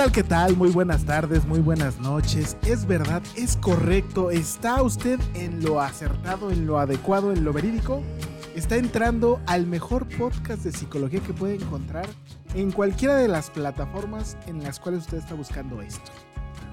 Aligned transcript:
Tal, 0.00 0.12
qué 0.12 0.22
tal? 0.22 0.56
Muy 0.56 0.70
buenas 0.70 1.04
tardes, 1.04 1.44
muy 1.44 1.60
buenas 1.60 2.00
noches. 2.00 2.56
Es 2.64 2.86
verdad, 2.86 3.22
es 3.36 3.58
correcto. 3.58 4.30
¿Está 4.30 4.82
usted 4.82 5.20
en 5.34 5.62
lo 5.62 5.78
acertado, 5.78 6.50
en 6.50 6.66
lo 6.66 6.78
adecuado, 6.78 7.32
en 7.32 7.44
lo 7.44 7.52
verídico? 7.52 8.02
Está 8.54 8.76
entrando 8.76 9.42
al 9.44 9.66
mejor 9.66 10.08
podcast 10.08 10.64
de 10.64 10.72
psicología 10.72 11.20
que 11.20 11.34
puede 11.34 11.56
encontrar 11.56 12.08
en 12.54 12.72
cualquiera 12.72 13.14
de 13.16 13.28
las 13.28 13.50
plataformas 13.50 14.38
en 14.46 14.62
las 14.62 14.80
cuales 14.80 15.02
usted 15.02 15.18
está 15.18 15.34
buscando 15.34 15.82
esto. 15.82 16.10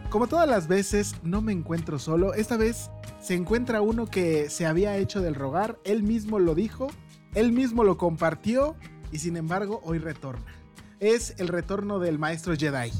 Como 0.09 0.27
todas 0.27 0.47
las 0.47 0.69
veces, 0.69 1.15
no 1.21 1.41
me 1.41 1.51
encuentro 1.51 1.99
solo. 1.99 2.33
Esta 2.33 2.55
vez 2.55 2.91
se 3.19 3.33
encuentra 3.33 3.81
uno 3.81 4.05
que 4.05 4.49
se 4.49 4.65
había 4.65 4.95
hecho 4.95 5.19
del 5.19 5.35
rogar, 5.35 5.77
él 5.83 6.01
mismo 6.01 6.39
lo 6.39 6.55
dijo, 6.55 6.87
él 7.35 7.51
mismo 7.51 7.83
lo 7.83 7.97
compartió 7.97 8.77
y 9.11 9.19
sin 9.19 9.35
embargo 9.35 9.81
hoy 9.83 9.97
retorna 9.97 10.45
es 10.99 11.35
el 11.37 11.47
retorno 11.47 11.99
del 11.99 12.19
maestro 12.19 12.55
Jedi. 12.55 12.91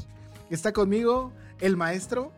Está 0.50 0.72
conmigo 0.72 1.32
el 1.60 1.76
maestro 1.76 2.32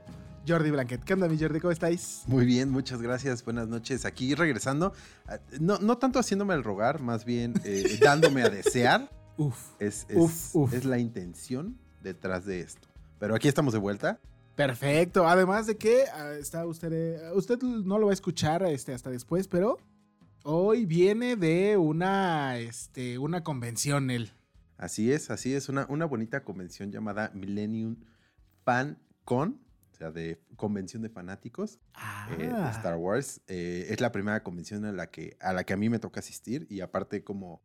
Jordi 0.47 0.71
Blanquet. 0.71 1.05
¿Qué 1.05 1.15
onda, 1.15 1.29
mi 1.29 1.39
Jordi? 1.39 1.61
¿Cómo 1.61 1.71
estáis? 1.71 2.23
Muy 2.27 2.45
bien, 2.45 2.71
muchas 2.71 3.01
gracias. 3.01 3.45
Buenas 3.45 3.69
noches. 3.69 4.05
Aquí 4.05 4.35
regresando. 4.35 4.93
Ah, 5.29 5.39
no, 5.61 5.79
no 5.79 5.97
tanto 5.99 6.19
haciéndome 6.19 6.55
el 6.55 6.65
rogar, 6.65 7.01
más 7.01 7.25
bien 7.25 7.55
eh, 7.65 7.99
dándome 8.03 8.43
a 8.43 8.51
desear. 8.51 9.11
Uf, 9.37 9.57
es, 9.79 10.07
es, 10.09 10.17
uf, 10.17 10.57
uf. 10.57 10.75
es 10.75 10.85
la 10.85 10.99
intención 10.99 11.79
detrás 12.03 12.45
de 12.45 12.61
esto. 12.61 12.89
Pero 13.21 13.37
aquí 13.37 13.47
estamos 13.47 13.73
de 13.73 13.79
vuelta. 13.79 14.19
Perfecto. 14.57 15.29
Además 15.29 15.67
de 15.67 15.77
que 15.77 16.05
ah, 16.13 16.33
está 16.33 16.67
usted. 16.67 16.93
eh, 16.93 17.31
usted 17.35 17.61
no 17.63 17.99
lo 17.99 18.07
va 18.07 18.13
a 18.13 18.15
escuchar 18.15 18.65
este, 18.65 18.93
hasta 18.93 19.11
después, 19.11 19.47
pero 19.47 19.79
hoy 20.43 20.85
viene 20.85 21.37
de 21.37 21.77
una, 21.77 22.59
este, 22.59 23.19
una 23.19 23.45
convención 23.45 24.11
él. 24.11 24.33
Así 24.81 25.13
es, 25.13 25.31
así 25.31 25.55
es. 25.55 25.69
Una, 25.69 25.87
una 25.91 26.07
bonita 26.07 26.43
convención 26.43 26.91
llamada 26.91 27.31
Millennium 27.35 27.97
Fan 28.65 28.99
Con, 29.25 29.61
o 29.93 29.95
sea, 29.95 30.11
de 30.11 30.41
convención 30.57 31.03
de 31.03 31.11
fanáticos 31.11 31.79
eh, 32.33 32.37
de 32.39 32.49
Ah. 32.51 32.71
Star 32.75 32.97
Wars. 32.97 33.43
Eh, 33.47 33.89
es 33.91 34.01
la 34.01 34.11
primera 34.11 34.43
convención 34.43 34.85
a 34.87 34.93
la, 34.93 35.11
que, 35.11 35.37
a 35.41 35.53
la 35.53 35.65
que 35.65 35.75
a 35.75 35.77
mí 35.77 35.91
me 35.91 35.99
toca 35.99 36.21
asistir 36.21 36.67
y 36.71 36.81
aparte 36.81 37.23
como 37.23 37.63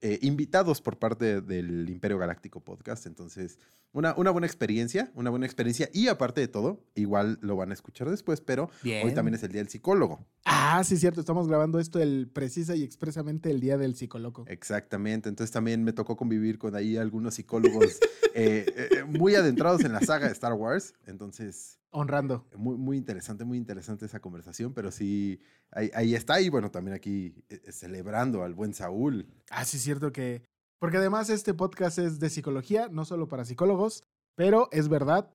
eh, 0.00 0.18
invitados 0.22 0.80
por 0.80 0.98
parte 0.98 1.40
del 1.40 1.88
Imperio 1.88 2.18
Galáctico 2.18 2.60
Podcast. 2.60 3.06
Entonces, 3.06 3.58
una, 3.92 4.14
una 4.16 4.30
buena 4.30 4.46
experiencia, 4.46 5.10
una 5.14 5.30
buena 5.30 5.46
experiencia 5.46 5.88
y 5.92 6.08
aparte 6.08 6.40
de 6.40 6.48
todo, 6.48 6.84
igual 6.94 7.38
lo 7.40 7.56
van 7.56 7.70
a 7.70 7.74
escuchar 7.74 8.10
después, 8.10 8.40
pero 8.40 8.70
Bien. 8.82 9.06
hoy 9.06 9.14
también 9.14 9.34
es 9.34 9.42
el 9.42 9.52
Día 9.52 9.60
del 9.60 9.68
Psicólogo. 9.68 10.26
Ah, 10.44 10.82
sí, 10.84 10.96
cierto. 10.96 11.20
Estamos 11.20 11.46
grabando 11.48 11.78
esto 11.78 12.00
el 12.00 12.28
precisa 12.28 12.74
y 12.74 12.82
expresamente 12.82 13.50
el 13.50 13.60
día 13.60 13.78
del 13.78 13.94
psicólogo. 13.94 14.44
Exactamente, 14.48 15.28
entonces 15.28 15.52
también 15.52 15.84
me 15.84 15.92
tocó 15.92 16.16
convivir 16.16 16.58
con 16.58 16.74
ahí 16.74 16.96
algunos 16.96 17.34
psicólogos 17.34 18.00
eh, 18.34 18.66
eh, 18.66 19.04
muy 19.04 19.34
adentrados 19.36 19.84
en 19.84 19.92
la 19.92 20.00
saga 20.00 20.26
de 20.26 20.32
Star 20.32 20.52
Wars, 20.54 20.94
entonces 21.06 21.78
Honrando. 21.96 22.44
muy, 22.56 22.76
muy 22.76 22.96
interesante, 22.96 23.44
muy 23.44 23.56
interesante 23.56 24.04
esa 24.04 24.18
conversación, 24.18 24.74
pero 24.74 24.90
sí, 24.90 25.40
ahí, 25.70 25.92
ahí 25.94 26.16
está 26.16 26.40
y 26.40 26.48
bueno, 26.48 26.72
también 26.72 26.96
aquí 26.96 27.44
eh, 27.48 27.62
eh, 27.64 27.70
celebrando 27.70 28.42
al 28.42 28.52
buen 28.52 28.74
Saúl. 28.74 29.28
Ah, 29.48 29.64
sí, 29.64 29.76
es 29.76 29.84
cierto 29.84 30.10
que. 30.10 30.42
Porque 30.80 30.96
además 30.96 31.30
este 31.30 31.54
podcast 31.54 31.98
es 31.98 32.18
de 32.18 32.30
psicología, 32.30 32.88
no 32.90 33.04
solo 33.04 33.28
para 33.28 33.44
psicólogos, 33.44 34.02
pero 34.34 34.68
es 34.72 34.88
verdad 34.88 35.32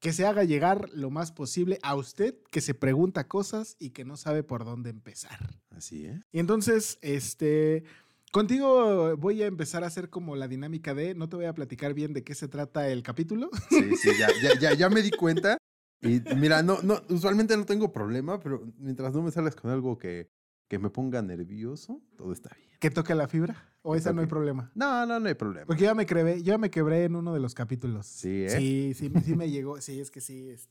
que 0.00 0.12
se 0.12 0.26
haga 0.26 0.42
llegar 0.42 0.90
lo 0.92 1.10
más 1.10 1.30
posible 1.30 1.78
a 1.82 1.94
usted 1.94 2.34
que 2.50 2.60
se 2.60 2.74
pregunta 2.74 3.28
cosas 3.28 3.76
y 3.78 3.90
que 3.90 4.04
no 4.04 4.16
sabe 4.16 4.42
por 4.42 4.64
dónde 4.64 4.90
empezar. 4.90 5.38
Así 5.70 6.06
es. 6.06 6.20
Y 6.32 6.40
entonces, 6.40 6.98
este. 7.02 7.84
Contigo 8.32 9.16
voy 9.16 9.42
a 9.42 9.46
empezar 9.46 9.84
a 9.84 9.88
hacer 9.88 10.10
como 10.10 10.34
la 10.34 10.48
dinámica 10.48 10.92
de. 10.92 11.14
No 11.14 11.28
te 11.28 11.36
voy 11.36 11.44
a 11.44 11.54
platicar 11.54 11.94
bien 11.94 12.12
de 12.14 12.24
qué 12.24 12.34
se 12.34 12.48
trata 12.48 12.88
el 12.88 13.04
capítulo. 13.04 13.48
Sí, 13.68 13.96
sí, 13.96 14.10
ya, 14.18 14.28
ya, 14.42 14.58
ya, 14.58 14.74
ya 14.74 14.88
me 14.88 15.02
di 15.02 15.10
cuenta. 15.12 15.56
Y 16.02 16.20
mira, 16.36 16.62
no, 16.62 16.80
no, 16.82 17.02
usualmente 17.08 17.56
no 17.56 17.66
tengo 17.66 17.92
problema, 17.92 18.40
pero 18.40 18.66
mientras 18.78 19.12
no 19.12 19.22
me 19.22 19.30
salgas 19.30 19.54
con 19.54 19.70
algo 19.70 19.98
que, 19.98 20.30
que 20.68 20.78
me 20.78 20.88
ponga 20.90 21.20
nervioso, 21.22 22.00
todo 22.16 22.32
está 22.32 22.54
bien. 22.56 22.70
¿Que 22.78 22.90
toque 22.90 23.14
la 23.14 23.28
fibra? 23.28 23.74
¿O 23.82 23.94
esa 23.96 24.12
no 24.12 24.20
hay 24.22 24.26
problema? 24.26 24.70
No, 24.74 25.04
no, 25.06 25.20
no 25.20 25.28
hay 25.28 25.34
problema. 25.34 25.66
Porque 25.66 25.84
ya 25.84 25.94
me 25.94 26.06
quebré, 26.06 26.38
yo 26.42 26.52
ya 26.52 26.58
me 26.58 26.70
quebré 26.70 27.04
en 27.04 27.16
uno 27.16 27.34
de 27.34 27.40
los 27.40 27.54
capítulos. 27.54 28.06
Sí, 28.06 28.44
¿eh? 28.44 28.48
Sí, 28.50 28.92
sí, 28.94 29.10
sí 29.24 29.34
me 29.36 29.50
llegó. 29.50 29.80
Sí, 29.80 30.00
es 30.00 30.10
que 30.10 30.20
sí. 30.20 30.48
es- 30.50 30.68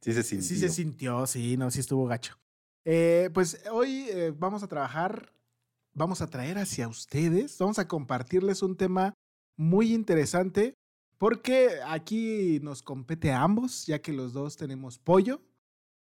Sí 0.00 0.12
se 0.12 0.22
sintió. 0.24 0.48
Sí 0.48 0.56
se 0.58 0.68
sintió, 0.68 1.26
sí, 1.26 1.56
no, 1.56 1.70
sí 1.70 1.78
estuvo 1.78 2.06
gacho. 2.06 2.36
Eh, 2.84 3.30
pues 3.32 3.62
hoy 3.70 4.06
eh, 4.10 4.34
vamos 4.36 4.64
a 4.64 4.66
trabajar, 4.66 5.32
vamos 5.94 6.20
a 6.22 6.26
traer 6.26 6.58
hacia 6.58 6.88
ustedes, 6.88 7.56
vamos 7.58 7.78
a 7.78 7.86
compartirles 7.86 8.62
un 8.62 8.76
tema 8.76 9.14
muy 9.56 9.94
interesante 9.94 10.74
porque 11.22 11.78
aquí 11.86 12.58
nos 12.64 12.82
compete 12.82 13.30
a 13.30 13.42
ambos, 13.42 13.86
ya 13.86 14.02
que 14.02 14.12
los 14.12 14.32
dos 14.32 14.56
tenemos 14.56 14.98
pollo, 14.98 15.40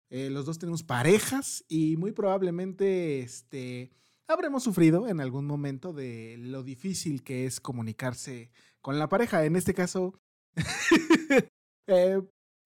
eh, 0.10 0.30
los 0.30 0.46
dos 0.46 0.60
tenemos 0.60 0.84
parejas 0.84 1.64
y 1.70 1.96
muy 1.96 2.12
probablemente 2.12 3.22
este, 3.22 3.94
habremos 4.28 4.64
sufrido 4.64 5.08
en 5.08 5.22
algún 5.22 5.46
momento 5.46 5.94
de 5.94 6.36
lo 6.38 6.64
difícil 6.64 7.24
que 7.24 7.46
es 7.46 7.62
comunicarse 7.62 8.52
con 8.82 9.00
la 9.00 9.08
pareja. 9.08 9.46
En 9.46 9.56
este 9.56 9.74
caso, 9.74 10.20
eh, 11.88 12.22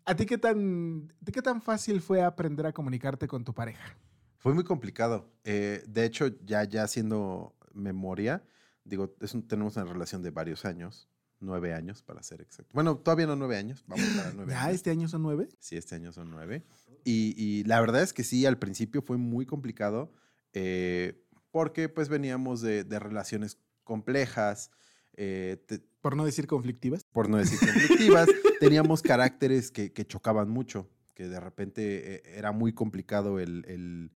¿A 0.06 0.16
ti 0.16 0.26
qué 0.26 0.40
tan, 0.40 1.14
qué 1.32 1.44
tan 1.44 1.62
fácil 1.62 2.02
fue 2.02 2.24
aprender 2.24 2.66
a 2.66 2.74
comunicarte 2.74 3.28
con 3.28 3.44
tu 3.44 3.54
pareja? 3.54 3.96
Fue 4.40 4.56
muy 4.56 4.64
complicado. 4.64 5.32
Eh, 5.44 5.84
de 5.88 6.04
hecho, 6.04 6.30
ya, 6.44 6.64
ya 6.64 6.82
haciendo 6.82 7.54
memoria, 7.74 8.44
digo, 8.84 9.12
tenemos 9.48 9.76
una 9.76 9.86
relación 9.86 10.24
de 10.24 10.32
varios 10.32 10.66
años, 10.66 11.08
nueve 11.40 11.74
años 11.74 12.02
para 12.04 12.22
ser 12.24 12.42
exacto. 12.42 12.72
Bueno, 12.74 12.98
todavía 12.98 13.28
no 13.28 13.36
nueve 13.36 13.58
años, 13.58 13.84
vamos 13.88 14.06
para 14.16 14.32
nueve 14.36 14.52
¿Ya 14.52 14.64
años. 14.66 14.76
este 14.76 14.90
año 14.92 15.08
son 15.08 15.22
nueve? 15.24 15.50
Sí, 15.60 15.78
este 15.78 15.96
año 15.96 16.12
son 16.12 16.30
nueve. 16.32 16.64
Y, 17.06 17.34
y 17.38 17.64
la 17.64 17.80
verdad 17.80 18.02
es 18.04 18.14
que 18.14 18.24
sí, 18.24 18.46
al 18.46 18.58
principio 18.60 19.02
fue 19.02 19.18
muy 19.18 19.46
complicado 19.46 20.12
eh, 20.54 21.24
porque 21.52 21.90
pues 21.90 22.10
veníamos 22.10 22.62
de, 22.62 22.84
de 22.84 23.00
relaciones 23.00 23.58
complejas, 23.84 24.70
eh, 25.16 25.64
te- 25.68 25.80
Por 26.02 26.16
no 26.16 26.26
decir 26.26 26.46
conflictivas. 26.48 27.04
por 27.12 27.30
no 27.30 27.38
decir 27.38 27.60
conflictivas, 27.60 28.28
teníamos 28.60 29.02
caracteres 29.02 29.72
que, 29.72 29.92
que 29.94 30.06
chocaban 30.06 30.50
mucho, 30.50 30.90
que 31.16 31.28
de 31.28 31.40
repente 31.40 32.16
eh, 32.16 32.22
era 32.38 32.52
muy 32.52 32.74
complicado 32.74 33.40
el, 33.40 33.66
el, 33.68 34.12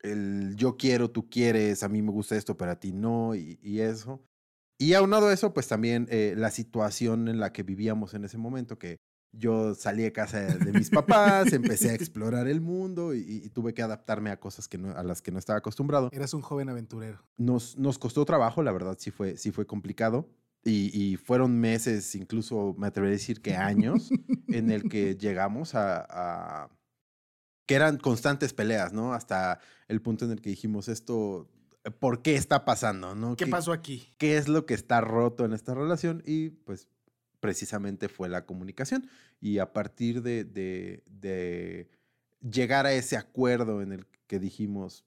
el 0.00 0.54
yo 0.56 0.76
quiero, 0.76 1.10
tú 1.10 1.28
quieres, 1.28 1.82
a 1.82 1.88
mí 1.88 2.02
me 2.02 2.10
gusta 2.10 2.36
esto, 2.36 2.56
pero 2.56 2.72
a 2.72 2.80
ti 2.80 2.92
no, 2.92 3.34
y, 3.34 3.58
y 3.62 3.80
eso. 3.80 4.24
Y 4.82 4.94
aunado 4.94 5.28
a 5.28 5.32
eso, 5.32 5.54
pues 5.54 5.68
también 5.68 6.08
eh, 6.10 6.34
la 6.36 6.50
situación 6.50 7.28
en 7.28 7.38
la 7.38 7.52
que 7.52 7.62
vivíamos 7.62 8.14
en 8.14 8.24
ese 8.24 8.36
momento, 8.36 8.80
que 8.80 8.98
yo 9.30 9.76
salí 9.76 10.02
de 10.02 10.10
casa 10.10 10.40
de 10.40 10.72
mis 10.72 10.90
papás, 10.90 11.52
empecé 11.52 11.90
a 11.90 11.94
explorar 11.94 12.48
el 12.48 12.60
mundo 12.60 13.14
y, 13.14 13.20
y 13.44 13.48
tuve 13.50 13.74
que 13.74 13.82
adaptarme 13.82 14.30
a 14.30 14.40
cosas 14.40 14.66
que 14.66 14.78
no, 14.78 14.90
a 14.90 15.04
las 15.04 15.22
que 15.22 15.30
no 15.30 15.38
estaba 15.38 15.60
acostumbrado. 15.60 16.08
Eras 16.10 16.34
un 16.34 16.42
joven 16.42 16.68
aventurero. 16.68 17.22
Nos, 17.36 17.78
nos 17.78 17.96
costó 18.00 18.24
trabajo, 18.24 18.60
la 18.64 18.72
verdad, 18.72 18.96
sí 18.98 19.12
fue, 19.12 19.36
sí 19.36 19.52
fue 19.52 19.66
complicado. 19.66 20.28
Y, 20.64 20.90
y 21.00 21.16
fueron 21.16 21.60
meses, 21.60 22.16
incluso 22.16 22.74
me 22.76 22.88
atrevería 22.88 23.14
a 23.14 23.18
decir 23.18 23.40
que 23.40 23.54
años, 23.54 24.10
en 24.48 24.72
el 24.72 24.88
que 24.88 25.14
llegamos 25.18 25.76
a, 25.76 26.06
a, 26.64 26.70
que 27.66 27.76
eran 27.76 27.98
constantes 27.98 28.52
peleas, 28.52 28.92
¿no? 28.92 29.14
Hasta 29.14 29.60
el 29.86 30.02
punto 30.02 30.24
en 30.24 30.32
el 30.32 30.40
que 30.40 30.50
dijimos 30.50 30.88
esto, 30.88 31.48
¿por 31.98 32.22
qué 32.22 32.36
está 32.36 32.64
pasando, 32.64 33.14
no? 33.14 33.36
¿Qué, 33.36 33.46
pasó 33.46 33.72
aquí? 33.72 34.14
¿Qué 34.18 34.36
es 34.36 34.48
lo 34.48 34.66
que 34.66 34.74
está 34.74 35.00
roto 35.00 35.44
en 35.44 35.52
esta 35.52 35.74
relación? 35.74 36.22
Y 36.26 36.50
pues 36.50 36.88
precisamente 37.40 38.08
fue 38.08 38.28
la 38.28 38.46
comunicación. 38.46 39.08
Y 39.40 39.58
a 39.58 39.72
partir 39.72 40.22
de, 40.22 40.44
de, 40.44 41.02
de 41.06 41.90
llegar 42.40 42.86
a 42.86 42.92
ese 42.92 43.16
acuerdo 43.16 43.82
en 43.82 43.92
el 43.92 44.06
que 44.26 44.38
dijimos, 44.38 45.04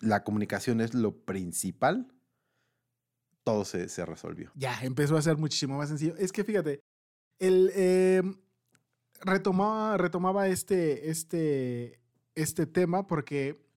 la 0.00 0.24
comunicación 0.24 0.80
es 0.80 0.94
lo 0.94 1.24
principal, 1.24 2.12
todo 3.44 3.64
se, 3.64 3.88
se, 3.88 4.06
resolvió. 4.06 4.50
Ya, 4.54 4.78
empezó 4.82 5.16
a 5.16 5.22
ser 5.22 5.36
muchísimo 5.36 5.76
más 5.76 5.88
sencillo. 5.88 6.14
Es 6.16 6.32
que 6.32 6.44
fíjate, 6.44 6.80
eh, 7.38 8.22
retomaba, 9.20 9.96
retomaba 9.96 10.48
este, 10.48 11.10
este, 11.10 12.00
este 12.34 12.66
tema 12.66 13.06
porque 13.06 13.69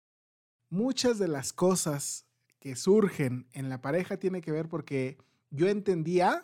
muchas 0.74 1.20
de 1.20 1.28
las 1.28 1.54
cosas 1.54 2.26
que 2.60 2.76
surgen 2.76 3.48
en 3.54 3.70
la 3.70 3.82
pareja 3.82 4.18
tiene 4.18 4.42
que 4.42 4.52
ver 4.52 4.68
porque 4.68 5.18
yo 5.52 5.68
entendía 5.70 6.44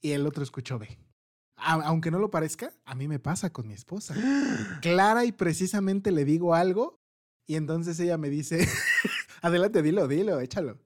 y 0.00 0.12
el 0.12 0.26
otro 0.26 0.42
escuchó 0.42 0.78
B. 0.78 0.98
Aunque 1.56 2.10
no 2.10 2.18
lo 2.18 2.30
parezca, 2.30 2.72
a 2.84 2.94
mí 2.94 3.08
me 3.08 3.18
pasa 3.18 3.52
con 3.52 3.66
mi 3.66 3.74
esposa. 3.74 4.14
Clara 4.82 5.24
y 5.24 5.32
precisamente 5.32 6.12
le 6.12 6.24
digo 6.24 6.54
algo 6.54 6.98
y 7.46 7.56
entonces 7.56 8.00
ella 8.00 8.16
me 8.18 8.30
dice, 8.30 8.66
adelante, 9.42 9.82
dilo, 9.82 10.08
dilo, 10.08 10.40
échalo. 10.40 10.78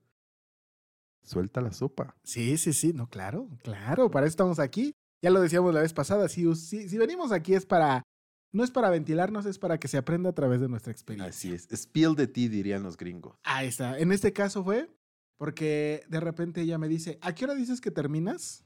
Suelta 1.23 1.61
la 1.61 1.71
sopa. 1.71 2.15
Sí, 2.23 2.57
sí, 2.57 2.73
sí, 2.73 2.93
no, 2.93 3.07
claro, 3.07 3.47
claro, 3.63 4.11
para 4.11 4.25
eso 4.25 4.31
estamos 4.31 4.59
aquí. 4.59 4.93
Ya 5.23 5.29
lo 5.29 5.39
decíamos 5.39 5.73
la 5.73 5.81
vez 5.81 5.93
pasada, 5.93 6.27
si, 6.27 6.53
si, 6.55 6.89
si 6.89 6.97
venimos 6.97 7.31
aquí 7.31 7.53
es 7.53 7.65
para, 7.65 8.03
no 8.51 8.63
es 8.63 8.71
para 8.71 8.89
ventilarnos, 8.89 9.45
es 9.45 9.57
para 9.57 9.79
que 9.79 9.87
se 9.87 9.97
aprenda 9.97 10.29
a 10.29 10.33
través 10.33 10.61
de 10.61 10.67
nuestra 10.67 10.91
experiencia. 10.91 11.29
Así 11.29 11.53
es, 11.53 11.67
spill 11.73 12.15
de 12.15 12.27
ti, 12.27 12.47
dirían 12.47 12.83
los 12.83 12.97
gringos. 12.97 13.37
Ahí 13.43 13.67
está, 13.67 13.97
en 13.97 14.11
este 14.11 14.33
caso 14.33 14.63
fue 14.63 14.89
porque 15.37 16.03
de 16.07 16.19
repente 16.19 16.61
ella 16.61 16.77
me 16.77 16.87
dice, 16.87 17.17
¿a 17.21 17.33
qué 17.33 17.45
hora 17.45 17.55
dices 17.55 17.81
que 17.81 17.89
terminas? 17.89 18.63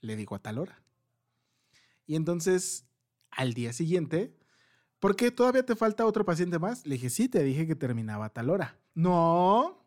Le 0.00 0.16
digo 0.16 0.34
a 0.34 0.38
tal 0.38 0.58
hora. 0.58 0.82
Y 2.06 2.16
entonces, 2.16 2.86
al 3.30 3.52
día 3.52 3.74
siguiente, 3.74 4.34
¿por 4.98 5.14
qué 5.14 5.30
todavía 5.30 5.66
te 5.66 5.76
falta 5.76 6.06
otro 6.06 6.24
paciente 6.24 6.58
más? 6.58 6.86
Le 6.86 6.94
dije, 6.94 7.10
sí, 7.10 7.28
te 7.28 7.42
dije 7.42 7.66
que 7.66 7.74
terminaba 7.74 8.24
a 8.24 8.32
tal 8.32 8.48
hora. 8.48 8.80
No, 8.94 9.86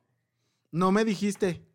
no 0.71 0.91
me 0.91 1.03
dijiste. 1.03 1.67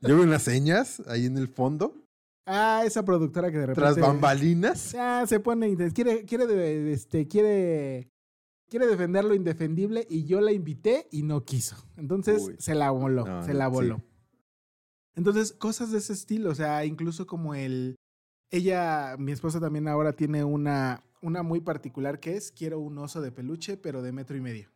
Yo 0.00 0.14
veo 0.14 0.22
unas 0.22 0.42
señas 0.42 1.02
ahí 1.08 1.26
en 1.26 1.36
el 1.36 1.48
fondo. 1.48 1.94
Ah, 2.46 2.82
esa 2.84 3.04
productora 3.04 3.50
que 3.50 3.58
de 3.58 3.66
repente. 3.66 3.80
Tras 3.80 3.98
bambalinas. 3.98 4.94
Ah, 4.98 5.24
se 5.26 5.40
pone. 5.40 5.76
Quiere, 5.92 6.24
quiere, 6.24 6.92
este, 6.92 7.28
quiere, 7.28 8.10
quiere 8.68 8.86
defender 8.86 9.24
lo 9.24 9.34
indefendible 9.34 10.06
y 10.08 10.24
yo 10.24 10.40
la 10.40 10.52
invité 10.52 11.06
y 11.10 11.22
no 11.22 11.44
quiso. 11.44 11.76
Entonces 11.96 12.42
Uy. 12.42 12.56
se 12.58 12.74
la 12.74 12.90
voló, 12.90 13.24
no, 13.26 13.42
se 13.44 13.54
la 13.54 13.68
voló. 13.68 13.96
Sí. 13.96 14.04
Entonces, 15.16 15.52
cosas 15.52 15.90
de 15.90 15.98
ese 15.98 16.12
estilo, 16.12 16.50
o 16.50 16.54
sea, 16.54 16.84
incluso 16.84 17.26
como 17.26 17.54
el. 17.54 17.96
Ella, 18.50 19.16
mi 19.18 19.32
esposa 19.32 19.60
también 19.60 19.86
ahora 19.86 20.14
tiene 20.14 20.42
una, 20.42 21.04
una 21.22 21.42
muy 21.42 21.60
particular 21.60 22.20
que 22.20 22.36
es: 22.36 22.50
quiero 22.52 22.80
un 22.80 22.98
oso 22.98 23.20
de 23.20 23.30
peluche, 23.30 23.76
pero 23.76 24.02
de 24.02 24.12
metro 24.12 24.36
y 24.36 24.40
medio. 24.40 24.70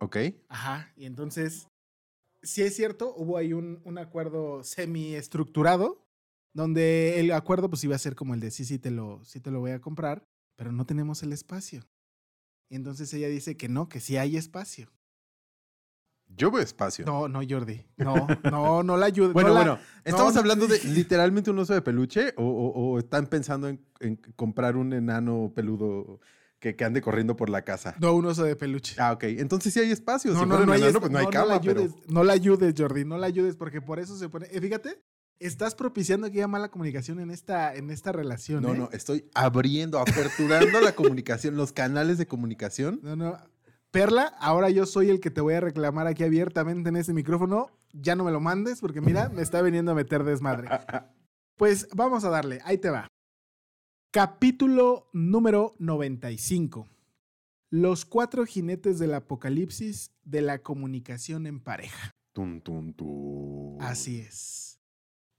Ok. 0.00 0.16
Ajá, 0.48 0.92
y 0.96 1.04
entonces 1.04 1.68
sí 2.42 2.62
es 2.62 2.74
cierto, 2.74 3.14
hubo 3.16 3.36
ahí 3.36 3.52
un, 3.52 3.80
un 3.84 3.98
acuerdo 3.98 4.62
semi-estructurado, 4.64 6.06
donde 6.52 7.20
el 7.20 7.32
acuerdo 7.32 7.70
pues 7.70 7.84
iba 7.84 7.94
a 7.94 7.98
ser 7.98 8.14
como 8.14 8.34
el 8.34 8.40
de 8.40 8.50
sí, 8.50 8.64
sí 8.64 8.78
te, 8.78 8.90
lo, 8.90 9.24
sí 9.24 9.40
te 9.40 9.50
lo 9.50 9.60
voy 9.60 9.70
a 9.72 9.80
comprar, 9.80 10.26
pero 10.56 10.72
no 10.72 10.84
tenemos 10.84 11.22
el 11.22 11.32
espacio. 11.32 11.86
Y 12.68 12.76
entonces 12.76 13.12
ella 13.14 13.28
dice 13.28 13.56
que 13.56 13.68
no, 13.68 13.88
que 13.88 14.00
sí 14.00 14.16
hay 14.16 14.36
espacio. 14.36 14.90
Yo 16.36 16.50
veo 16.50 16.62
espacio. 16.62 17.04
No, 17.04 17.28
no, 17.28 17.40
Jordi. 17.48 17.84
No, 17.96 18.26
no, 18.50 18.82
no 18.82 18.96
la 18.96 19.06
ayudes. 19.06 19.32
bueno, 19.32 19.48
no 19.48 19.54
bueno, 19.54 19.78
¿estamos 20.04 20.34
no, 20.34 20.40
hablando 20.40 20.66
de 20.66 20.78
literalmente 20.84 21.50
un 21.50 21.58
oso 21.58 21.74
de 21.74 21.82
peluche 21.82 22.34
o, 22.36 22.44
o, 22.44 22.92
o 22.92 22.98
están 22.98 23.26
pensando 23.26 23.68
en, 23.68 23.84
en, 23.98 24.16
comprar 24.36 24.76
un 24.76 24.92
enano 24.92 25.52
peludo 25.54 26.20
que, 26.60 26.76
que, 26.76 26.84
ande 26.84 27.02
corriendo 27.02 27.36
por 27.36 27.50
la 27.50 27.62
casa? 27.62 27.96
No, 27.98 28.14
un 28.14 28.26
oso 28.26 28.44
de 28.44 28.54
peluche. 28.54 28.94
Ah, 28.98 29.12
ok. 29.12 29.24
Entonces 29.24 29.72
sí 29.74 29.80
hay 29.80 29.90
espacio. 29.90 30.32
No, 30.32 30.40
si 30.40 30.46
no, 30.46 30.56
no, 30.58 30.74
enano, 30.74 30.86
hay, 30.86 30.92
pues 30.92 31.10
no 31.10 31.18
hay 31.18 31.24
no, 31.24 31.30
cama, 31.30 31.46
la 31.46 31.54
ayudes, 31.56 31.92
pero... 31.92 32.12
No 32.14 32.24
la 32.24 32.32
ayudes, 32.32 32.74
Jordi, 32.76 33.04
no 33.04 33.18
la 33.18 33.26
ayudes 33.26 33.56
porque 33.56 33.80
por 33.80 33.98
eso 33.98 34.16
se 34.16 34.28
pone... 34.28 34.46
Eh, 34.52 34.60
fíjate, 34.60 35.02
estás 35.40 35.74
propiciando 35.74 36.30
que 36.30 36.38
haya 36.38 36.48
mala 36.48 36.70
comunicación 36.70 37.18
en 37.18 37.30
esta, 37.30 37.74
en 37.74 37.90
esta 37.90 38.12
relación. 38.12 38.62
No, 38.62 38.74
¿eh? 38.74 38.78
no, 38.78 38.90
estoy 38.92 39.28
abriendo, 39.34 39.98
aperturando 39.98 40.80
la 40.80 40.92
comunicación, 40.94 41.56
los 41.56 41.72
canales 41.72 42.18
de 42.18 42.26
comunicación. 42.26 43.00
No, 43.02 43.16
no. 43.16 43.38
Perla, 43.90 44.34
ahora 44.38 44.70
yo 44.70 44.86
soy 44.86 45.10
el 45.10 45.18
que 45.18 45.30
te 45.30 45.40
voy 45.40 45.54
a 45.54 45.60
reclamar 45.60 46.06
aquí 46.06 46.22
abiertamente 46.22 46.90
en 46.90 46.96
este 46.96 47.12
micrófono. 47.12 47.70
Ya 47.92 48.14
no 48.14 48.22
me 48.22 48.30
lo 48.30 48.38
mandes 48.38 48.80
porque 48.80 49.00
mira, 49.00 49.30
me 49.30 49.42
está 49.42 49.62
viniendo 49.62 49.90
a 49.90 49.94
meter 49.96 50.22
desmadre. 50.22 50.68
Pues 51.56 51.88
vamos 51.94 52.24
a 52.24 52.30
darle, 52.30 52.60
ahí 52.64 52.78
te 52.78 52.88
va. 52.88 53.06
Capítulo 54.10 55.10
número 55.12 55.74
95. 55.78 56.88
Los 57.68 58.06
cuatro 58.06 58.46
jinetes 58.46 58.98
del 58.98 59.12
apocalipsis 59.12 60.10
de 60.24 60.40
la 60.40 60.60
comunicación 60.60 61.46
en 61.46 61.60
pareja. 61.60 62.12
Tum, 62.32 62.62
tum, 62.62 62.94
tum. 62.94 63.76
Así 63.78 64.20
es. 64.20 64.69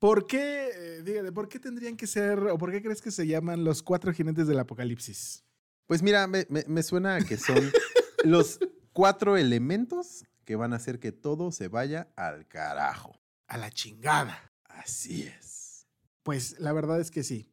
¿Por 0.02 0.26
qué, 0.26 0.70
eh, 0.74 1.04
dígate, 1.04 1.32
por 1.32 1.48
qué 1.48 1.60
tendrían 1.60 1.96
que 1.96 2.08
ser, 2.08 2.40
o 2.40 2.58
por 2.58 2.72
qué 2.72 2.82
crees 2.82 3.04
que 3.04 3.12
se 3.12 3.28
llaman 3.28 3.64
los 3.64 3.84
cuatro 3.84 4.12
jinetes 4.12 4.48
del 4.48 4.58
apocalipsis? 4.58 5.46
Pues 5.86 6.02
mira, 6.02 6.26
me, 6.26 6.48
me, 6.50 6.66
me 6.68 6.82
suena 6.82 7.18
a 7.18 7.22
que 7.22 7.38
son 7.38 7.58
los 8.26 8.58
cuatro 8.94 9.38
elementos 9.38 10.26
que 10.44 10.56
van 10.56 10.74
a 10.74 10.78
hacer 10.78 11.00
que 11.00 11.12
todo 11.12 11.52
se 11.52 11.68
vaya 11.68 12.12
al 12.16 12.48
carajo. 12.48 13.16
A 13.48 13.58
la 13.58 13.70
chingada. 13.70 14.52
Así 14.64 15.22
es. 15.22 15.86
Pues 16.24 16.60
la 16.60 16.74
verdad 16.74 17.00
es 17.00 17.12
que 17.12 17.22
sí. 17.22 17.48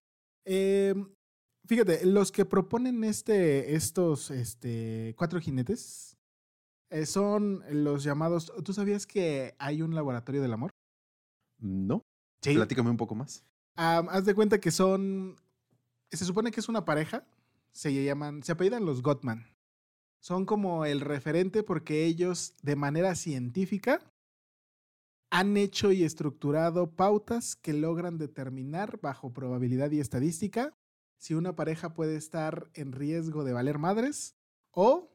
Eh, 0.47 0.95
fíjate, 1.67 2.07
los 2.07 2.33
que 2.33 2.47
proponen 2.47 3.05
este, 3.05 3.75
estos 3.75 4.31
este, 4.31 5.15
cuatro 5.19 5.39
jinetes 5.39 6.17
eh, 6.91 7.05
son 7.05 7.63
los 7.71 8.05
llamados. 8.05 8.51
¿Tú 8.65 8.73
sabías 8.73 9.07
que 9.07 9.55
hay 9.59 9.83
un 9.83 9.95
laboratorio 9.95 10.41
del 10.41 10.55
amor? 10.55 10.71
No. 11.59 12.08
Sí. 12.43 12.55
Platícame 12.55 12.91
un 12.91 12.97
poco 12.97 13.15
más. 13.15 13.45
Um, 13.77 14.09
haz 14.09 14.25
de 14.25 14.35
cuenta 14.35 14.61
que 14.61 14.71
son. 14.71 15.37
Se 16.11 16.25
supone 16.25 16.51
que 16.51 16.61
es 16.61 16.69
una 16.69 16.85
pareja. 16.85 17.27
Se 17.73 17.93
llaman. 17.93 18.43
Se 18.43 18.53
apellidan 18.53 18.85
los 18.85 19.03
Gottman. 19.03 19.47
Son 20.21 20.45
como 20.47 20.85
el 20.85 21.01
referente 21.01 21.63
porque 21.63 22.05
ellos, 22.05 22.55
de 22.63 22.77
manera 22.77 23.15
científica, 23.15 24.01
han 25.31 25.57
hecho 25.57 25.93
y 25.93 26.05
estructurado 26.05 26.91
pautas 26.91 27.55
que 27.55 27.73
logran 27.73 28.19
determinar, 28.19 28.99
bajo 29.01 29.33
probabilidad 29.33 29.91
y 29.91 30.01
estadística, 30.01 30.75
si 31.19 31.35
una 31.35 31.55
pareja 31.55 31.95
puede 31.95 32.17
estar 32.17 32.71
en 32.75 32.93
riesgo 32.93 33.45
de 33.45 33.53
valer 33.53 33.79
madres 33.79 34.37
o 34.71 35.11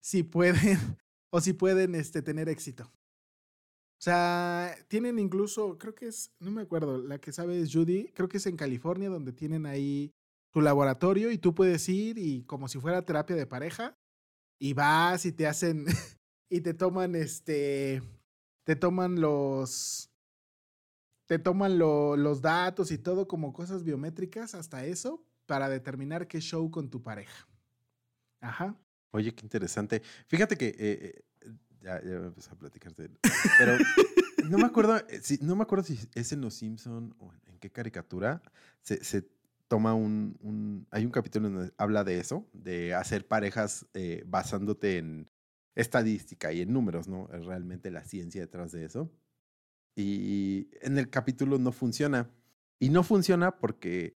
si 0.00 0.22
pueden, 0.22 0.78
o 1.30 1.40
si 1.40 1.52
pueden 1.52 1.94
este, 1.94 2.22
tener 2.22 2.48
éxito. 2.48 2.90
O 3.98 4.00
sea, 4.00 4.76
tienen 4.86 5.18
incluso, 5.18 5.76
creo 5.76 5.94
que 5.94 6.06
es, 6.06 6.32
no 6.38 6.52
me 6.52 6.62
acuerdo, 6.62 6.98
la 6.98 7.18
que 7.18 7.32
sabe 7.32 7.60
es 7.60 7.72
Judy, 7.72 8.12
creo 8.14 8.28
que 8.28 8.36
es 8.36 8.46
en 8.46 8.56
California 8.56 9.08
donde 9.08 9.32
tienen 9.32 9.66
ahí 9.66 10.12
su 10.52 10.60
laboratorio 10.60 11.32
y 11.32 11.38
tú 11.38 11.52
puedes 11.52 11.88
ir 11.88 12.16
y 12.16 12.44
como 12.44 12.68
si 12.68 12.78
fuera 12.78 13.04
terapia 13.04 13.34
de 13.34 13.46
pareja 13.46 13.96
y 14.60 14.72
vas 14.72 15.26
y 15.26 15.32
te 15.32 15.48
hacen 15.48 15.84
y 16.50 16.60
te 16.60 16.74
toman 16.74 17.16
este 17.16 18.02
te 18.64 18.76
toman 18.76 19.20
los 19.20 20.10
te 21.26 21.38
toman 21.38 21.78
lo, 21.78 22.16
los 22.16 22.40
datos 22.40 22.90
y 22.92 22.98
todo 22.98 23.26
como 23.26 23.52
cosas 23.52 23.82
biométricas 23.82 24.54
hasta 24.54 24.86
eso 24.86 25.24
para 25.46 25.68
determinar 25.68 26.28
qué 26.28 26.40
show 26.40 26.70
con 26.70 26.88
tu 26.88 27.02
pareja. 27.02 27.46
Ajá. 28.40 28.76
Oye, 29.10 29.34
qué 29.34 29.44
interesante. 29.44 30.02
Fíjate 30.26 30.56
que 30.56 30.74
eh, 30.78 31.24
ya, 31.82 32.02
ya 32.02 32.14
empecé 32.16 32.50
a 32.50 32.54
platicarte. 32.54 33.10
Pero 33.58 33.76
no 34.48 34.58
me 34.58 34.66
acuerdo 34.66 35.00
si 35.22 35.38
no 35.42 35.56
me 35.56 35.62
acuerdo 35.62 35.84
si 35.84 35.98
es 36.14 36.32
en 36.32 36.40
Los 36.40 36.54
Simpson 36.54 37.14
o 37.18 37.32
en 37.46 37.58
qué 37.58 37.70
caricatura 37.70 38.42
se, 38.82 39.02
se 39.04 39.28
toma 39.68 39.94
un, 39.94 40.36
un- 40.40 40.86
Hay 40.90 41.04
un 41.04 41.10
capítulo 41.10 41.50
donde 41.50 41.72
habla 41.76 42.02
de 42.04 42.18
eso, 42.20 42.48
de 42.52 42.94
hacer 42.94 43.26
parejas 43.26 43.86
eh, 43.94 44.22
basándote 44.26 44.98
en 44.98 45.30
estadística 45.74 46.52
y 46.52 46.62
en 46.62 46.72
números, 46.72 47.06
¿no? 47.08 47.28
Es 47.32 47.44
realmente 47.44 47.90
la 47.90 48.04
ciencia 48.04 48.40
detrás 48.40 48.72
de 48.72 48.84
eso. 48.84 49.10
Y 49.94 50.68
en 50.80 50.96
el 50.98 51.10
capítulo 51.10 51.58
no 51.58 51.70
funciona. 51.72 52.30
Y 52.80 52.88
no 52.90 53.02
funciona 53.02 53.58
porque 53.58 54.14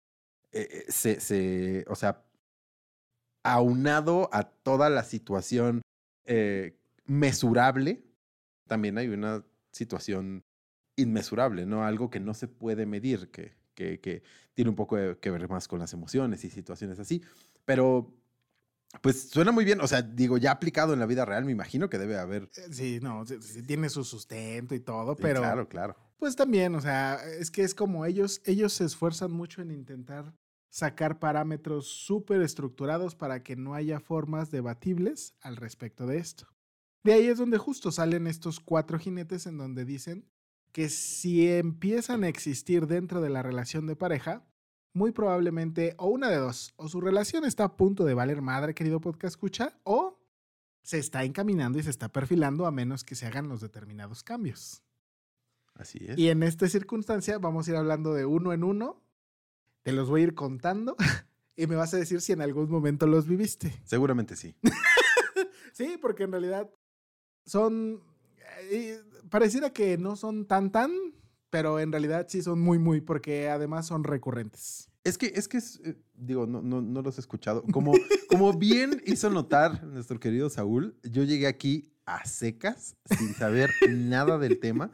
eh, 0.52 0.68
eh, 0.70 0.84
se, 0.88 1.18
se, 1.20 1.84
o 1.88 1.94
sea, 1.96 2.22
aunado 3.42 4.28
a 4.32 4.44
toda 4.44 4.90
la 4.90 5.02
situación 5.02 5.80
eh, 6.26 6.78
mesurable, 7.10 8.04
también 8.68 8.96
hay 8.96 9.08
una 9.08 9.44
situación 9.72 10.44
inmesurable, 10.94 11.66
¿no? 11.66 11.84
Algo 11.84 12.08
que 12.08 12.20
no 12.20 12.34
se 12.34 12.46
puede 12.46 12.86
medir, 12.86 13.32
que, 13.32 13.56
que, 13.74 13.98
que 14.00 14.22
tiene 14.54 14.70
un 14.70 14.76
poco 14.76 14.96
de- 14.96 15.18
que 15.18 15.30
ver 15.30 15.48
más 15.48 15.66
con 15.66 15.80
las 15.80 15.92
emociones 15.92 16.44
y 16.44 16.50
situaciones 16.50 17.00
así. 17.00 17.20
Pero, 17.64 18.14
pues 19.02 19.28
suena 19.28 19.50
muy 19.50 19.64
bien, 19.64 19.80
o 19.80 19.88
sea, 19.88 20.02
digo, 20.02 20.38
ya 20.38 20.52
aplicado 20.52 20.92
en 20.94 21.00
la 21.00 21.06
vida 21.06 21.24
real, 21.24 21.44
me 21.44 21.50
imagino 21.50 21.90
que 21.90 21.98
debe 21.98 22.16
haber. 22.16 22.44
Eh, 22.44 22.68
Sí, 22.70 23.00
no, 23.02 23.26
sí, 23.26 23.62
tiene 23.66 23.88
su 23.88 24.04
sustento 24.04 24.76
y 24.76 24.80
todo, 24.80 25.16
Sí, 25.16 25.22
pero 25.22 25.40
Claro, 25.40 25.68
claro. 25.68 25.96
pues 26.16 26.36
también, 26.36 26.76
o 26.76 26.80
sea, 26.80 27.16
es 27.40 27.50
que 27.50 27.62
es 27.62 27.74
como 27.74 28.06
ellos, 28.06 28.40
ellos 28.44 28.72
se 28.72 28.84
esfuerzan 28.84 29.32
mucho 29.32 29.62
en 29.62 29.72
intentar 29.72 30.32
sacar 30.68 31.18
parámetros 31.18 31.88
súper 31.88 32.40
estructurados 32.42 33.16
para 33.16 33.42
que 33.42 33.56
no 33.56 33.74
haya 33.74 33.98
formas 33.98 34.52
debatibles 34.52 35.34
al 35.40 35.56
respecto 35.56 36.06
de 36.06 36.18
esto. 36.18 36.46
De 37.02 37.14
ahí 37.14 37.26
es 37.26 37.38
donde 37.38 37.58
justo 37.58 37.90
salen 37.90 38.26
estos 38.26 38.60
cuatro 38.60 38.98
jinetes 38.98 39.46
en 39.46 39.56
donde 39.56 39.84
dicen 39.84 40.26
que 40.72 40.88
si 40.88 41.48
empiezan 41.50 42.24
a 42.24 42.28
existir 42.28 42.86
dentro 42.86 43.20
de 43.20 43.30
la 43.30 43.42
relación 43.42 43.86
de 43.86 43.96
pareja, 43.96 44.44
muy 44.92 45.12
probablemente 45.12 45.94
o 45.98 46.08
una 46.08 46.28
de 46.28 46.36
dos, 46.36 46.74
o 46.76 46.88
su 46.88 47.00
relación 47.00 47.44
está 47.44 47.64
a 47.64 47.76
punto 47.76 48.04
de 48.04 48.14
valer 48.14 48.42
madre, 48.42 48.74
querido 48.74 49.00
podcast 49.00 49.32
escucha, 49.32 49.78
o 49.84 50.20
se 50.82 50.98
está 50.98 51.24
encaminando 51.24 51.78
y 51.78 51.82
se 51.82 51.90
está 51.90 52.08
perfilando 52.08 52.66
a 52.66 52.70
menos 52.70 53.04
que 53.04 53.14
se 53.14 53.26
hagan 53.26 53.48
los 53.48 53.60
determinados 53.60 54.22
cambios. 54.22 54.82
Así 55.74 55.98
es. 56.06 56.18
Y 56.18 56.28
en 56.28 56.42
esta 56.42 56.68
circunstancia 56.68 57.38
vamos 57.38 57.66
a 57.66 57.70
ir 57.70 57.76
hablando 57.76 58.12
de 58.12 58.26
uno 58.26 58.52
en 58.52 58.64
uno. 58.64 59.02
Te 59.82 59.92
los 59.92 60.10
voy 60.10 60.20
a 60.20 60.24
ir 60.24 60.34
contando 60.34 60.96
y 61.56 61.66
me 61.66 61.76
vas 61.76 61.94
a 61.94 61.96
decir 61.96 62.20
si 62.20 62.32
en 62.32 62.42
algún 62.42 62.70
momento 62.70 63.06
los 63.06 63.26
viviste. 63.26 63.80
Seguramente 63.84 64.36
sí. 64.36 64.54
Sí, 65.72 65.96
porque 65.98 66.24
en 66.24 66.32
realidad 66.32 66.70
son... 67.46 68.02
eh, 68.70 69.00
pareciera 69.30 69.70
que 69.70 69.98
no 69.98 70.16
son 70.16 70.46
tan 70.46 70.70
tan, 70.72 70.90
pero 71.50 71.80
en 71.80 71.92
realidad 71.92 72.26
sí 72.28 72.42
son 72.42 72.60
muy 72.60 72.78
muy, 72.78 73.00
porque 73.00 73.48
además 73.48 73.86
son 73.86 74.04
recurrentes. 74.04 74.88
Es 75.02 75.16
que, 75.16 75.32
es 75.34 75.48
que 75.48 75.58
eh, 75.58 75.96
digo, 76.14 76.46
no, 76.46 76.60
no, 76.62 76.82
no 76.82 77.02
los 77.02 77.16
he 77.16 77.20
escuchado. 77.20 77.62
Como, 77.72 77.92
como 78.28 78.52
bien 78.52 79.02
hizo 79.06 79.30
notar 79.30 79.82
nuestro 79.84 80.20
querido 80.20 80.50
Saúl, 80.50 80.94
yo 81.02 81.24
llegué 81.24 81.46
aquí 81.46 81.92
a 82.04 82.24
secas, 82.26 82.96
sin 83.18 83.34
saber 83.34 83.70
nada 83.88 84.36
del 84.38 84.58
tema, 84.58 84.90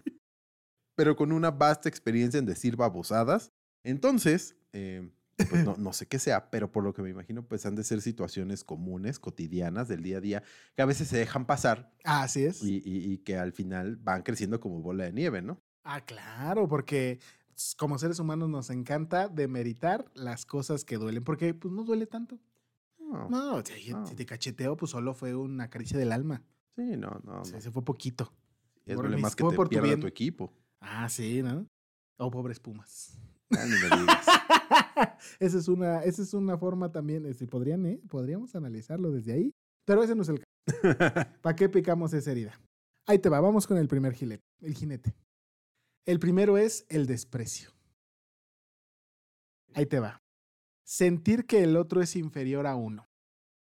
pero 0.95 1.17
con 1.17 1.33
una 1.33 1.51
vasta 1.51 1.89
experiencia 1.89 2.39
en 2.39 2.47
decir 2.47 2.77
babosadas. 2.77 3.53
Entonces, 3.85 4.57
eh, 4.73 5.11
pues 5.37 5.65
no, 5.65 5.77
no 5.79 5.93
sé 5.93 6.07
qué 6.07 6.19
sea, 6.19 6.51
pero 6.51 6.71
por 6.73 6.83
lo 6.85 6.93
que 6.95 7.03
me 7.03 7.11
imagino, 7.11 7.43
pues 7.47 7.67
han 7.67 7.75
de 7.77 7.85
ser 7.85 8.01
situaciones 8.01 8.65
comunes, 8.65 9.19
cotidianas 9.19 9.89
del 9.89 10.03
día 10.03 10.19
a 10.19 10.21
día, 10.21 10.43
que 10.75 10.83
a 10.83 10.87
veces 10.87 11.09
se 11.09 11.19
dejan 11.19 11.45
pasar 11.47 11.93
Ah, 12.05 12.23
Así 12.23 12.45
es. 12.45 12.63
y, 12.63 12.77
y- 12.85 13.13
y 13.13 13.19
que 13.19 13.37
al 13.37 13.53
final 13.53 13.97
van 13.97 14.23
creciendo 14.23 14.61
como 14.61 14.81
bola 14.81 15.05
de 15.05 15.13
nieve, 15.13 15.43
¿no? 15.43 15.61
Ah, 15.85 16.01
claro, 16.01 16.69
porque 16.69 17.21
como 17.79 17.99
seres 17.99 18.19
humanos 18.19 18.49
nos 18.49 18.71
encanta 18.71 19.29
demeritar 19.29 20.05
las 20.15 20.45
cosas 20.47 20.85
que 20.85 20.97
duelen, 20.97 21.23
porque 21.25 21.55
pues 21.55 21.73
no 21.73 21.85
duele 21.85 22.07
tanto. 22.07 22.39
No, 22.99 23.29
No, 23.29 23.65
si, 23.65 23.91
no. 23.93 24.05
si 24.07 24.15
te 24.17 24.27
cacheteo, 24.27 24.77
pues 24.77 24.91
solo 24.91 25.15
fue 25.15 25.35
una 25.35 25.71
caricia 25.71 25.97
del 25.99 26.11
alma. 26.13 26.43
sí, 26.75 26.97
no, 26.97 27.21
no. 27.25 27.41
O 27.41 27.45
sea, 27.45 27.57
no. 27.59 27.61
se 27.63 27.71
fue 27.71 27.85
poquito. 27.85 28.33
Es 28.85 28.97
duele 28.97 29.17
más 29.17 29.35
que 29.37 29.43
fue 29.45 29.51
te 29.53 29.57
por 29.57 29.69
pierda 29.69 29.97
tu 29.99 30.07
equipo. 30.07 30.53
Ah, 30.81 31.09
sí, 31.09 31.43
¿no? 31.43 31.67
Oh, 32.19 32.31
pobres 32.31 32.59
pumas. 32.61 33.19
Ah, 33.57 33.65
ni 33.65 33.71
me 33.71 34.01
digas. 34.01 34.27
esa, 35.41 35.59
es 35.59 35.69
una, 35.69 36.03
esa 36.03 36.23
es 36.23 36.35
una 36.35 36.57
forma 36.59 36.91
también, 36.91 37.27
este, 37.27 37.47
podrían, 37.47 37.87
¿eh? 37.87 38.01
Podríamos 38.09 38.55
analizarlo 38.55 39.11
desde 39.11 39.33
ahí, 39.33 39.55
pero 39.85 40.03
ese 40.03 40.15
no 40.15 40.23
es 40.23 40.29
el 40.29 40.41
caso. 40.41 40.47
¿Para 41.43 41.57
qué 41.57 41.69
picamos 41.69 42.13
esa 42.13 42.33
herida? 42.33 42.59
Ahí 43.07 43.19
te 43.19 43.29
va, 43.29 43.41
vamos 43.41 43.67
con 43.67 43.79
el 43.79 43.87
primer 43.87 44.15
jinete. 44.15 44.43
El 44.61 44.75
jinete. 44.75 45.15
El 46.07 46.19
primero 46.19 46.59
es 46.59 46.87
el 46.89 47.07
desprecio. 47.07 47.71
Ahí 49.75 49.87
te 49.87 50.01
va. 50.01 50.23
Sentir 50.85 51.47
que 51.47 51.63
el 51.63 51.77
otro 51.77 52.01
es 52.01 52.17
inferior 52.17 52.67
a 52.67 52.77
uno. 52.77 53.07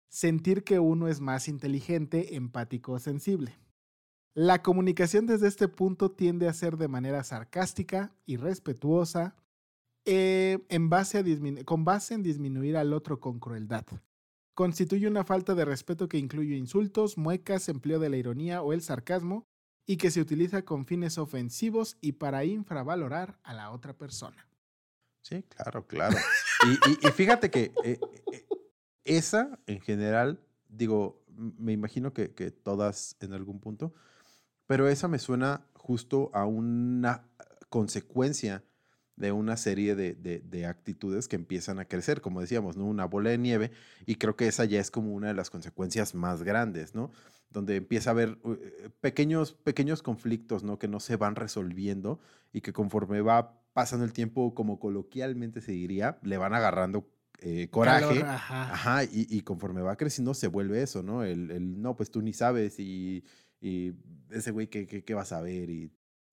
Sentir 0.09 0.63
que 0.63 0.79
uno 0.79 1.07
es 1.07 1.21
más 1.21 1.47
inteligente, 1.47 2.35
empático 2.35 2.93
o 2.93 2.99
sensible. 2.99 3.57
La 4.33 4.61
comunicación 4.61 5.25
desde 5.25 5.47
este 5.47 5.67
punto 5.67 6.11
tiende 6.11 6.47
a 6.47 6.53
ser 6.53 6.77
de 6.77 6.87
manera 6.87 7.23
sarcástica, 7.23 8.13
irrespetuosa, 8.25 9.35
eh, 10.05 10.59
en 10.69 10.89
base 10.89 11.19
a 11.19 11.65
con 11.65 11.85
base 11.85 12.13
en 12.13 12.23
disminuir 12.23 12.77
al 12.77 12.93
otro 12.93 13.19
con 13.19 13.39
crueldad. 13.39 13.85
Constituye 14.53 15.07
una 15.07 15.23
falta 15.23 15.55
de 15.55 15.65
respeto 15.65 16.07
que 16.07 16.17
incluye 16.17 16.55
insultos, 16.55 17.17
muecas, 17.17 17.69
empleo 17.69 17.99
de 17.99 18.09
la 18.09 18.17
ironía 18.17 18.61
o 18.61 18.73
el 18.73 18.81
sarcasmo 18.81 19.45
y 19.85 19.97
que 19.97 20.11
se 20.11 20.21
utiliza 20.21 20.63
con 20.63 20.85
fines 20.85 21.17
ofensivos 21.17 21.97
y 22.01 22.13
para 22.13 22.45
infravalorar 22.45 23.39
a 23.43 23.53
la 23.53 23.71
otra 23.71 23.93
persona. 23.97 24.47
Sí, 25.21 25.43
claro, 25.43 25.85
claro. 25.85 26.17
Y, 27.03 27.07
fíjate 27.11 27.49
que 27.49 27.71
eh, 27.83 27.99
eh, 28.31 28.45
esa, 29.03 29.59
en 29.67 29.81
general, 29.81 30.39
digo, 30.67 31.23
me 31.27 31.73
imagino 31.73 32.13
que, 32.13 32.33
que 32.33 32.51
todas 32.51 33.15
en 33.19 33.33
algún 33.33 33.59
punto, 33.59 33.93
pero 34.67 34.87
esa 34.87 35.07
me 35.07 35.19
suena 35.19 35.65
justo 35.73 36.31
a 36.33 36.45
una 36.45 37.27
consecuencia 37.69 38.63
de 39.15 39.31
una 39.31 39.57
serie 39.57 39.95
de, 39.95 40.13
de- 40.15 40.39
de 40.39 40.65
actitudes 40.65 41.27
que 41.27 41.35
empiezan 41.35 41.79
a 41.79 41.85
crecer, 41.85 42.21
como 42.21 42.41
decíamos, 42.41 42.77
¿no? 42.77 42.85
Una 42.85 43.05
bola 43.05 43.29
de 43.29 43.37
nieve, 43.37 43.71
y 44.05 44.15
creo 44.15 44.35
que 44.35 44.47
esa 44.47 44.65
ya 44.65 44.79
es 44.79 44.89
como 44.91 45.13
una 45.13 45.27
de 45.27 45.33
las 45.33 45.49
consecuencias 45.49 46.15
más 46.15 46.43
grandes, 46.43 46.95
¿no? 46.95 47.11
Donde 47.49 47.75
empieza 47.75 48.09
a 48.09 48.13
haber 48.13 48.37
eh, 48.45 48.89
pequeños, 49.01 49.53
pequeños 49.53 50.01
conflictos, 50.01 50.63
¿no? 50.63 50.79
Que 50.79 50.87
no 50.87 50.99
se 50.99 51.17
van 51.17 51.35
resolviendo 51.35 52.19
y 52.53 52.61
que 52.61 52.73
conforme 52.73 53.21
va 53.21 53.61
pasando 53.73 54.05
el 54.05 54.13
tiempo, 54.13 54.53
como 54.55 54.79
coloquialmente 54.79 55.61
se 55.61 55.71
diría, 55.73 56.17
le 56.23 56.37
van 56.37 56.53
agarrando 56.53 57.07
eh, 57.41 57.69
coraje. 57.69 58.05
Calor, 58.19 58.25
ajá. 58.25 58.73
Ajá, 58.73 59.03
y, 59.03 59.27
y 59.29 59.41
conforme 59.41 59.81
va 59.81 59.95
creciendo 59.97 60.33
se 60.33 60.47
vuelve 60.47 60.81
eso, 60.81 61.03
¿no? 61.03 61.23
El, 61.23 61.51
el, 61.51 61.81
no, 61.81 61.95
pues 61.95 62.09
tú 62.11 62.21
ni 62.21 62.33
sabes 62.33 62.79
y, 62.79 63.23
y 63.61 63.93
ese 64.29 64.51
güey, 64.51 64.67
¿qué, 64.67 64.87
qué, 64.87 65.03
qué 65.03 65.13
vas 65.13 65.31
a 65.31 65.41
ver? 65.41 65.69
Y 65.69 65.91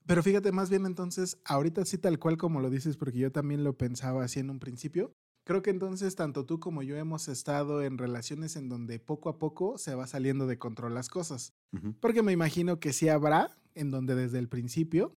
Pero 0.09 0.23
fíjate, 0.23 0.53
más 0.53 0.71
bien 0.71 0.87
entonces, 0.87 1.37
ahorita 1.45 1.85
sí 1.85 1.99
tal 1.99 2.19
cual 2.19 2.39
como 2.39 2.61
lo 2.61 2.71
dices, 2.71 2.97
porque 2.97 3.19
yo 3.19 3.31
también 3.31 3.63
lo 3.63 3.77
pensaba 3.77 4.25
así 4.25 4.41
en 4.41 4.49
un 4.49 4.59
principio. 4.59 5.13
Creo 5.45 5.61
que 5.61 5.69
entonces 5.69 6.17
tanto 6.17 6.47
tú 6.47 6.61
como 6.61 6.83
yo 6.83 6.97
hemos 6.97 7.29
estado 7.29 7.83
en 7.83 7.99
relaciones 7.99 8.57
en 8.57 8.71
donde 8.71 9.01
poco 9.01 9.29
a 9.29 9.39
poco 9.39 9.77
se 9.77 9.95
va 9.95 10.07
saliendo 10.07 10.47
de 10.47 10.59
control 10.59 10.95
las 10.95 11.11
cosas. 11.11 11.53
Porque 12.01 12.23
me 12.23 12.33
imagino 12.33 12.81
que 12.81 12.95
sí 12.95 13.11
habrá 13.11 13.51
en 13.75 13.91
donde 13.91 14.15
desde 14.15 14.39
el 14.39 14.49
principio 14.49 15.13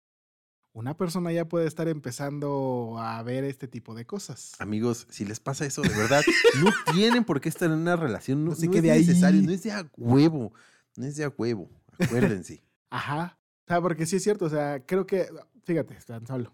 una 0.73 0.97
persona 0.97 1.31
ya 1.31 1.49
puede 1.49 1.69
estar 1.69 1.87
empezando 1.87 2.97
a 2.99 3.23
ver 3.23 3.45
este 3.45 3.69
tipo 3.69 3.95
de 3.95 4.07
cosas. 4.07 4.55
Amigos, 4.59 5.07
si 5.09 5.25
les 5.25 5.39
pasa 5.39 5.67
eso, 5.67 5.83
de 5.83 5.89
verdad, 5.91 6.23
no 6.65 6.71
tienen 6.93 7.25
por 7.25 7.41
qué 7.41 7.49
estar 7.49 7.71
en 7.71 7.79
una 7.79 7.95
relación. 7.95 8.45
No, 8.45 8.57
se 8.57 8.67
no 8.67 8.73
quede 8.73 8.97
es 8.97 9.07
necesario, 9.07 9.41
ahí. 9.41 9.47
no 9.47 9.53
es 9.53 9.63
de 9.63 9.71
a 9.71 9.89
huevo. 9.97 10.53
No 10.97 11.07
es 11.07 11.15
de 11.15 11.25
a 11.25 11.29
huevo. 11.29 11.71
Acuérdense. 11.99 12.63
Ajá. 12.91 13.40
Sea, 13.71 13.81
porque 13.81 14.05
sí 14.05 14.17
es 14.17 14.25
cierto, 14.25 14.47
o 14.47 14.49
sea, 14.51 14.85
creo 14.85 15.07
que, 15.07 15.29
fíjate, 15.63 15.95
tan. 16.05 16.49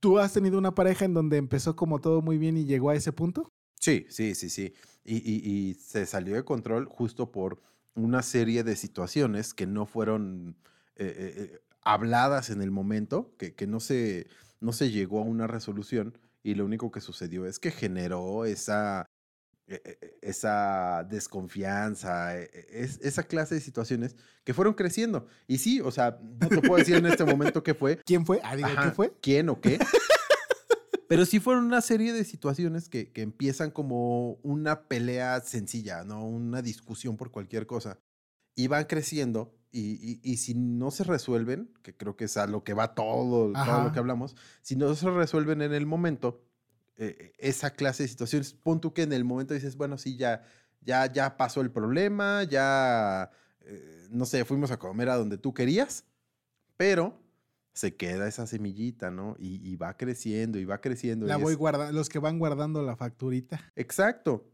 ¿Tú 0.00 0.18
has 0.20 0.32
tenido 0.32 0.56
una 0.56 0.72
pareja 0.72 1.04
en 1.04 1.14
donde 1.14 1.36
empezó 1.36 1.74
como 1.74 2.00
todo 2.00 2.22
muy 2.22 2.38
bien 2.38 2.56
y 2.56 2.64
llegó 2.64 2.90
a 2.90 2.94
ese 2.94 3.12
punto? 3.12 3.48
Sí, 3.80 4.06
sí, 4.08 4.34
sí, 4.36 4.50
sí. 4.50 4.72
Y, 5.04 5.16
y- 5.16 5.70
y 5.70 5.74
se 5.74 6.06
salió 6.06 6.34
de 6.36 6.44
control 6.44 6.86
justo 6.86 7.32
por 7.32 7.60
una 7.94 8.22
serie 8.22 8.62
de 8.64 8.76
situaciones 8.76 9.52
que 9.52 9.66
no 9.66 9.84
fueron 9.86 10.56
eh, 10.96 11.06
eh, 11.06 11.34
eh, 11.54 11.60
habladas 11.82 12.50
en 12.50 12.62
el 12.62 12.70
momento, 12.70 13.34
que, 13.38 13.54
que 13.54 13.66
no, 13.66 13.80
se, 13.80 14.28
no 14.60 14.72
se 14.72 14.90
llegó 14.90 15.20
a 15.20 15.24
una 15.24 15.46
resolución 15.48 16.18
y 16.44 16.54
lo 16.54 16.64
único 16.64 16.90
que 16.92 17.00
sucedió 17.00 17.46
es 17.46 17.58
que 17.58 17.70
generó 17.72 18.44
esa, 18.44 19.06
esa 20.22 21.04
desconfianza, 21.10 22.38
eh, 22.38 22.50
eh, 22.52 22.66
es- 22.70 23.00
esa 23.02 23.22
clase 23.24 23.54
de 23.56 23.60
situaciones 23.60 24.16
que 24.44 24.54
fueron 24.54 24.74
creciendo. 24.74 25.26
Y 25.46 25.58
sí, 25.58 25.80
o 25.80 25.90
sea, 25.90 26.18
no 26.40 26.48
te 26.48 26.60
puedo 26.60 26.76
decir 26.76 26.96
en 26.96 27.06
este 27.06 27.24
momento 27.24 27.62
qué 27.62 27.74
fue, 27.74 27.98
¿Quién 28.04 28.24
fue? 28.26 28.40
Ah, 28.42 28.54
Ajá, 28.62 28.82
¿qué 28.82 28.90
fue? 28.92 29.12
¿Quién 29.20 29.48
o 29.48 29.60
qué? 29.60 29.78
Pero 31.08 31.24
sí 31.24 31.38
fueron 31.38 31.64
una 31.64 31.80
serie 31.82 32.12
de 32.12 32.24
situaciones 32.24 32.88
que, 32.88 33.12
que 33.12 33.22
empiezan 33.22 33.70
como 33.70 34.32
una 34.42 34.88
pelea 34.88 35.40
sencilla, 35.40 36.02
¿no? 36.04 36.24
Una 36.26 36.62
discusión 36.62 37.16
por 37.16 37.30
cualquier 37.30 37.66
cosa. 37.66 37.98
Y 38.56 38.66
van 38.66 38.84
creciendo 38.86 39.54
y, 39.70 39.80
y- 40.00 40.20
y 40.22 40.38
si 40.38 40.54
no 40.54 40.90
se 40.90 41.04
resuelven, 41.04 41.70
que 41.82 41.94
creo 41.96 42.16
que 42.16 42.24
es 42.24 42.36
a 42.36 42.46
lo 42.46 42.64
que 42.64 42.74
va 42.74 42.94
todo, 42.94 43.52
todo 43.52 43.80
lo 43.84 43.92
que 43.92 43.98
hablamos, 44.00 44.34
si 44.62 44.74
no 44.74 44.94
se 44.94 45.08
resuelven 45.10 45.62
en 45.62 45.74
el 45.74 45.86
momento, 45.86 46.42
eh, 46.98 47.32
esa 47.38 47.70
clase 47.70 48.02
de 48.04 48.08
situaciones, 48.08 48.52
pon 48.54 48.80
tú 48.80 48.92
que 48.92 49.02
en 49.02 49.12
el 49.12 49.24
momento 49.24 49.54
dices, 49.54 49.76
bueno, 49.76 49.98
sí, 49.98 50.16
ya, 50.16 50.42
ya, 50.80 51.10
ya 51.12 51.36
pasó 51.36 51.60
el 51.60 51.70
problema, 51.70 52.42
ya, 52.44 53.30
eh, 53.60 54.06
no 54.10 54.24
sé, 54.24 54.44
fuimos 54.44 54.70
a 54.70 54.78
comer 54.78 55.08
a 55.10 55.16
donde 55.16 55.38
tú 55.38 55.52
querías, 55.54 56.04
pero 56.76 57.20
se 57.72 57.94
queda 57.96 58.26
esa 58.26 58.46
semillita, 58.46 59.10
¿no? 59.10 59.36
Y, 59.38 59.60
y 59.68 59.76
va 59.76 59.96
creciendo 59.96 60.58
y 60.58 60.64
va 60.64 60.80
creciendo. 60.80 61.26
La 61.26 61.36
voy 61.36 61.52
es- 61.52 61.58
guardando, 61.58 61.92
los 61.92 62.08
que 62.08 62.18
van 62.18 62.38
guardando 62.38 62.82
la 62.82 62.96
facturita. 62.96 63.60
Exacto. 63.76 64.50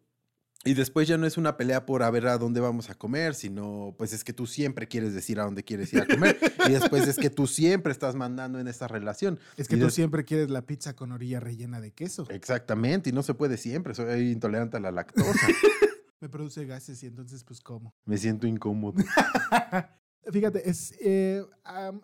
Y 0.65 0.75
después 0.75 1.09
ya 1.09 1.19
no 1.19 1.27
es 1.27 1.37
una 1.37 1.57
pelea 1.57 1.87
por 1.87 2.05
a 2.05 2.11
ver 2.11 2.27
a 2.29 2.39
dónde 2.39 2.61
vamos 2.61 2.89
a 2.89 2.95
comer, 2.95 3.35
sino 3.35 3.95
pues 3.99 4.13
es 4.13 4.23
que 4.23 4.33
tú 4.33 4.47
siempre 4.47 4.87
quieres 4.87 5.13
decir 5.13 5.41
a 5.41 5.45
dónde 5.45 5.65
quieres 5.65 5.93
ir 5.93 6.03
a 6.03 6.07
comer. 6.07 6.39
y 6.69 6.73
después 6.73 7.09
es 7.09 7.17
que 7.17 7.31
tú 7.31 7.47
siempre 7.49 7.91
estás 7.93 8.15
mandando 8.15 8.61
en 8.61 8.69
esta 8.69 8.87
relación. 8.87 9.41
Es 9.57 9.67
que 9.67 9.75
Y 9.75 9.79
tú 9.81 9.87
des- 9.87 9.95
siempre 9.95 10.25
quieres 10.25 10.51
la 10.51 10.65
pizza 10.65 10.95
con 10.95 11.11
orilla 11.11 11.41
rellena 11.41 11.81
de 11.81 11.91
queso. 11.93 12.27
Exactamente, 12.31 13.11
y 13.11 13.13
no 13.13 13.23
se 13.25 13.35
puede 13.35 13.57
siempre, 13.57 13.93
soy 13.95 14.31
intolerante 14.31 14.77
a 14.77 14.81
la 14.81 14.93
lactosa. 14.93 15.33
Me 16.21 16.29
produce 16.29 16.65
gases 16.67 17.03
y 17.03 17.07
entonces 17.07 17.43
pues 17.43 17.61
como. 17.61 17.93
Me 18.05 18.17
siento 18.17 18.47
incómodo. 18.47 19.03
Fíjate, 20.33 20.71
es, 20.71 20.95
eh, 21.01 21.45
am, 21.65 22.01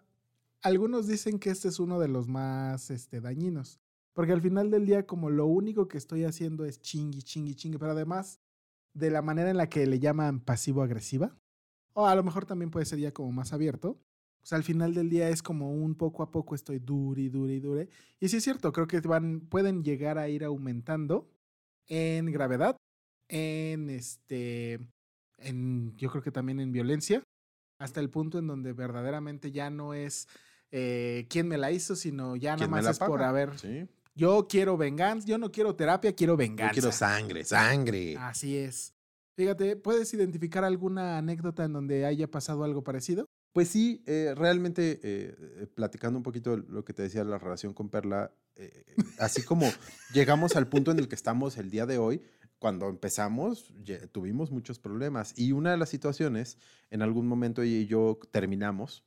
algunos 0.63 1.07
dicen 1.07 1.39
que 1.39 1.51
este 1.51 1.69
es 1.69 1.79
uno 1.79 2.01
de 2.01 2.09
los 2.09 2.27
más 2.27 2.91
este, 2.91 3.21
dañinos. 3.21 3.79
Porque 4.15 4.33
al 4.33 4.43
final 4.43 4.73
del 4.73 4.85
día, 4.87 5.07
como 5.07 5.31
lo 5.31 5.47
único 5.47 5.87
que 5.87 5.97
estoy 5.97 6.25
haciendo 6.25 6.65
es 6.65 6.81
chingui, 6.81 7.23
chingui, 7.23 7.55
chingui, 7.55 7.79
pero 7.79 7.93
además 7.93 8.41
de 8.99 9.11
la 9.11 9.23
manera 9.23 9.51
en 9.51 9.57
la 9.57 9.69
que 9.69 9.87
le 9.87 9.99
llaman 9.99 10.41
pasivo-agresiva, 10.41 11.37
o 11.93 12.07
a 12.07 12.15
lo 12.15 12.23
mejor 12.23 12.47
también 12.47 12.71
puede 12.71 12.87
ser 12.87 12.99
ya 12.99 13.13
como 13.13 13.33
más 13.33 13.53
abierto, 13.53 14.01
pues 14.41 14.53
al 14.53 14.63
final 14.63 14.95
del 14.95 15.11
día 15.11 15.29
es 15.29 15.43
como 15.43 15.73
un 15.73 15.95
poco 15.95 16.23
a 16.23 16.31
poco 16.31 16.55
estoy 16.55 16.79
dure, 16.79 17.29
dure, 17.29 17.61
dure. 17.61 17.89
Y 18.21 18.29
sí 18.29 18.37
es 18.37 18.45
cierto, 18.45 18.73
creo 18.73 18.87
que 18.87 19.01
van, 19.01 19.41
pueden 19.41 19.83
llegar 19.83 20.19
a 20.19 20.29
ir 20.29 20.45
aumentando 20.45 21.31
en 21.87 22.31
gravedad, 22.31 22.77
en 23.29 23.91
este, 23.91 24.81
en, 25.39 25.97
yo 25.97 26.11
creo 26.11 26.23
que 26.23 26.31
también 26.31 26.61
en 26.61 26.73
violencia, 26.73 27.23
hasta 27.79 28.01
el 28.01 28.11
punto 28.11 28.39
en 28.39 28.47
donde 28.47 28.73
verdaderamente 28.73 29.53
ya 29.53 29.71
no 29.71 29.95
es 29.95 30.29
eh, 30.71 31.27
quién 31.31 31.49
me 31.49 31.59
la 31.59 31.71
hizo, 31.71 31.97
sino 31.97 32.37
ya 32.37 32.51
nada 32.51 32.59
¿Quién 32.59 32.71
me 32.71 32.83
más 32.83 32.91
es 32.91 32.99
por 32.99 33.23
haber, 33.23 33.59
Sí. 33.59 33.89
Yo 34.19 34.49
quiero 34.49 34.77
venganza, 34.77 35.29
yo 35.29 35.39
no 35.39 35.53
quiero 35.53 35.77
terapia, 35.77 36.13
quiero 36.13 36.33
Yo 36.33 36.39
venganza. 36.39 36.73
quiero 36.73 36.91
sangre, 36.91 37.45
sangre. 37.45 38.17
Así 38.19 38.57
es. 38.57 38.93
Fíjate, 39.37 39.77
¿puedes 39.77 40.13
identificar 40.13 40.65
alguna 40.65 41.19
anécdota 41.19 41.65
en 41.65 41.73
donde 41.73 42.05
haya 42.05 42.29
pasado 42.29 42.65
algo 42.65 42.83
parecido? 42.83 43.27
Pues 43.53 43.69
sí, 43.69 44.03
eh, 44.07 44.35
realmente, 44.37 44.99
eh, 45.05 45.67
platicando 45.73 46.19
un 46.19 46.25
poquito 46.25 46.57
lo 46.57 46.85
que 46.85 46.93
te 46.93 47.05
decía 47.05 47.23
la 47.23 47.39
relación 47.39 47.73
con 47.73 47.91
Perla, 47.91 48.33
eh, 48.57 48.85
así 49.21 49.43
como 49.45 49.67
llegamos 50.13 50.57
al 50.57 50.69
punto 50.69 50.91
en 50.91 50.99
el 50.99 51.07
que 51.07 51.15
estamos 51.15 51.57
el 51.57 51.71
día 51.71 51.87
de 51.87 51.99
hoy, 51.99 52.21
cuando 52.59 52.89
empezamos 52.89 53.73
tuvimos 54.11 54.51
muchos 54.51 54.81
problemas 54.81 55.33
y 55.39 55.53
una 55.53 55.71
de 55.71 55.77
las 55.77 55.91
situaciones, 55.91 56.59
en 56.91 57.03
algún 57.03 57.29
momento 57.29 57.63
ella 57.63 57.79
y 57.79 57.87
yo 57.87 58.19
terminamos, 58.33 59.05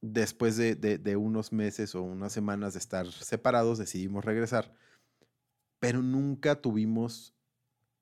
después 0.00 0.56
de, 0.56 0.74
de- 0.74 0.98
de 0.98 1.16
unos 1.16 1.52
meses 1.52 1.94
o 1.94 2.02
unas 2.02 2.32
semanas 2.32 2.74
de 2.74 2.78
estar 2.80 3.10
separados, 3.10 3.78
decidimos 3.78 4.24
regresar, 4.24 4.72
pero 5.80 6.02
nunca 6.02 6.60
tuvimos 6.60 7.34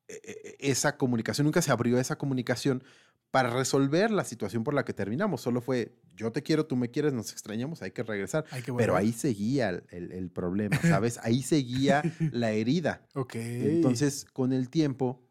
eh, 0.08 0.20
eh, 0.24 0.56
esa 0.60 0.96
comunicación, 0.96 1.44
nunca 1.46 1.62
se 1.62 1.70
abrió 1.72 1.98
esa 1.98 2.16
comunicación 2.16 2.82
para 3.30 3.50
resolver 3.50 4.10
la 4.10 4.24
situación 4.24 4.64
por 4.64 4.72
la 4.72 4.84
que 4.84 4.94
terminamos. 4.94 5.40
Solo 5.42 5.60
fue, 5.60 5.96
yo 6.14 6.32
te 6.32 6.42
quiero, 6.42 6.64
tú 6.66 6.76
me 6.76 6.90
quieres, 6.90 7.12
nos 7.12 7.32
extrañamos, 7.32 7.82
hay 7.82 7.90
que 7.90 8.02
regresar. 8.02 8.46
Hay 8.50 8.62
que 8.62 8.72
Pero 8.72 8.96
ahí 8.96 9.12
seguía 9.12 9.68
el, 9.70 9.84
el- 9.90 10.12
el 10.12 10.30
problema, 10.30 10.76
¿sabes? 11.02 11.18
Ahí 11.22 11.42
seguía 11.42 12.02
la 12.30 12.52
herida. 12.52 13.06
Ok. 13.14 13.34
Entonces, 13.36 14.24
con 14.24 14.52
el 14.52 14.70
tiempo, 14.70 15.22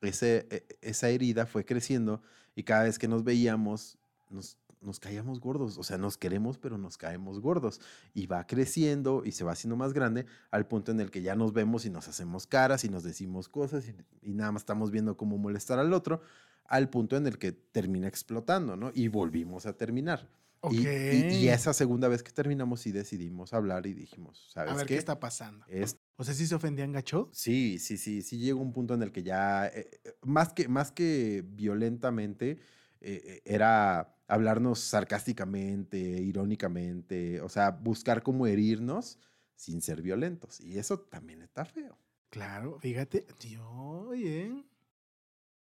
ese, 0.00 0.46
e- 0.50 0.66
esa 0.80 1.08
herida 1.10 1.44
fue 1.44 1.64
creciendo 1.64 2.22
y 2.54 2.62
cada 2.62 2.84
vez 2.84 2.98
que 2.98 3.08
nos 3.08 3.24
veíamos, 3.24 3.98
nos, 4.30 4.56
nos 4.80 5.00
caíamos 5.00 5.40
gordos. 5.40 5.78
O 5.78 5.82
sea, 5.82 5.98
nos 5.98 6.16
queremos, 6.16 6.58
pero 6.58 6.78
nos 6.78 6.96
caemos 6.96 7.40
gordos. 7.40 7.80
Y 8.14 8.26
va 8.26 8.46
creciendo 8.46 9.22
y 9.24 9.32
se 9.32 9.44
va 9.44 9.52
haciendo 9.52 9.76
más 9.76 9.92
grande 9.92 10.26
al 10.50 10.66
punto 10.66 10.90
en 10.92 11.00
el 11.00 11.10
que 11.10 11.22
ya 11.22 11.34
nos 11.34 11.52
vemos 11.52 11.84
y 11.84 11.90
nos 11.90 12.08
hacemos 12.08 12.46
caras 12.46 12.84
y 12.84 12.88
nos 12.88 13.02
decimos 13.02 13.48
cosas 13.48 13.86
y, 13.88 13.94
y 14.28 14.34
nada 14.34 14.52
más 14.52 14.62
estamos 14.62 14.90
viendo 14.90 15.16
cómo 15.16 15.38
molestar 15.38 15.78
al 15.78 15.92
otro, 15.92 16.20
al 16.64 16.88
punto 16.88 17.16
en 17.16 17.26
el 17.26 17.38
que 17.38 17.52
termina 17.52 18.08
explotando, 18.08 18.76
¿no? 18.76 18.90
Y 18.94 19.08
volvimos 19.08 19.66
a 19.66 19.76
terminar. 19.76 20.28
Ok. 20.62 20.72
Y, 20.72 20.86
y- 21.16 21.36
y 21.36 21.48
esa 21.48 21.72
segunda 21.72 22.06
vez 22.08 22.22
que 22.22 22.32
terminamos, 22.32 22.80
sí 22.80 22.92
decidimos 22.92 23.54
hablar 23.54 23.86
y 23.86 23.94
dijimos, 23.94 24.46
¿sabes 24.52 24.72
A 24.72 24.76
ver 24.76 24.86
qué? 24.86 24.94
qué 24.94 24.98
está 24.98 25.18
pasando. 25.18 25.64
Es- 25.68 25.96
O 26.16 26.24
sea, 26.24 26.34
si 26.34 26.46
se 26.46 26.54
ofendían 26.54 26.92
gacho. 26.92 27.30
sí, 27.32 27.78
sí, 27.78 27.96
sí, 27.96 28.20
sí 28.20 28.36
llegó 28.38 28.60
un 28.60 28.72
punto 28.74 28.92
en 28.92 29.02
el 29.02 29.10
que 29.10 29.22
ya, 29.22 29.66
eh, 29.68 29.88
eh, 30.04 30.12
más, 30.22 30.52
que, 30.52 30.68
más 30.68 30.92
que 30.92 31.42
violentamente, 31.46 32.58
eh, 33.00 33.22
eh, 33.24 33.42
era 33.46 34.14
hablarnos 34.30 34.78
sarcásticamente, 34.80 35.98
irónicamente, 35.98 37.40
o 37.40 37.48
sea, 37.48 37.70
buscar 37.70 38.22
cómo 38.22 38.46
herirnos 38.46 39.18
sin 39.56 39.82
ser 39.82 40.00
violentos. 40.02 40.60
Y 40.60 40.78
eso 40.78 41.00
también 41.00 41.42
está 41.42 41.64
feo. 41.64 41.98
Claro, 42.30 42.78
fíjate. 42.80 43.26
Tío, 43.38 43.68
oye. 43.70 44.64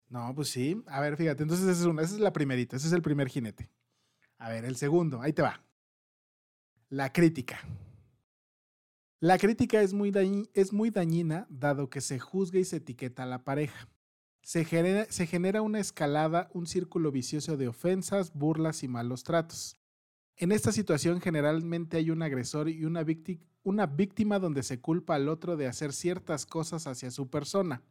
No, 0.09 0.33
pues 0.35 0.49
sí. 0.49 0.81
A 0.87 0.99
ver, 1.01 1.15
fíjate. 1.17 1.43
Entonces, 1.43 1.67
esa 1.67 2.01
es, 2.01 2.19
la 2.19 2.33
primerita. 2.33 2.75
Ese 2.75 2.87
es 2.87 2.93
el 2.93 3.01
primer 3.01 3.29
jinete. 3.29 3.69
A 4.37 4.49
ver, 4.49 4.65
el 4.65 4.75
segundo. 4.75 5.21
Ahí 5.21 5.33
te 5.33 5.41
va. 5.41 5.63
La 6.89 7.11
crítica. 7.11 7.59
La 9.19 9.37
crítica 9.37 9.81
es 9.81 9.93
muy, 9.93 10.11
dañi- 10.11 10.49
es 10.53 10.73
muy 10.73 10.89
dañina 10.89 11.47
dado 11.49 11.89
que 11.89 12.01
se 12.01 12.19
juzga 12.19 12.59
y 12.59 12.65
se 12.65 12.77
etiqueta 12.77 13.23
a 13.23 13.25
la 13.25 13.43
pareja. 13.43 13.87
Se 14.47 14.63
genera, 14.63 15.61
una 15.61 15.81
escalada, 15.81 16.49
un 16.53 16.67
círculo 16.67 17.11
vicioso 17.11 17.57
de 17.57 17.67
ofensas, 17.67 18.31
burlas 18.33 18.81
y 18.81 18.87
malos 18.87 19.25
tratos. 19.25 19.75
En 20.37 20.53
esta 20.53 20.71
situación 20.71 21.19
generalmente 21.19 21.97
hay 21.97 22.11
un 22.11 22.21
agresor 22.21 22.69
y 22.69 22.85
una, 22.85 23.05
una 23.63 23.87
víctima 23.87 24.39
donde 24.39 24.63
se 24.63 24.79
culpa 24.79 25.15
al 25.15 25.27
otro 25.27 25.57
de 25.57 25.67
hacer 25.67 25.91
ciertas 25.91 26.45
cosas 26.45 26.87
hacia 26.87 27.11
su 27.11 27.29
persona. 27.29 27.83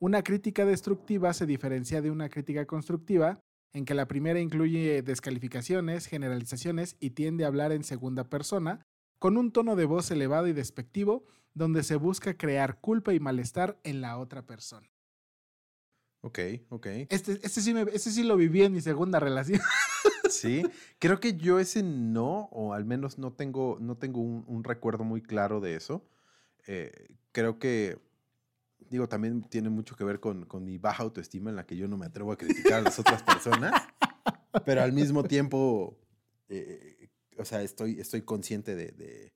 Una 0.00 0.24
crítica 0.24 0.64
destructiva 0.64 1.32
se 1.32 1.46
diferencia 1.46 2.02
de 2.02 2.10
una 2.10 2.28
crítica 2.28 2.66
constructiva, 2.66 3.38
en 3.72 3.84
que 3.84 3.94
la 3.94 4.08
primera 4.08 4.40
incluye 4.40 5.00
descalificaciones, 5.02 6.06
generalizaciones 6.06 6.96
y 6.98 7.10
tiende 7.10 7.44
a 7.44 7.46
hablar 7.46 7.70
en 7.70 7.84
segunda 7.84 8.24
persona, 8.24 8.84
con 9.20 9.36
un 9.36 9.52
tono 9.52 9.76
de 9.76 9.84
voz 9.84 10.10
elevado 10.10 10.48
y 10.48 10.54
despectivo, 10.54 11.24
donde 11.54 11.84
se 11.84 11.94
busca 11.94 12.36
crear 12.36 12.80
culpa 12.80 13.14
y 13.14 13.20
malestar 13.20 13.78
en 13.84 14.00
la 14.00 14.18
otra 14.18 14.44
persona. 14.44 14.88
Ok, 16.24 16.38
ok. 16.70 16.86
Este, 17.10 17.32
este, 17.42 17.60
sí, 17.60 17.74
me- 17.74 17.82
este 17.92 18.10
sí 18.10 18.22
lo 18.22 18.36
viví 18.38 18.62
en 18.62 18.72
mi 18.72 18.80
segunda 18.80 19.20
relación. 19.20 19.60
Sí, 20.30 20.62
creo 20.98 21.20
que 21.20 21.36
yo 21.36 21.60
ese 21.60 21.82
no, 21.82 22.48
o 22.50 22.72
al 22.72 22.84
menos 22.86 23.18
no 23.18 23.32
tengo, 23.34 23.76
no 23.80 23.96
tengo 23.98 24.20
un, 24.20 24.42
un 24.48 24.64
recuerdo 24.64 25.04
muy 25.04 25.20
claro 25.22 25.60
de 25.60 25.76
eso. 25.76 26.02
Eh, 26.66 26.90
creo 27.30 27.58
que, 27.58 27.98
digo, 28.90 29.06
también 29.06 29.42
tiene 29.42 29.68
mucho 29.68 29.96
que 29.96 30.02
ver 30.02 30.20
con, 30.20 30.46
con 30.46 30.64
mi 30.64 30.78
baja 30.78 31.02
autoestima 31.02 31.50
en 31.50 31.56
la 31.56 31.66
que 31.66 31.76
yo 31.76 31.88
no 31.88 31.98
me 31.98 32.06
atrevo 32.06 32.32
a 32.32 32.38
criticar 32.38 32.74
a 32.74 32.80
las 32.80 32.98
otras 32.98 33.22
personas, 33.22 33.74
pero 34.64 34.82
al 34.82 34.92
mismo 34.92 35.24
tiempo, 35.24 35.98
eh, 36.48 37.10
o 37.38 37.44
sea, 37.44 37.62
estoy, 37.62 38.00
estoy 38.00 38.22
consciente 38.22 38.74
de, 38.74 38.92
de- 38.92 39.32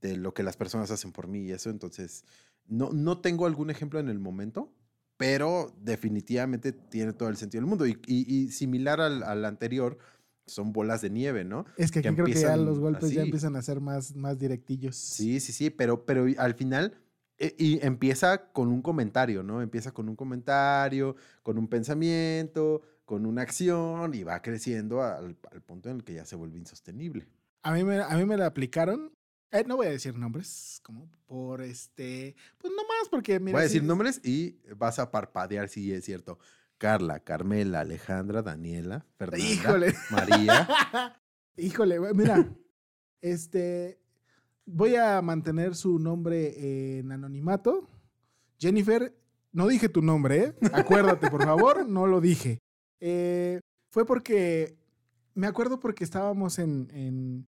de 0.00 0.16
lo 0.18 0.34
que 0.34 0.42
las 0.42 0.56
personas 0.56 0.90
hacen 0.90 1.10
por 1.10 1.26
mí 1.26 1.40
y 1.46 1.52
eso, 1.52 1.70
entonces, 1.70 2.24
no, 2.66 2.90
no 2.92 3.18
tengo 3.20 3.46
algún 3.46 3.70
ejemplo 3.70 3.98
en 3.98 4.08
el 4.08 4.18
momento, 4.20 4.72
pero 5.16 5.72
definitivamente 5.80 6.72
tiene 6.72 7.12
todo 7.12 7.28
el 7.28 7.36
sentido 7.36 7.60
del 7.60 7.68
mundo. 7.68 7.86
Y, 7.86 7.98
y- 8.06 8.24
y 8.44 8.48
similar 8.50 9.00
al, 9.00 9.22
al 9.22 9.44
anterior, 9.44 9.98
son 10.46 10.72
bolas 10.72 11.00
de 11.02 11.10
nieve, 11.10 11.44
¿no? 11.44 11.64
Es 11.76 11.90
que 11.92 12.00
aquí 12.00 12.08
Que 12.08 12.14
creo 12.14 12.26
que 12.26 12.40
ya 12.40 12.56
los 12.56 12.78
golpes 12.78 13.12
ya 13.12 13.22
empiezan 13.22 13.56
a 13.56 13.62
ser 13.62 13.80
más, 13.80 14.14
más 14.16 14.38
directillos. 14.38 14.96
Sí, 14.96 15.40
sí, 15.40 15.52
sí, 15.52 15.70
pero, 15.70 16.04
pero 16.04 16.26
al 16.38 16.54
final 16.54 16.94
eh, 17.38 17.54
y 17.58 17.84
empieza 17.84 18.52
con 18.52 18.68
un 18.68 18.82
comentario, 18.82 19.42
¿no? 19.42 19.62
Empieza 19.62 19.92
con 19.92 20.08
un 20.08 20.16
comentario, 20.16 21.16
con 21.42 21.58
un 21.58 21.68
pensamiento, 21.68 22.82
con 23.04 23.26
una 23.26 23.42
acción 23.42 24.14
y 24.14 24.22
va 24.24 24.42
creciendo 24.42 25.02
al, 25.02 25.36
al 25.50 25.62
punto 25.62 25.88
en 25.90 25.96
el 25.96 26.04
que 26.04 26.14
ya 26.14 26.24
se 26.24 26.36
vuelve 26.36 26.58
insostenible. 26.58 27.26
A 27.62 27.72
mí 27.72 27.84
me, 27.84 28.00
a 28.00 28.16
mí 28.16 28.24
me 28.24 28.36
la 28.36 28.46
aplicaron. 28.46 29.12
Eh, 29.52 29.64
no 29.66 29.76
voy 29.76 29.86
a 29.86 29.90
decir 29.90 30.16
nombres, 30.16 30.80
como 30.82 31.08
por 31.26 31.60
este. 31.62 32.34
Pues 32.58 32.72
nomás 32.72 33.08
porque. 33.10 33.38
Mira, 33.38 33.52
Voy 33.52 33.60
a 33.60 33.64
decir 33.64 33.82
nombres 33.84 34.20
y 34.24 34.58
vas 34.76 34.98
a 34.98 35.10
parpadear 35.10 35.68
si 35.68 35.92
es 35.92 36.04
cierto. 36.04 36.38
Carla, 36.78 37.20
Carmela, 37.20 37.80
Alejandra, 37.80 38.42
Daniela, 38.42 39.06
Fernanda, 39.16 39.44
Híjole. 39.46 39.94
María. 40.10 40.68
Híjole, 41.56 42.00
mira. 42.14 42.52
este. 43.20 43.98
Voy 44.64 44.94
a 44.96 45.20
mantener 45.22 45.74
su 45.74 45.98
nombre 45.98 46.98
en 46.98 47.10
anonimato. 47.12 47.88
Jennifer, 48.58 49.12
no 49.52 49.66
dije 49.66 49.88
tu 49.88 50.02
nombre, 50.02 50.38
¿eh? 50.44 50.54
Acuérdate, 50.72 51.30
por 51.30 51.42
favor, 51.44 51.86
no 51.88 52.06
lo 52.06 52.20
dije. 52.20 52.58
Eh, 53.00 53.60
fue 53.90 54.06
porque 54.06 54.76
me 55.34 55.48
acuerdo 55.48 55.80
porque 55.80 56.04
estábamos 56.04 56.58
en, 56.60 56.88
en- 56.92 57.46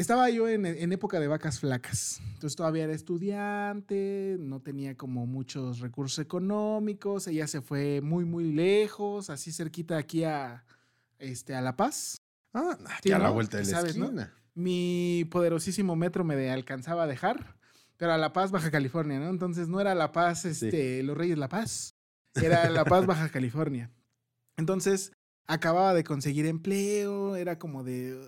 estaba 0.00 0.30
yo 0.30 0.48
en, 0.48 0.64
en 0.66 0.92
época 0.92 1.20
de 1.20 1.28
vacas 1.28 1.60
flacas. 1.60 2.20
Entonces 2.34 2.56
todavía 2.56 2.84
era 2.84 2.92
estudiante, 2.94 4.36
no 4.40 4.60
tenía 4.60 4.96
como 4.96 5.26
muchos 5.26 5.80
recursos 5.80 6.18
económicos. 6.18 7.26
Ella 7.26 7.46
se 7.46 7.60
fue 7.60 8.00
muy, 8.00 8.24
muy 8.24 8.52
lejos, 8.52 9.30
así 9.30 9.52
cerquita 9.52 9.96
aquí 9.98 10.24
a, 10.24 10.64
este, 11.18 11.54
a 11.54 11.60
La 11.60 11.76
Paz. 11.76 12.16
Ah, 12.54 12.76
Sí, 13.02 13.12
a 13.12 13.18
la 13.18 13.28
¿no? 13.28 13.34
vuelta 13.34 13.58
de 13.58 13.64
la 13.64 13.70
¿Sabes, 13.70 13.96
no? 13.96 14.06
esquina. 14.06 14.32
Mi 14.54 15.26
poderosísimo 15.30 15.94
metro 15.96 16.24
me 16.24 16.34
de- 16.36 16.50
alcanzaba 16.50 17.04
a 17.04 17.06
dejar, 17.06 17.56
pero 17.96 18.12
a 18.12 18.18
La 18.18 18.32
Paz, 18.32 18.50
Baja 18.50 18.70
California, 18.70 19.20
¿no? 19.20 19.28
Entonces 19.28 19.68
no 19.68 19.80
era 19.80 19.94
La 19.94 20.10
Paz, 20.12 20.44
este, 20.44 21.02
Los 21.02 21.16
Reyes 21.16 21.38
La 21.38 21.48
Paz, 21.48 21.94
era 22.34 22.68
La 22.70 22.84
Paz, 22.84 23.06
Baja 23.06 23.28
California. 23.28 23.90
Entonces 24.56 25.12
acababa 25.50 25.94
de 25.94 26.04
conseguir 26.04 26.46
empleo, 26.46 27.34
era 27.34 27.58
como 27.58 27.82
de, 27.82 28.20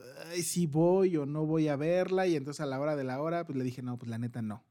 si 0.43 0.67
voy 0.67 1.17
o 1.17 1.25
no 1.25 1.47
voy 1.47 1.69
a 1.69 1.77
verla, 1.77 2.27
y 2.27 2.35
entonces 2.35 2.61
a 2.61 2.67
la 2.67 2.81
hora 2.81 2.97
de 2.97 3.05
la 3.05 3.21
hora, 3.21 3.47
pues 3.47 3.57
le 3.57 3.65
dije, 3.65 3.81
no, 3.81 3.97
pues 3.97 4.11
la 4.11 4.19
neta 4.19 4.43
no. 4.43 4.65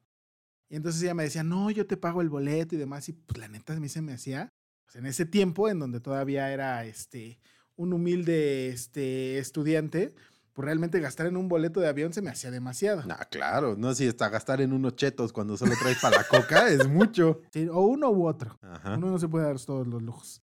Y 0.69 0.75
entonces 0.75 1.01
ella 1.01 1.13
me 1.13 1.23
decía, 1.23 1.43
no, 1.43 1.71
yo 1.71 1.87
te 1.87 1.95
pago 1.95 2.21
el 2.21 2.29
boleto 2.29 2.75
y 2.75 2.77
demás, 2.77 3.07
y 3.07 3.13
pues 3.13 3.39
la 3.39 3.47
neta 3.47 3.73
a 3.73 3.79
mí 3.79 3.87
se 3.87 4.01
me 4.01 4.13
hacía, 4.13 4.49
pues 4.83 4.97
en 4.97 5.05
ese 5.05 5.25
tiempo 5.25 5.69
en 5.69 5.79
donde 5.79 6.01
todavía 6.01 6.51
era, 6.51 6.83
este, 6.85 7.39
un 7.77 7.93
humilde, 7.93 8.67
este, 8.67 9.37
estudiante, 9.37 10.13
pues 10.51 10.65
realmente 10.65 10.99
gastar 10.99 11.27
en 11.27 11.37
un 11.37 11.47
boleto 11.47 11.79
de 11.79 11.87
avión 11.87 12.11
se 12.11 12.21
me 12.21 12.29
hacía 12.29 12.51
demasiado. 12.51 13.03
Ah, 13.09 13.25
claro, 13.31 13.77
no 13.77 13.95
si 13.95 14.05
está 14.05 14.27
gastar 14.27 14.59
en 14.59 14.73
unos 14.73 14.97
chetos 14.97 15.31
cuando 15.31 15.55
solo 15.55 15.73
traes 15.81 15.99
para 16.01 16.17
la 16.17 16.23
coca 16.25 16.67
es 16.67 16.85
mucho. 16.89 17.39
Sí, 17.53 17.69
o 17.71 17.79
uno 17.79 18.09
u 18.09 18.27
otro. 18.27 18.59
Ajá. 18.61 18.97
Uno 18.97 19.07
no 19.11 19.19
se 19.19 19.29
puede 19.29 19.45
dar 19.45 19.57
todos 19.61 19.87
los 19.87 20.01
lujos. 20.01 20.41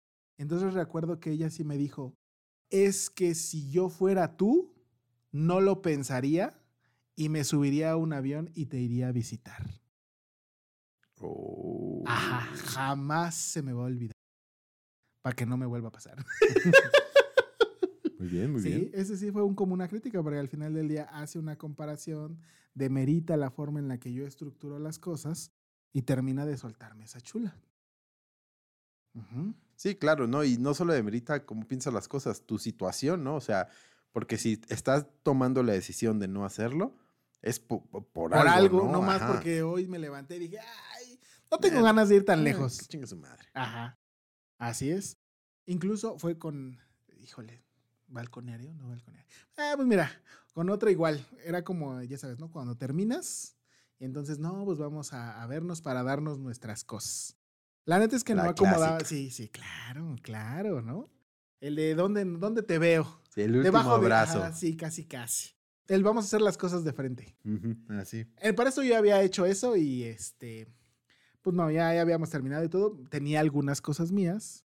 Entonces 0.42 0.74
recuerdo 0.74 1.20
que 1.20 1.30
ella 1.30 1.52
sí 1.52 1.64
me 1.64 1.78
dijo, 1.78 2.16
es 2.72 3.12
que 3.12 3.36
si 3.36 3.70
yo 3.70 3.90
fuera 3.90 4.38
tú, 4.38 4.74
no 5.32 5.62
lo 5.62 5.84
pensaría 5.84 6.60
y 7.16 7.30
me 7.30 7.44
subiría 7.44 7.92
a 7.92 7.96
un 7.96 8.12
avión 8.12 8.50
y 8.56 8.66
te 8.66 8.80
iría 8.80 9.10
a 9.10 9.12
visitar. 9.12 9.64
Oh. 11.20 12.04
Ajá, 12.08 12.50
jamás 12.56 13.36
se 13.36 13.62
me 13.62 13.72
va 13.72 13.84
a 13.84 13.86
olvidar. 13.86 14.16
Para 15.22 15.36
que 15.36 15.46
no 15.46 15.58
me 15.58 15.68
vuelva 15.68 15.90
a 15.90 15.92
pasar. 15.92 16.18
Muy 18.18 18.28
bien, 18.28 18.52
muy 18.52 18.62
sí, 18.62 18.70
bien. 18.70 18.92
ese 18.94 19.18
sí 19.18 19.32
fue 19.32 19.44
un, 19.44 19.54
como 19.54 19.76
una 19.76 19.88
crítica, 19.88 20.24
porque 20.24 20.40
al 20.40 20.48
final 20.48 20.74
del 20.74 20.88
día 20.88 21.04
hace 21.04 21.38
una 21.38 21.58
comparación, 21.58 22.40
demerita 22.74 23.38
la 23.38 23.52
forma 23.52 23.80
en 23.80 23.88
la 23.88 24.00
que 24.00 24.12
yo 24.12 24.26
estructuro 24.26 24.80
las 24.80 24.98
cosas 24.98 25.52
y 25.94 26.02
termina 26.02 26.48
de 26.48 26.58
soltarme 26.58 27.06
esa 27.06 27.22
chula. 27.22 27.56
Sí, 29.76 29.96
claro, 29.96 30.28
¿no? 30.28 30.44
Y 30.44 30.58
no 30.58 30.74
solo 30.74 30.94
demerita 30.94 31.46
cómo 31.46 31.68
piensas 31.68 31.94
las 31.94 32.08
cosas, 32.08 32.42
tu 32.46 32.60
situación, 32.60 33.24
¿no? 33.24 33.36
O 33.36 33.42
sea, 33.42 33.68
porque 34.12 34.38
si 34.38 34.62
estás 34.70 35.08
tomando 35.24 35.64
la 35.64 35.74
decisión 35.74 36.20
de 36.20 36.28
no 36.28 36.46
hacerlo, 36.46 36.96
es 37.42 37.60
po- 37.60 37.84
po- 37.86 38.04
por, 38.08 38.32
Por 38.32 38.48
algo, 38.48 38.86
¿no? 38.86 38.92
no 38.94 39.02
más 39.02 39.24
porque 39.24 39.64
hoy 39.64 39.88
me 39.88 39.98
levanté 39.98 40.36
y 40.36 40.40
dije, 40.40 40.60
ay, 40.60 41.20
no 41.50 41.58
tengo 41.58 41.80
Eh, 41.80 41.84
ganas 41.84 42.10
de 42.10 42.16
ir 42.18 42.26
tan 42.26 42.42
Eh, 42.42 42.44
lejos. 42.44 42.80
que 42.80 42.86
Chingue 42.86 43.08
su 43.08 43.18
madre. 43.18 43.44
Ajá. 43.54 43.98
Así 44.60 44.92
es. 44.92 45.18
Incluso 45.66 46.20
fue 46.20 46.38
con, 46.38 46.80
híjole, 47.18 47.64
balconeario, 48.08 48.74
no 48.76 48.90
balconeario. 48.90 49.28
Ah, 49.58 49.74
pues 49.76 49.88
mira, 49.88 50.12
con 50.54 50.70
otra 50.70 50.92
igual. 50.92 51.26
Era 51.44 51.64
como, 51.64 52.02
ya 52.04 52.18
sabes, 52.20 52.38
¿no? 52.40 52.52
Cuando 52.52 52.76
terminas 52.78 53.58
y 53.98 54.06
entonces, 54.06 54.38
no, 54.38 54.64
pues 54.66 54.78
vamos 54.78 55.14
a, 55.14 55.42
a 55.42 55.48
vernos 55.48 55.82
para 55.82 56.04
darnos 56.04 56.38
nuestras 56.38 56.84
cosas. 56.84 57.38
La 57.86 58.00
neta 58.00 58.16
es 58.16 58.24
que 58.24 58.36
no 58.36 58.44
acomodaba. 58.44 58.98
clásica. 58.98 59.06
Sí, 59.10 59.32
sí, 59.32 59.50
claro, 59.50 60.16
claro, 60.22 60.82
¿no? 60.82 61.10
El 61.60 61.76
de 61.76 61.96
dónde, 61.96 62.24
dónde 62.26 62.64
te 62.64 62.78
veo. 62.80 63.22
Sí, 63.34 63.42
el 63.42 63.52
último 63.56 63.64
Debajo 63.64 63.90
de- 63.92 63.96
abrazo. 64.06 64.44
ajá, 64.44 64.54
sí, 64.54 64.76
casi, 64.76 65.06
casi. 65.06 65.52
El 65.88 66.04
vamos 66.04 66.26
a 66.26 66.28
hacer 66.28 66.42
las 66.42 66.58
cosas 66.58 66.84
de 66.84 66.94
frente. 66.94 67.36
Así. 67.90 68.26
Eh, 68.42 68.54
para 68.54 68.70
eso 68.70 68.82
yo 68.84 68.96
había 68.98 69.22
hecho 69.24 69.46
eso 69.46 69.76
y 69.76 70.04
este, 70.04 70.68
pues 71.42 71.56
no, 71.56 71.70
ya, 71.70 71.94
ya 71.94 72.02
habíamos 72.02 72.30
terminado 72.30 72.64
y 72.64 72.70
todo. 72.70 72.98
Tenía 73.10 73.40
algunas 73.42 73.82
cosas 73.82 74.12
mías. 74.12 74.64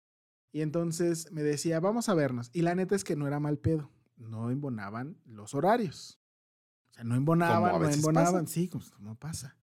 Y 0.52 0.60
entonces 0.62 1.30
me 1.32 1.42
decía, 1.42 1.80
vamos 1.80 2.08
a 2.08 2.14
vernos. 2.14 2.50
Y 2.52 2.62
la 2.62 2.74
neta 2.74 2.94
es 2.94 3.04
que 3.04 3.16
no 3.16 3.26
era 3.26 3.40
mal 3.40 3.58
pedo. 3.58 3.90
No 4.16 4.50
embonaban 4.50 5.16
los 5.24 5.54
horarios. 5.54 6.18
O 6.90 6.94
sea, 6.94 7.04
no 7.04 7.14
embonaban, 7.16 7.80
no 7.80 7.88
embonaban. 7.88 8.44
pasa. 8.44 8.46
Sí, 8.54 8.68
como, 8.68 8.84
como 8.96 9.14
pasa. 9.16 9.56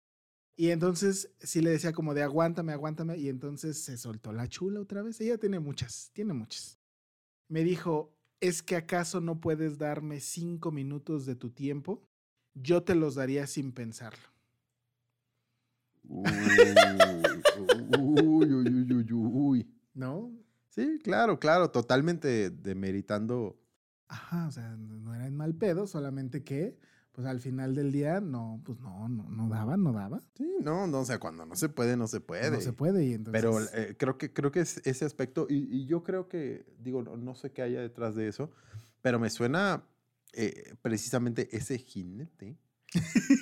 Y 0.55 0.71
entonces 0.71 1.31
sí 1.41 1.61
le 1.61 1.71
decía 1.71 1.93
como 1.93 2.15
de 2.15 2.23
aguántame, 2.23 2.73
aguántame. 2.73 3.17
Y 3.19 3.29
entonces 3.29 3.83
se 3.83 3.97
soltó 3.97 4.33
la 4.33 4.49
chula 4.49 4.81
otra 4.81 5.03
vez. 5.03 5.21
Ella 5.21 5.39
tiene 5.39 5.59
muchas, 5.61 6.11
tiene 6.13 6.33
muchas. 6.35 6.79
Me 7.49 7.65
dijo, 7.65 8.15
¿es 8.41 8.63
que 8.63 8.77
acaso 8.77 9.21
no 9.21 9.41
puedes 9.41 9.79
darme 9.79 10.21
cinco 10.21 10.71
minutos 10.71 11.27
de 11.27 11.37
tu 11.37 11.51
tiempo? 11.51 12.07
Yo 12.55 12.83
te 12.83 12.95
los 12.95 13.15
daría 13.15 13.47
sin 13.47 13.73
pensarlo. 13.73 14.29
Uy, 16.05 16.25
uy, 17.99 18.53
uy, 18.53 18.53
uy, 18.53 18.93
uy, 18.93 19.13
uy. 19.13 19.75
¿No? 19.95 20.33
Sí, 20.69 20.99
claro, 21.03 21.39
claro, 21.39 21.71
totalmente 21.71 22.51
demeritando. 22.51 23.59
Ajá, 24.09 24.49
o 24.49 24.51
sea, 24.51 24.77
no 24.77 25.15
era 25.15 25.27
en 25.27 25.37
mal 25.37 25.55
pedo, 25.55 25.87
solamente 25.87 26.43
que, 26.43 26.79
pues 27.13 27.27
al 27.27 27.41
final 27.41 27.75
del 27.75 27.93
día, 27.93 28.21
no, 28.21 28.61
pues 28.65 28.81
no, 28.81 29.09
no, 29.09 29.31
no 29.31 29.49
daba, 29.49 29.77
no 29.77 29.93
daba. 29.93 30.23
Sí, 30.35 30.51
no, 30.63 30.87
no, 30.87 31.01
o 31.01 31.05
sea, 31.05 31.19
cuando 31.19 31.45
no 31.45 31.55
se 31.57 31.69
puede, 31.69 31.97
no 31.97 32.09
se 32.09 32.21
puede. 32.21 32.51
No 32.51 32.61
se 32.61 32.73
puede 32.73 33.05
y 33.05 33.13
entonces... 33.13 33.41
Pero 33.43 33.61
eh, 33.75 33.97
creo 33.99 34.17
que 34.17 34.33
creo 34.33 34.51
que 34.51 34.61
es 34.61 34.81
ese 34.87 35.05
aspecto, 35.05 35.47
y, 35.49 35.57
y 35.77 35.87
yo 35.87 36.03
creo 36.03 36.29
que, 36.29 36.65
digo, 36.79 37.03
no, 37.03 37.17
no 37.17 37.35
sé 37.35 37.53
qué 37.53 37.63
haya 37.63 37.81
detrás 37.81 38.15
de 38.15 38.29
eso, 38.29 38.51
pero 39.03 39.19
me 39.19 39.29
suena 39.31 39.85
eh, 40.33 40.75
precisamente 40.81 41.55
ese 41.55 41.79
jinete 41.79 42.57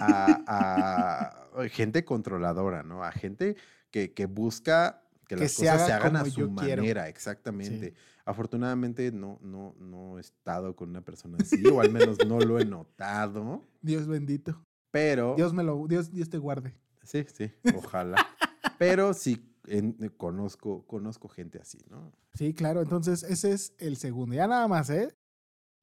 a, 0.00 1.54
a 1.54 1.68
gente 1.70 2.04
controladora, 2.04 2.82
¿no? 2.82 3.04
A 3.04 3.12
gente 3.12 3.56
que, 3.90 4.12
que 4.12 4.26
busca 4.26 5.02
que, 5.28 5.36
Que 5.36 5.42
las 5.42 5.52
se 5.52 5.62
cosas 5.66 5.74
haga 5.76 5.86
se 5.86 5.92
hagan 5.92 6.16
a 6.16 6.24
su 6.24 6.34
quiero. 6.34 6.50
manera, 6.50 7.08
exactamente. 7.08 7.94
Afortunadamente 8.30 9.12
no, 9.12 9.38
no, 9.42 9.74
no 9.78 10.18
he 10.18 10.20
estado 10.20 10.74
con 10.76 10.90
una 10.90 11.02
persona 11.04 11.36
así, 11.40 11.62
o 11.66 11.80
al 11.80 11.90
menos 11.92 12.16
no 12.26 12.38
lo 12.40 12.58
he 12.58 12.64
notado, 12.64 13.64
Dios 13.82 14.06
bendito. 14.06 14.64
pero... 14.90 15.34
Dios 15.36 15.52
me 15.52 15.62
lo, 15.62 15.86
Dios, 15.86 16.10
Dios 16.10 16.28
te 16.30 16.38
guarde. 16.38 16.74
Sí, 17.02 17.24
sí, 17.32 17.50
ojalá. 17.74 18.16
Pero 18.78 19.12
sí 19.14 19.46
en- 19.66 19.96
eh, 20.00 20.10
conozco, 20.16 20.86
conozco 20.86 21.28
gente 21.28 21.58
así, 21.58 21.78
¿no? 21.90 22.12
Sí, 22.34 22.54
claro. 22.54 22.80
Entonces, 22.82 23.22
ese 23.24 23.52
es 23.52 23.74
el 23.78 23.96
segundo. 23.96 24.34
Ya 24.34 24.46
nada 24.46 24.66
más, 24.68 24.88
¿eh? 24.90 25.14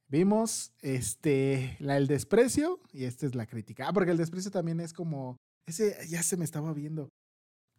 Vimos 0.10 0.74
este, 0.82 1.76
la, 1.80 1.98
el 1.98 2.08
desprecio 2.08 2.80
y 2.94 3.04
esta 3.04 3.26
es 3.26 3.36
la 3.36 3.46
crítica. 3.46 3.88
Ah, 3.88 3.94
porque 3.94 4.12
el 4.12 4.18
desprecio 4.18 4.52
también 4.52 4.80
es 4.80 4.94
como. 4.94 5.38
Ese 5.68 5.96
ya 6.08 6.24
se 6.24 6.38
me 6.38 6.46
estaba 6.46 6.74
viendo. 6.74 7.10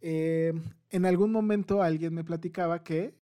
Eh, 0.01 0.53
en 0.91 1.07
algún 1.07 1.33
momento 1.33 1.83
alguien 1.83 2.13
me 2.15 2.23
platicaba 2.25 2.85
que 2.85 3.19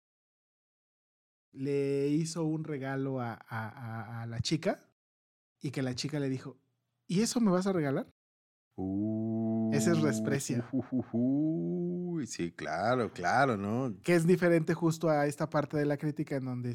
le 1.52 2.08
hizo 2.08 2.44
un 2.44 2.64
regalo 2.64 3.20
a, 3.20 3.34
a- 3.48 4.22
a- 4.22 4.26
la 4.26 4.40
chica 4.40 4.80
y 5.60 5.70
que 5.70 5.82
la 5.82 5.94
chica 5.94 6.18
le 6.20 6.28
dijo: 6.28 6.56
¿Y 7.06 7.22
eso 7.22 7.40
me 7.40 7.50
vas 7.50 7.66
a 7.66 7.72
regalar? 7.72 8.06
Ese 9.72 9.92
es 9.92 10.02
desprecio. 10.02 10.64
Uy, 11.12 12.26
sí, 12.26 12.50
claro, 12.52 13.12
claro, 13.12 13.56
¿no? 13.56 13.94
Que 14.02 14.14
es 14.14 14.26
diferente 14.26 14.74
justo 14.74 15.08
a 15.10 15.26
esta 15.26 15.48
parte 15.50 15.76
de 15.76 15.84
la 15.86 15.96
crítica 15.96 16.36
en 16.36 16.44
donde 16.46 16.74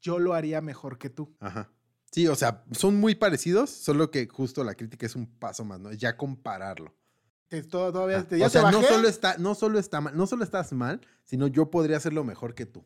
yo 0.00 0.18
lo 0.18 0.34
haría 0.34 0.60
mejor 0.60 0.98
que 0.98 1.10
tú. 1.10 1.34
Ajá. 1.40 1.70
Sí, 2.12 2.26
o 2.28 2.34
sea, 2.36 2.64
son 2.72 2.98
muy 3.00 3.14
parecidos, 3.14 3.70
solo 3.70 4.10
que 4.10 4.26
justo 4.28 4.64
la 4.64 4.74
crítica 4.74 5.06
es 5.06 5.16
un 5.16 5.26
paso 5.38 5.64
más, 5.64 5.80
¿no? 5.80 5.92
Ya 5.92 6.16
compararlo. 6.16 6.94
Te- 7.48 7.62
todo- 7.62 7.92
todavía 7.92 8.18
Ajá. 8.18 8.28
te, 8.28 8.38
ya 8.38 8.46
o 8.46 8.48
sea, 8.50 8.64
te 8.70 8.72
no 8.76 8.82
solo, 8.82 9.08
está, 9.08 9.36
no, 9.38 9.54
solo 9.54 9.78
está 9.78 10.00
mal, 10.00 10.16
no 10.16 10.26
solo 10.26 10.44
estás 10.44 10.72
mal, 10.72 11.00
sino 11.24 11.46
yo 11.46 11.70
podría 11.70 11.96
hacerlo 11.96 12.22
mejor 12.24 12.54
que 12.54 12.66
tú. 12.66 12.84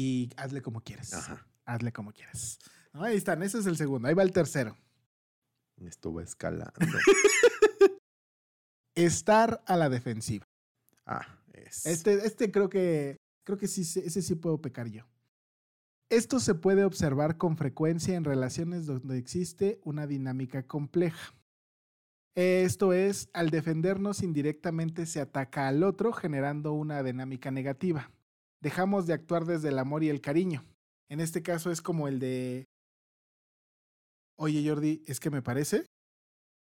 Y 0.00 0.30
hazle 0.36 0.62
como 0.62 0.80
quieras. 0.80 1.12
Ajá. 1.12 1.44
Hazle 1.64 1.92
como 1.92 2.12
quieras. 2.12 2.60
No, 2.92 3.02
ahí 3.02 3.16
están, 3.16 3.42
ese 3.42 3.58
es 3.58 3.66
el 3.66 3.76
segundo. 3.76 4.06
Ahí 4.06 4.14
va 4.14 4.22
el 4.22 4.30
tercero. 4.32 4.76
Esto 5.76 6.12
va 6.14 6.22
escalando. 6.22 6.72
Estar 8.94 9.62
a 9.66 9.76
la 9.76 9.88
defensiva. 9.88 10.46
ah, 11.06 11.26
es. 11.52 11.84
Este, 11.86 12.14
este 12.26 12.50
creo 12.50 12.68
que 12.68 13.16
creo 13.44 13.58
que 13.58 13.66
sí, 13.68 13.84
se- 13.84 14.06
ese 14.06 14.22
sí 14.22 14.34
puedo 14.36 14.60
pecar 14.60 14.88
yo. 14.88 15.04
Esto 16.10 16.38
se 16.40 16.54
puede 16.54 16.84
observar 16.84 17.36
con 17.36 17.56
frecuencia 17.56 18.14
en 18.14 18.24
relaciones 18.24 18.86
donde 18.86 19.18
existe 19.18 19.80
una 19.84 20.06
dinámica 20.06 20.66
compleja. 20.66 21.34
Esto 22.36 22.92
es, 22.92 23.28
al 23.32 23.50
defendernos 23.50 24.22
indirectamente 24.22 25.06
se 25.06 25.20
ataca 25.20 25.66
al 25.68 25.82
otro 25.82 26.12
generando 26.12 26.72
una 26.72 27.02
dinámica 27.02 27.50
negativa. 27.50 28.10
Dejamos 28.60 29.06
de 29.06 29.12
actuar 29.12 29.44
desde 29.44 29.68
el 29.68 29.78
amor 29.78 30.02
y 30.02 30.08
el 30.08 30.20
cariño. 30.20 30.64
En 31.08 31.20
este 31.20 31.42
caso 31.42 31.70
es 31.70 31.80
como 31.80 32.08
el 32.08 32.18
de, 32.18 32.68
oye 34.36 34.68
Jordi, 34.68 35.02
es 35.06 35.20
que 35.20 35.30
me 35.30 35.42
parece 35.42 35.86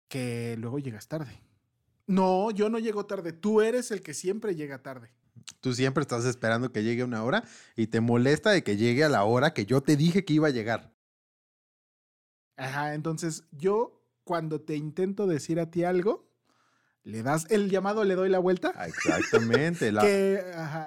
que 0.09 0.55
luego 0.57 0.79
llegas 0.79 1.07
tarde. 1.07 1.41
No, 2.07 2.51
yo 2.51 2.69
no 2.69 2.79
llego 2.79 3.05
tarde. 3.05 3.33
Tú 3.33 3.61
eres 3.61 3.91
el 3.91 4.01
que 4.01 4.13
siempre 4.13 4.55
llega 4.55 4.81
tarde. 4.81 5.11
Tú 5.59 5.73
siempre 5.73 6.01
estás 6.01 6.25
esperando 6.25 6.71
que 6.71 6.83
llegue 6.83 7.03
una 7.03 7.23
hora 7.23 7.43
y 7.75 7.87
te 7.87 8.01
molesta 8.01 8.51
de 8.51 8.63
que 8.63 8.77
llegue 8.77 9.03
a 9.03 9.09
la 9.09 9.23
hora 9.23 9.53
que 9.53 9.65
yo 9.65 9.81
te 9.81 9.95
dije 9.95 10.25
que 10.25 10.33
iba 10.33 10.47
a 10.47 10.51
llegar. 10.51 10.93
Ajá, 12.57 12.93
entonces 12.93 13.43
yo 13.51 14.01
cuando 14.23 14.61
te 14.61 14.75
intento 14.75 15.27
decir 15.27 15.59
a 15.59 15.69
ti 15.69 15.83
algo, 15.83 16.24
le 17.05 17.21
das 17.23 17.45
el 17.51 17.69
llamado, 17.69 18.03
le 18.03 18.15
doy 18.15 18.29
la 18.29 18.39
vuelta. 18.39 18.73
Ah, 18.75 18.87
Exactamente, 18.87 19.91
la, 19.91 20.01
que, 20.01 20.43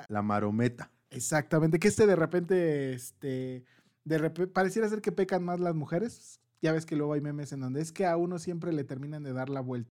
la 0.08 0.22
marometa. 0.22 0.90
exactamente, 1.10 1.78
que 1.78 1.88
este 1.88 2.06
de 2.06 2.16
repente, 2.16 2.92
este, 2.92 3.64
de 4.04 4.18
repente, 4.18 4.52
pareciera 4.52 4.88
ser 4.88 5.00
que 5.00 5.12
pecan 5.12 5.44
más 5.44 5.60
las 5.60 5.74
mujeres. 5.74 6.40
Ya 6.60 6.72
ves 6.72 6.84
que 6.86 6.96
luego 6.96 7.12
hay 7.12 7.20
memes 7.20 7.52
en 7.52 7.60
donde 7.60 7.80
es 7.80 7.92
que 7.92 8.04
a 8.04 8.16
uno 8.16 8.40
siempre 8.40 8.72
le 8.72 8.82
terminan 8.82 9.22
de 9.22 9.32
dar 9.32 9.48
la 9.48 9.60
vuelta. 9.60 9.90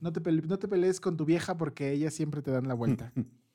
No 0.00 0.12
te, 0.12 0.20
no 0.32 0.58
te 0.58 0.66
pelees 0.66 0.98
con 0.98 1.18
tu 1.18 1.26
vieja 1.26 1.58
porque 1.58 1.92
ellas 1.92 2.14
siempre 2.14 2.40
te 2.40 2.50
dan 2.50 2.68
la 2.68 2.74
vuelta. 2.74 3.12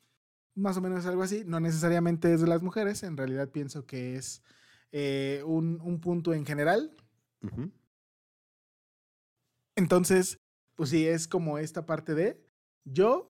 más 0.56 0.78
o 0.78 0.82
menos 0.82 1.08
algo 1.08 1.24
así. 1.24 1.44
No 1.46 1.60
necesariamente 1.60 2.32
es 2.34 2.42
de 2.42 2.48
las 2.48 2.62
mujeres, 2.62 3.02
en 3.02 3.18
realidad 3.18 3.50
pienso 3.50 3.88
que 3.88 4.16
es 4.16 4.44
eh, 4.92 5.42
un, 5.46 5.80
un 5.82 6.00
punto 6.00 6.34
en 6.36 6.46
general. 6.46 6.96
Entonces, 9.76 10.41
pues 10.82 10.90
sí, 10.90 11.06
es 11.08 11.28
como 11.28 11.60
esta 11.60 11.86
parte 11.86 12.16
de 12.16 12.44
yo, 12.86 13.28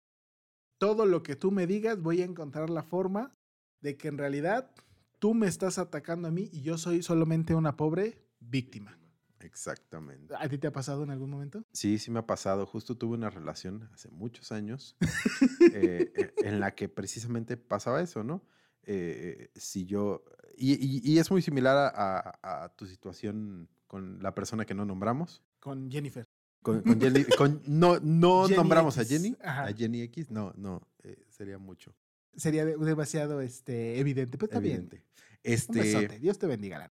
todo 0.77 1.05
lo 1.05 1.21
que 1.21 1.35
tú 1.35 1.51
me 1.51 1.67
digas, 1.67 2.01
voy 2.01 2.21
a 2.21 2.23
encontrar 2.23 2.69
la 2.69 2.81
forma 2.81 3.35
de 3.81 3.97
que 3.97 4.07
en 4.07 4.17
realidad 4.17 4.71
tú 5.19 5.33
me 5.33 5.47
estás 5.47 5.77
atacando 5.77 6.29
a 6.29 6.31
mí 6.31 6.47
y 6.53 6.61
yo 6.61 6.77
soy 6.77 7.03
solamente 7.03 7.53
una 7.53 7.75
pobre 7.75 8.23
víctima. 8.39 8.97
Exactamente. 9.41 10.33
¿A 10.39 10.47
ti 10.47 10.59
te 10.59 10.67
ha 10.67 10.71
pasado 10.71 11.03
en 11.03 11.09
algún 11.09 11.29
momento? 11.29 11.65
Sí, 11.73 11.97
sí 11.99 12.09
me 12.09 12.19
ha 12.19 12.25
pasado. 12.25 12.65
Justo 12.65 12.95
tuve 12.97 13.15
una 13.17 13.29
relación 13.29 13.89
hace 13.93 14.07
muchos 14.07 14.53
años 14.53 14.95
eh, 15.73 16.09
eh, 16.15 16.33
en 16.43 16.61
la 16.61 16.73
que 16.73 16.87
precisamente 16.87 17.57
pasaba 17.57 18.01
eso, 18.01 18.23
¿no? 18.23 18.45
Eh, 18.83 19.51
si 19.55 19.83
yo... 19.85 20.23
Y, 20.55 20.71
y- 20.75 21.01
y 21.03 21.17
es 21.19 21.29
muy 21.29 21.41
similar 21.41 21.75
a, 21.75 22.17
a- 22.41 22.63
a 22.63 22.75
tu 22.77 22.85
situación 22.85 23.67
con 23.87 24.23
la 24.23 24.33
persona 24.33 24.65
que 24.65 24.73
no 24.73 24.85
nombramos. 24.85 25.43
Con 25.59 25.91
Jennifer. 25.91 26.25
Con, 26.62 26.82
con 26.82 27.00
Jenny- 27.02 27.26
con- 27.38 27.62
no 27.65 28.00
no 28.00 28.43
Jenny 28.47 28.56
nombramos 28.58 28.97
a. 28.97 29.06
Jenny. 29.06 29.36
Ajá. 29.41 29.63
A 29.67 29.74
Jenny 29.74 30.02
X. 30.02 30.30
No, 30.30 30.54
no. 30.58 30.82
eh, 31.04 31.24
sería 31.30 31.58
mucho. 31.58 31.95
Sería 32.36 32.63
de- 32.65 32.78
demasiado 32.78 33.41
este, 33.41 34.00
evidente. 34.00 34.38
Pues 34.38 34.50
está 34.52 34.60
Evidente. 34.60 34.97
Un 34.97 35.39
Este, 35.43 35.80
besote. 35.80 36.19
Dios 36.19 36.38
te 36.38 36.47
bendiga. 36.47 36.78
Lana. 36.80 36.93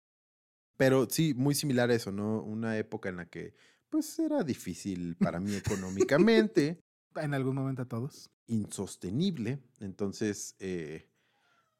Pero 0.77 1.07
sí, 1.09 1.33
muy 1.33 1.55
similar 1.55 1.89
a 1.89 1.95
eso, 1.95 2.11
¿no? 2.11 2.41
Una 2.43 2.77
época 2.77 3.07
en 3.09 3.17
la 3.17 3.25
que, 3.27 3.53
pues, 3.89 4.17
era 4.19 4.43
difícil 4.43 5.15
para 5.15 5.39
mí 5.39 5.55
económicamente, 5.55 6.79
En 7.15 7.33
algún 7.35 7.55
momento 7.55 7.83
a 7.83 7.85
todos. 7.87 8.29
insostenible. 8.47 9.59
Entonces, 9.79 10.55
eh, 10.59 11.07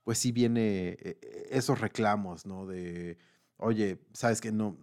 pues 0.04 0.19
sí 0.19 0.32
viene 0.32 0.96
eh, 1.02 1.48
esos 1.50 1.82
reclamos, 1.82 2.46
¿no? 2.46 2.65
De, 2.67 3.17
oye, 3.58 4.00
sabes 4.13 4.41
que 4.41 4.52
no, 4.52 4.78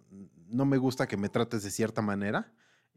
no 0.49 0.65
me 0.65 0.77
gusta 0.77 1.07
que 1.07 1.15
me 1.17 1.29
trates 1.29 1.63
de 1.63 1.71
cierta 1.71 2.01
manera. 2.01 2.53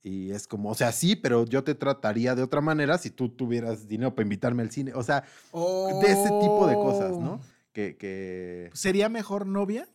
Y 0.06 0.30
es 0.32 0.46
como, 0.46 0.68
o 0.70 0.74
sea, 0.74 0.92
sí, 0.92 1.16
pero 1.16 1.46
yo 1.46 1.64
te 1.64 1.74
trataría 1.74 2.34
de 2.34 2.42
otra 2.42 2.60
manera 2.60 2.98
si 2.98 3.10
tú 3.10 3.30
tuvieras 3.30 3.88
dinero 3.88 4.14
para 4.14 4.24
invitarme 4.24 4.62
al 4.62 4.70
cine. 4.70 4.92
O 4.94 5.02
sea, 5.02 5.22
de 5.22 6.06
ese 6.12 6.28
tipo 6.42 6.66
de 6.66 6.74
cosas, 6.74 7.18
¿no? 7.18 7.32
Oh. 7.34 7.40
Que, 7.72 7.96
que 7.96 8.70
¿Sería 8.74 9.08
mejor 9.08 9.46
novia 9.46 9.88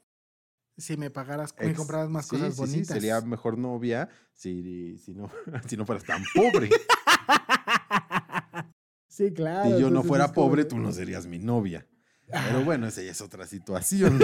si 0.77 0.97
me 0.97 1.09
pagaras, 1.11 1.53
me 1.59 1.67
Ex- 1.67 1.77
compraras 1.77 2.09
más 2.09 2.25
sí, 2.25 2.31
cosas 2.31 2.49
sí, 2.49 2.55
sí, 2.55 2.59
bonitas? 2.61 2.87
sería 2.87 3.21
mejor 3.21 3.57
novia 3.57 4.09
si, 4.33 4.97
si, 4.97 5.13
no, 5.13 5.29
si 5.67 5.77
no 5.77 5.85
fueras 5.85 6.03
tan 6.05 6.23
pobre. 6.33 6.69
sí, 9.07 9.31
claro. 9.33 9.75
si 9.75 9.81
yo 9.81 9.89
no 9.89 10.03
fuera 10.03 10.31
pobre, 10.33 10.65
tú 10.65 10.77
no 10.77 10.91
serías 10.91 11.27
mi 11.27 11.39
novia. 11.39 11.85
Ah, 12.31 12.45
Pero 12.47 12.63
bueno, 12.63 12.87
esa 12.87 13.01
ya 13.01 13.11
es 13.11 13.21
otra 13.21 13.45
situación. 13.47 14.19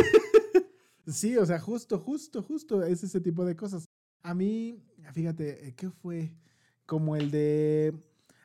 Sí, 1.08 1.38
o 1.38 1.46
sea, 1.46 1.60
justo, 1.60 2.00
justo, 2.00 2.42
justo, 2.42 2.84
es 2.84 3.04
ese 3.04 3.20
tipo 3.22 3.46
de 3.46 3.56
cosas. 3.56 3.86
A 4.24 4.34
mí, 4.34 4.84
fíjate, 5.14 5.68
eh, 5.68 5.76
¿qué 5.76 5.90
fue? 5.90 6.32
Como 6.86 7.16
el 7.16 7.32
de... 7.32 7.94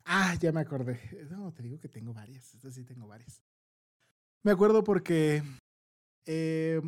Ah, 0.05 0.35
ya 0.41 0.53
me 0.53 0.61
acordé. 0.61 1.01
No, 1.31 1.53
te 1.53 1.63
digo 1.63 1.79
que 1.79 1.89
tengo 1.89 2.13
varias, 2.13 2.55
estas 2.55 2.75
sí 2.75 2.85
tengo 2.85 3.07
varias. 3.07 3.43
Me 4.43 4.51
acuerdo 4.51 4.83
porque 4.83 5.43
eh, 6.25 6.81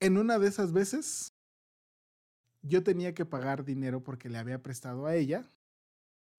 en 0.00 0.18
una 0.18 0.38
de 0.38 0.48
esas 0.48 0.72
veces 0.72 1.34
yo 2.62 2.82
tenía 2.82 3.14
que 3.14 3.26
pagar 3.26 3.64
dinero 3.64 4.02
porque 4.02 4.28
le 4.28 4.38
había 4.38 4.62
prestado 4.62 5.06
a 5.06 5.14
ella. 5.14 5.50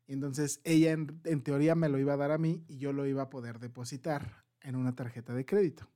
Entonces 0.07 0.59
ella 0.63 0.91
en 0.91 1.43
teoría 1.43 1.75
me 1.75 1.87
lo 1.87 1.99
iba 1.99 2.13
a 2.13 2.17
dar 2.17 2.31
a 2.31 2.39
mí 2.39 2.63
y 2.67 2.77
yo 2.77 2.93
lo 2.93 3.05
iba 3.05 3.23
a 3.23 3.29
poder 3.29 3.59
depositar 3.59 4.43
en 4.61 4.75
una 4.75 4.95
tarjeta 4.95 5.33
de 5.33 5.45
crédito. 5.45 5.87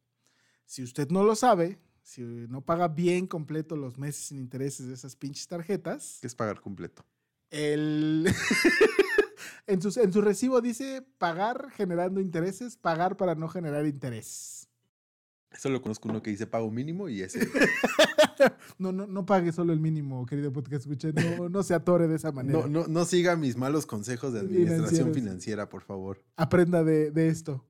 Si 0.65 0.83
usted 0.83 1.09
no 1.09 1.23
lo 1.23 1.35
sabe, 1.35 1.79
si 2.03 2.21
no 2.21 2.61
paga 2.61 2.87
bien 2.87 3.27
completo 3.27 3.75
los 3.75 3.97
meses 3.97 4.25
sin 4.25 4.37
intereses 4.37 4.87
de 4.87 4.93
esas 4.93 5.15
pinches 5.15 5.47
tarjetas, 5.47 6.19
que 6.21 6.27
es 6.27 6.35
pagar 6.35 6.61
completo. 6.61 7.03
el... 7.49 8.31
en, 9.67 9.81
su, 9.81 9.99
en 9.99 10.13
su 10.13 10.21
recibo 10.21 10.61
dice 10.61 11.01
pagar 11.17 11.69
generando 11.71 12.19
intereses, 12.21 12.77
pagar 12.77 13.17
para 13.17 13.35
no 13.35 13.47
generar 13.47 13.85
intereses. 13.85 14.67
Eso 15.51 15.69
lo 15.69 15.81
conozco 15.81 16.09
uno 16.09 16.21
que 16.21 16.31
dice 16.31 16.47
pago 16.47 16.69
mínimo 16.71 17.09
y 17.09 17.21
ese. 17.21 17.47
No, 18.77 18.91
no, 18.91 19.07
no 19.07 19.25
pague 19.25 19.53
solo 19.53 19.71
el 19.71 19.79
mínimo, 19.79 20.25
querido 20.25 20.51
podcast 20.51 20.85
escuche. 20.85 21.13
No, 21.13 21.47
no 21.47 21.63
se 21.63 21.73
atore 21.73 22.07
de 22.07 22.15
esa 22.15 22.31
manera. 22.33 22.59
No, 22.59 22.67
no, 22.67 22.87
no 22.87 23.05
siga 23.05 23.37
mis 23.37 23.55
malos 23.55 23.85
consejos 23.85 24.33
de 24.33 24.41
administración 24.41 25.13
financiera, 25.13 25.69
por 25.69 25.83
favor. 25.83 26.21
aprenda 26.35 26.83
de, 26.83 27.11
de 27.11 27.29
esto. 27.29 27.63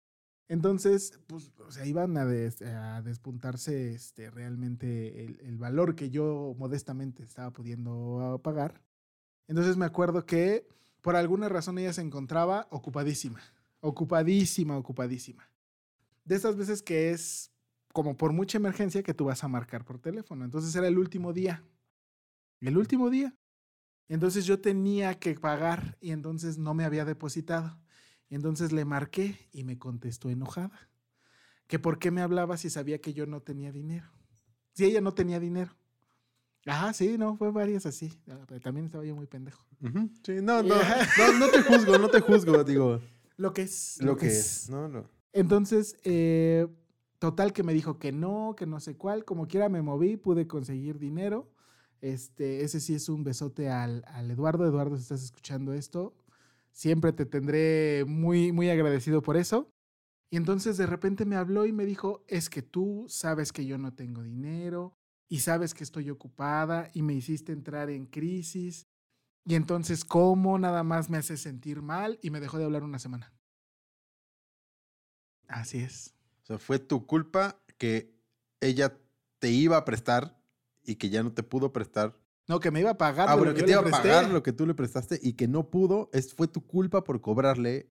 Entonces, 0.50 1.20
pues, 1.28 1.52
o 1.60 1.72
sea, 1.72 1.86
iban 1.86 2.18
a, 2.18 2.26
des- 2.26 2.62
a 2.62 3.02
despuntarse 3.02 3.94
este, 3.94 4.30
realmente 4.30 5.24
el, 5.26 5.40
el 5.42 5.58
valor 5.58 5.96
que 5.96 6.10
yo 6.10 6.56
modestamente 6.58 7.24
estaba 7.24 7.52
pudiendo 7.52 8.20
ah, 8.22 8.42
pagar. 8.42 8.82
Entonces 9.48 9.78
me 9.78 9.86
acuerdo 9.86 10.26
que 10.26 10.68
por 11.02 11.16
alguna 11.16 11.50
razón 11.50 11.78
ella 11.80 11.94
se 11.94 12.02
encontraba 12.02 12.68
ocupadísima, 12.72 13.42
ocupadísima, 13.82 14.78
ocupadísima. 14.78 15.50
De 16.26 16.36
esas 16.36 16.56
veces 16.58 16.82
que 16.84 17.12
es 17.12 17.52
como 17.94 18.18
por 18.18 18.34
mucha 18.34 18.58
emergencia 18.58 19.04
que 19.04 19.14
tú 19.14 19.26
vas 19.26 19.44
a 19.44 19.48
marcar 19.48 19.86
por 19.86 20.00
teléfono. 20.00 20.46
Entonces 20.46 20.76
era 20.76 20.88
el 20.88 20.98
último 20.98 21.34
día. 21.34 21.64
El 22.62 22.78
último 22.78 23.10
día. 23.10 23.36
Entonces 24.10 24.46
yo 24.46 24.62
tenía 24.62 25.20
que 25.20 25.36
pagar 25.36 25.98
y 26.02 26.12
entonces 26.12 26.58
no 26.58 26.74
me 26.74 26.86
había 26.86 27.06
depositado. 27.06 27.80
Y 28.30 28.36
entonces 28.36 28.72
le 28.72 28.86
marqué 28.86 29.38
y 29.52 29.64
me 29.64 29.78
contestó 29.78 30.30
enojada. 30.30 30.90
Que 31.68 31.80
por 31.80 32.00
qué 32.00 32.12
me 32.12 32.22
hablaba 32.22 32.58
si 32.58 32.70
sabía 32.70 33.00
que 33.00 33.14
yo 33.14 33.26
no 33.26 33.42
tenía 33.42 33.72
dinero. 33.72 34.10
Si 34.74 34.86
ella 34.86 35.02
no 35.02 35.14
tenía 35.14 35.40
dinero. 35.40 35.72
Ajá, 36.66 36.94
sí, 36.94 37.18
no, 37.18 37.36
fue 37.36 37.52
varias 37.52 37.86
así. 37.86 38.12
Ah, 38.30 38.46
También 38.62 38.86
estaba 38.86 39.04
yo 39.04 39.16
muy 39.16 39.28
pendejo. 39.28 39.66
Sí, 40.24 40.34
no, 40.42 40.64
no, 40.64 40.76
no, 41.18 41.40
no 41.40 41.50
te 41.50 41.62
juzgo, 41.62 41.98
no 41.98 42.10
te 42.10 42.22
juzgo, 42.22 42.64
digo, 42.64 43.02
Lo 43.38 43.54
que 43.54 43.64
es. 43.64 43.98
lo 44.02 44.16
que 44.16 44.28
es. 44.28 44.70
No, 44.70 44.88
no. 44.88 45.10
Entonces, 45.34 45.98
eh, 46.04 46.68
total 47.20 47.54
que 47.54 47.64
me 47.64 47.74
dijo 47.74 48.00
que 48.00 48.12
no, 48.12 48.56
que 48.58 48.66
no 48.66 48.80
sé 48.80 48.96
cuál. 48.96 49.26
Como 49.26 49.48
quiera 49.48 49.68
me 49.68 49.82
moví, 49.82 50.16
pude 50.16 50.48
conseguir 50.48 51.00
dinero. 51.00 51.52
Este, 52.02 52.64
ese 52.64 52.80
sí 52.80 52.96
es 52.96 53.10
un 53.10 53.24
besote 53.24 53.70
al, 53.70 54.04
al 54.08 54.32
Eduardo. 54.32 54.66
Eduardo, 54.66 54.96
si 54.96 55.02
estás 55.04 55.24
escuchando 55.24 55.74
esto, 55.74 56.14
siempre 56.74 57.14
te 57.14 57.26
tendré 57.26 58.04
muy, 58.06 58.52
muy 58.52 58.70
agradecido 58.70 59.22
por 59.22 59.38
eso. 59.38 59.72
Y 60.30 60.38
entonces 60.38 60.78
de 60.78 60.88
repente 60.88 61.26
me 61.26 61.36
habló 61.36 61.66
y 61.66 61.72
me 61.72 61.86
dijo, 61.86 62.26
es 62.28 62.50
que 62.50 62.64
tú 62.64 63.06
sabes 63.08 63.54
que 63.54 63.66
yo 63.66 63.78
no 63.78 63.94
tengo 63.94 64.24
dinero 64.24 64.98
y 65.30 65.40
sabes 65.40 65.74
que 65.74 65.84
estoy 65.84 66.10
ocupada 66.10 66.90
y 66.94 67.04
me 67.04 67.14
hiciste 67.14 67.52
entrar 67.52 67.90
en 67.90 68.08
crisis. 68.08 68.88
Y 69.46 69.56
entonces, 69.56 70.04
¿cómo 70.04 70.58
nada 70.58 70.84
más 70.84 71.10
me 71.10 71.18
hace 71.18 71.38
sentir 71.38 71.82
mal? 71.82 72.18
Y 72.22 72.32
me 72.32 72.40
dejó 72.40 72.58
de 72.58 72.66
hablar 72.66 72.84
una 72.84 72.98
semana. 72.98 73.32
Así 75.48 75.80
es. 75.80 76.16
O 76.44 76.46
sea, 76.46 76.58
fue 76.58 76.80
tu 76.80 77.06
culpa 77.06 77.62
que 77.78 78.16
ella 78.60 78.98
te 79.40 79.52
iba 79.52 79.78
a 79.78 79.86
prestar 79.86 80.42
y 80.84 80.96
que 80.96 81.10
ya 81.10 81.22
no 81.22 81.34
te 81.34 81.44
pudo 81.44 81.74
prestar. 81.74 82.18
No, 82.48 82.60
que 82.60 82.72
me 82.72 82.80
iba 82.82 82.92
a 82.92 82.98
pagar. 82.98 83.30
Ah, 83.30 83.36
bueno, 83.36 83.52
lo 83.52 83.58
que 83.58 83.64
te 83.64 83.72
iba 83.72 83.80
a 83.82 83.86
pagar 83.86 84.30
lo 84.30 84.44
que 84.44 84.52
tú 84.52 84.66
le 84.66 84.74
prestaste 84.74 85.20
y 85.22 85.34
que 85.34 85.48
no 85.48 85.70
pudo, 85.70 86.10
es, 86.14 86.34
fue 86.34 86.48
tu 86.48 86.66
culpa 86.66 87.04
por 87.04 87.22
cobrarle. 87.22 87.90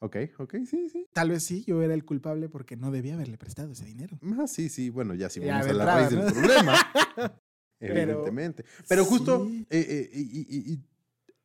Ok, 0.00 0.16
ok, 0.38 0.56
sí, 0.68 0.90
sí. 0.90 1.06
Tal 1.14 1.30
vez 1.30 1.42
sí, 1.44 1.64
yo 1.66 1.80
era 1.82 1.94
el 1.94 2.04
culpable 2.04 2.50
porque 2.50 2.76
no 2.76 2.90
debía 2.90 3.14
haberle 3.14 3.38
prestado 3.38 3.72
ese 3.72 3.86
dinero. 3.86 4.18
Ah, 4.38 4.46
sí, 4.46 4.68
sí, 4.68 4.90
bueno, 4.90 5.14
ya 5.14 5.30
si 5.30 5.40
vamos 5.40 5.66
a 5.66 5.72
la 5.72 5.84
raíz 5.86 6.12
¿no? 6.12 6.24
del 6.24 6.32
problema. 6.34 6.74
Pero- 7.78 7.94
evidentemente. 8.00 8.64
Pero 8.88 9.04
justo 9.06 9.46
Sí. 9.46 9.66
eh, 9.70 9.86
eh, 9.88 10.10
y, 10.12 10.40
y- 10.40 10.72
y 10.74 10.80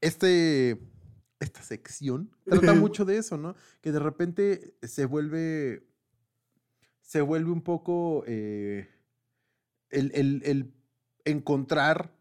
este, 0.02 0.80
esta 1.40 1.62
sección 1.64 2.30
trata 2.46 2.74
mucho 2.74 3.06
de 3.06 3.18
eso, 3.18 3.38
¿no? 3.38 3.56
Que 3.82 3.92
de 3.94 4.00
repente 4.00 4.76
se 4.84 5.06
vuelve, 5.06 5.88
se 7.02 7.22
vuelve 7.22 7.52
un 7.52 7.62
poco 7.62 8.24
eh, 8.28 8.90
el, 9.90 10.12
el- 10.14 10.42
el 10.46 10.74
encontrar 11.26 12.14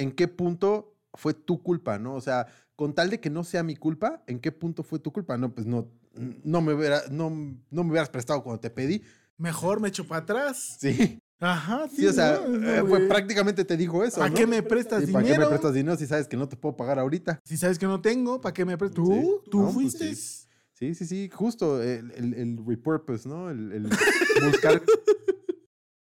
en 0.00 0.12
qué 0.12 0.28
punto 0.28 0.94
fue 1.14 1.34
tu 1.34 1.62
culpa, 1.62 1.98
¿no? 1.98 2.14
O 2.14 2.20
sea, 2.20 2.46
con 2.76 2.94
tal 2.94 3.10
de 3.10 3.20
que 3.20 3.30
no 3.30 3.44
sea 3.44 3.62
mi 3.62 3.76
culpa, 3.76 4.22
¿en 4.26 4.38
qué 4.40 4.52
punto 4.52 4.82
fue 4.82 4.98
tu 4.98 5.12
culpa? 5.12 5.36
No, 5.36 5.52
pues 5.54 5.66
no, 5.66 5.88
no 6.14 6.60
me, 6.60 6.72
hubiera, 6.74 7.02
no, 7.10 7.30
no 7.70 7.84
me 7.84 7.90
hubieras 7.90 8.08
prestado 8.10 8.42
cuando 8.42 8.60
te 8.60 8.70
pedí. 8.70 9.02
Mejor 9.36 9.80
me 9.80 9.88
echo 9.88 10.06
para 10.06 10.22
atrás. 10.22 10.76
Sí. 10.80 11.18
Ajá, 11.42 11.88
sí. 11.88 11.96
Sí, 11.96 12.06
o 12.06 12.12
sea, 12.12 12.40
no, 12.46 12.96
eh, 12.96 13.08
prácticamente 13.08 13.64
te 13.64 13.76
dijo 13.76 14.04
eso. 14.04 14.18
¿Para 14.18 14.30
¿no? 14.30 14.36
qué 14.36 14.46
me 14.46 14.62
prestas 14.62 15.08
¿Y 15.08 15.12
¿Para 15.12 15.24
qué 15.24 15.30
dinero? 15.32 15.46
me 15.46 15.48
prestas 15.50 15.74
dinero 15.74 15.96
si 15.96 16.06
sabes 16.06 16.28
que 16.28 16.36
no 16.36 16.48
te 16.48 16.56
puedo 16.56 16.76
pagar 16.76 16.98
ahorita? 16.98 17.40
Si 17.44 17.56
sabes 17.56 17.78
que 17.78 17.86
no 17.86 18.00
tengo, 18.00 18.40
¿para 18.40 18.52
qué 18.52 18.64
me 18.64 18.76
prestas? 18.76 18.96
¿Tú? 18.96 19.42
¿Tú 19.50 19.58
No, 19.58 19.64
pues 19.64 19.74
fuiste? 19.74 20.14
sí. 20.14 20.46
Sí, 20.74 20.94
sí, 20.94 21.04
sí, 21.06 21.30
justo 21.30 21.82
el, 21.82 22.10
el, 22.12 22.32
el 22.34 22.58
repurpose, 22.66 23.28
¿no? 23.28 23.50
El, 23.50 23.70
el 23.72 23.82
buscar, 24.50 24.80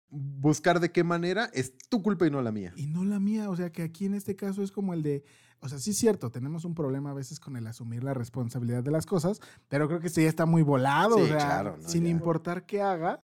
buscar 0.08 0.80
de 0.80 0.92
qué 0.92 1.04
manera 1.04 1.50
es 1.52 1.76
tu 1.88 2.02
culpa 2.02 2.26
y 2.26 2.30
no 2.30 2.40
la 2.42 2.52
mía. 2.52 2.72
Y 2.76 2.86
no 2.86 3.04
la 3.04 3.18
mía, 3.20 3.50
o 3.50 3.56
sea 3.56 3.70
que 3.70 3.82
aquí 3.82 4.06
en 4.06 4.14
este 4.14 4.36
caso 4.36 4.62
es 4.62 4.70
como 4.72 4.94
el 4.94 5.02
de, 5.02 5.24
o 5.60 5.68
sea, 5.68 5.78
sí 5.78 5.90
es 5.90 5.98
cierto, 5.98 6.30
tenemos 6.30 6.64
un 6.64 6.74
problema 6.74 7.10
a 7.10 7.14
veces 7.14 7.40
con 7.40 7.56
el 7.56 7.66
asumir 7.66 8.04
la 8.04 8.14
responsabilidad 8.14 8.82
de 8.84 8.90
las 8.92 9.06
cosas, 9.06 9.40
pero 9.68 9.88
creo 9.88 10.00
que 10.00 10.08
sí 10.08 10.22
ya 10.22 10.28
está 10.28 10.46
muy 10.46 10.62
volado, 10.62 11.16
Sí, 11.16 11.22
o 11.22 11.26
sea, 11.26 11.36
claro, 11.38 11.76
no, 11.80 11.88
sin 11.88 12.04
ya. 12.04 12.10
importar 12.10 12.66
qué 12.66 12.80
haga, 12.82 13.20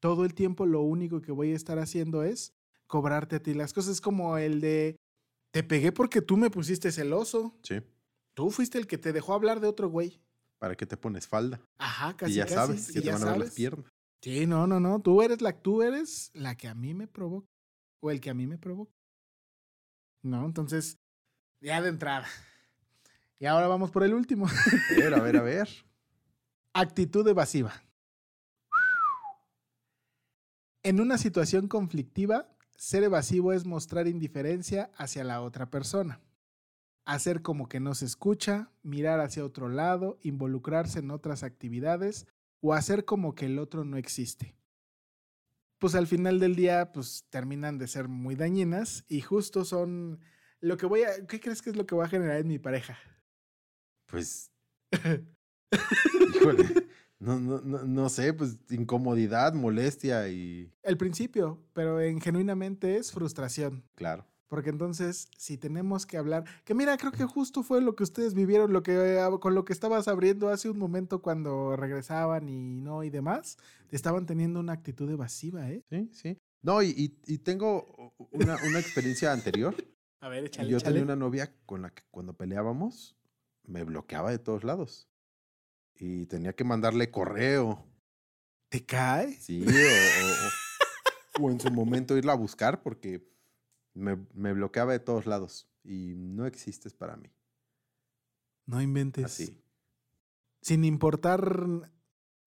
todo 0.00 0.24
el 0.24 0.34
tiempo 0.34 0.66
lo 0.66 0.82
único 0.82 1.22
que 1.22 1.32
voy 1.32 1.52
a 1.52 1.56
estar 1.56 1.78
haciendo 1.78 2.22
es 2.22 2.52
cobrarte 2.86 3.36
a 3.36 3.42
ti 3.42 3.54
las 3.54 3.72
cosas, 3.72 3.92
es 3.92 4.00
como 4.00 4.36
el 4.38 4.60
de, 4.60 4.96
te 5.52 5.62
pegué 5.62 5.90
porque 5.90 6.20
tú 6.20 6.36
me 6.36 6.50
pusiste 6.50 6.92
celoso, 6.92 7.56
Sí. 7.62 7.76
tú 8.34 8.50
fuiste 8.50 8.76
el 8.78 8.86
que 8.86 8.98
te 8.98 9.12
dejó 9.12 9.32
hablar 9.34 9.60
de 9.60 9.68
otro 9.68 9.88
güey. 9.88 10.20
¿Para 10.58 10.74
qué 10.76 10.86
te 10.86 10.96
pones 10.96 11.26
falda? 11.26 11.60
Ajá, 11.78 12.16
casi 12.16 12.32
y 12.32 12.36
ya 12.36 12.44
casi, 12.44 12.54
sabes 12.54 12.86
que 12.88 13.00
te 13.00 13.06
ya 13.06 13.12
van 13.14 13.22
a 13.24 13.30
ver 13.32 13.38
las 13.40 13.50
piernas. 13.54 13.90
Sí, 14.26 14.44
no, 14.44 14.66
no, 14.66 14.80
no. 14.80 15.00
Tú 15.00 15.22
eres 15.22 15.40
la, 15.40 15.52
tú 15.52 15.82
eres 15.82 16.32
la 16.34 16.56
que 16.56 16.66
a 16.66 16.74
mí 16.74 16.94
me 16.94 17.06
provoca. 17.06 17.46
O 18.00 18.10
el 18.10 18.20
que 18.20 18.28
a 18.28 18.34
mí 18.34 18.48
me 18.48 18.58
provoca. 18.58 18.92
No, 20.20 20.44
entonces, 20.44 20.98
ya 21.60 21.80
de 21.80 21.90
entrada. 21.90 22.26
Y 23.38 23.46
ahora 23.46 23.68
vamos 23.68 23.92
por 23.92 24.02
el 24.02 24.14
último. 24.14 24.48
A 24.48 24.94
ver, 24.96 25.14
a 25.14 25.20
ver, 25.20 25.36
a 25.36 25.42
ver. 25.42 25.68
Actitud 26.72 27.24
evasiva. 27.28 27.72
En 30.82 31.00
una 31.00 31.18
situación 31.18 31.68
conflictiva, 31.68 32.48
ser 32.76 33.04
evasivo 33.04 33.52
es 33.52 33.64
mostrar 33.64 34.08
indiferencia 34.08 34.90
hacia 34.96 35.22
la 35.22 35.40
otra 35.40 35.70
persona. 35.70 36.20
Hacer 37.04 37.42
como 37.42 37.68
que 37.68 37.78
no 37.78 37.94
se 37.94 38.06
escucha, 38.06 38.72
mirar 38.82 39.20
hacia 39.20 39.44
otro 39.44 39.68
lado, 39.68 40.18
involucrarse 40.20 40.98
en 40.98 41.12
otras 41.12 41.44
actividades 41.44 42.26
o 42.60 42.74
hacer 42.74 43.04
como 43.04 43.34
que 43.34 43.46
el 43.46 43.58
otro 43.58 43.84
no 43.84 43.96
existe. 43.96 44.56
Pues 45.78 45.94
al 45.94 46.06
final 46.06 46.40
del 46.40 46.56
día, 46.56 46.92
pues 46.92 47.26
terminan 47.28 47.78
de 47.78 47.86
ser 47.86 48.08
muy 48.08 48.34
dañinas 48.34 49.04
y 49.08 49.20
justo 49.20 49.64
son 49.64 50.20
lo 50.60 50.76
que 50.76 50.86
voy 50.86 51.02
a... 51.02 51.26
¿Qué 51.26 51.38
crees 51.38 51.60
que 51.60 51.70
es 51.70 51.76
lo 51.76 51.86
que 51.86 51.94
va 51.94 52.06
a 52.06 52.08
generar 52.08 52.38
en 52.38 52.48
mi 52.48 52.58
pareja? 52.58 52.98
Pues. 54.06 54.50
Híjole. 56.34 56.86
No, 57.18 57.40
no, 57.40 57.60
no, 57.60 57.82
no 57.84 58.08
sé, 58.08 58.34
pues 58.34 58.58
incomodidad, 58.70 59.54
molestia 59.54 60.28
y. 60.28 60.70
El 60.82 60.98
principio, 60.98 61.62
pero 61.72 62.00
en 62.00 62.20
genuinamente 62.20 62.96
es 62.96 63.10
frustración. 63.10 63.84
Claro. 63.94 64.26
Porque 64.48 64.70
entonces, 64.70 65.28
si 65.36 65.58
tenemos 65.58 66.06
que 66.06 66.16
hablar, 66.18 66.44
que 66.64 66.74
mira, 66.74 66.96
creo 66.96 67.10
que 67.12 67.24
justo 67.24 67.62
fue 67.62 67.80
lo 67.80 67.96
que 67.96 68.04
ustedes 68.04 68.34
vivieron, 68.34 68.72
lo 68.72 68.82
que 68.82 68.92
eh, 69.18 69.20
con 69.40 69.54
lo 69.54 69.64
que 69.64 69.72
estabas 69.72 70.06
abriendo 70.08 70.48
hace 70.48 70.70
un 70.70 70.78
momento 70.78 71.20
cuando 71.20 71.74
regresaban 71.76 72.48
y 72.48 72.80
no 72.80 73.02
y 73.02 73.10
demás, 73.10 73.58
estaban 73.90 74.24
teniendo 74.26 74.60
una 74.60 74.72
actitud 74.74 75.10
evasiva, 75.10 75.68
¿eh? 75.70 75.82
Sí, 75.90 76.10
sí. 76.12 76.38
No, 76.62 76.80
y, 76.82 76.90
y- 76.90 77.18
y 77.26 77.38
tengo 77.38 78.12
una, 78.30 78.56
una 78.68 78.78
experiencia 78.78 79.32
anterior. 79.32 79.74
A 80.20 80.28
ver, 80.28 80.44
Y 80.44 80.46
échale, 80.46 80.70
yo 80.70 80.78
échale. 80.78 80.94
tenía 80.94 81.04
una 81.04 81.16
novia 81.16 81.52
con 81.66 81.82
la 81.82 81.90
que 81.90 82.02
cuando 82.10 82.32
peleábamos 82.32 83.16
me 83.64 83.84
bloqueaba 83.84 84.30
de 84.30 84.38
todos 84.38 84.64
lados. 84.64 85.08
Y 85.94 86.26
tenía 86.26 86.52
que 86.54 86.64
mandarle 86.64 87.10
correo. 87.10 87.84
¿Te 88.68 88.84
cae? 88.84 89.32
Sí, 89.34 89.64
o, 89.66 89.68
o- 89.68 91.42
o- 91.42 91.46
o 91.46 91.50
en 91.50 91.60
su 91.60 91.70
momento 91.70 92.16
irla 92.16 92.32
a 92.32 92.36
buscar 92.36 92.82
porque 92.82 93.28
me, 93.96 94.16
me 94.34 94.52
bloqueaba 94.52 94.92
de 94.92 95.00
todos 95.00 95.26
lados. 95.26 95.68
Y 95.82 96.14
no 96.16 96.46
existes 96.46 96.92
para 96.94 97.16
mí. 97.16 97.28
No 98.66 98.80
inventes. 98.82 99.24
Así. 99.24 99.62
Sin 100.60 100.84
importar, 100.84 101.92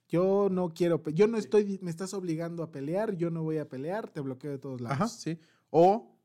yo 0.10 0.50
no 0.52 0.74
quiero, 0.74 1.02
yo 1.10 1.28
no 1.28 1.38
estoy, 1.38 1.80
me 1.82 1.90
estás 1.90 2.14
obligando 2.14 2.64
a 2.64 2.72
pelear, 2.72 3.16
yo 3.16 3.30
no 3.30 3.44
voy 3.44 3.58
a 3.60 3.70
pelear, 3.70 4.10
te 4.10 4.20
bloqueo 4.20 4.52
de 4.52 4.58
todos 4.60 4.82
lados. 4.82 4.96
Ajá, 4.96 5.08
sí. 5.08 5.40
O 5.70 6.18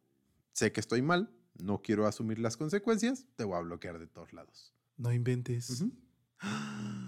sé 0.53 0.73
que 0.73 0.81
estoy 0.81 1.03
mal, 1.03 1.31
no 1.63 1.83
quiero 1.83 2.07
asumir 2.07 2.39
las 2.41 2.57
consecuencias, 2.57 3.27
te 3.37 3.45
voy 3.45 3.57
a 3.57 3.61
bloquear 3.61 3.99
de 4.01 4.07
todos 4.09 4.33
lados. 4.33 4.75
No 4.97 5.13
inventes. 5.13 5.85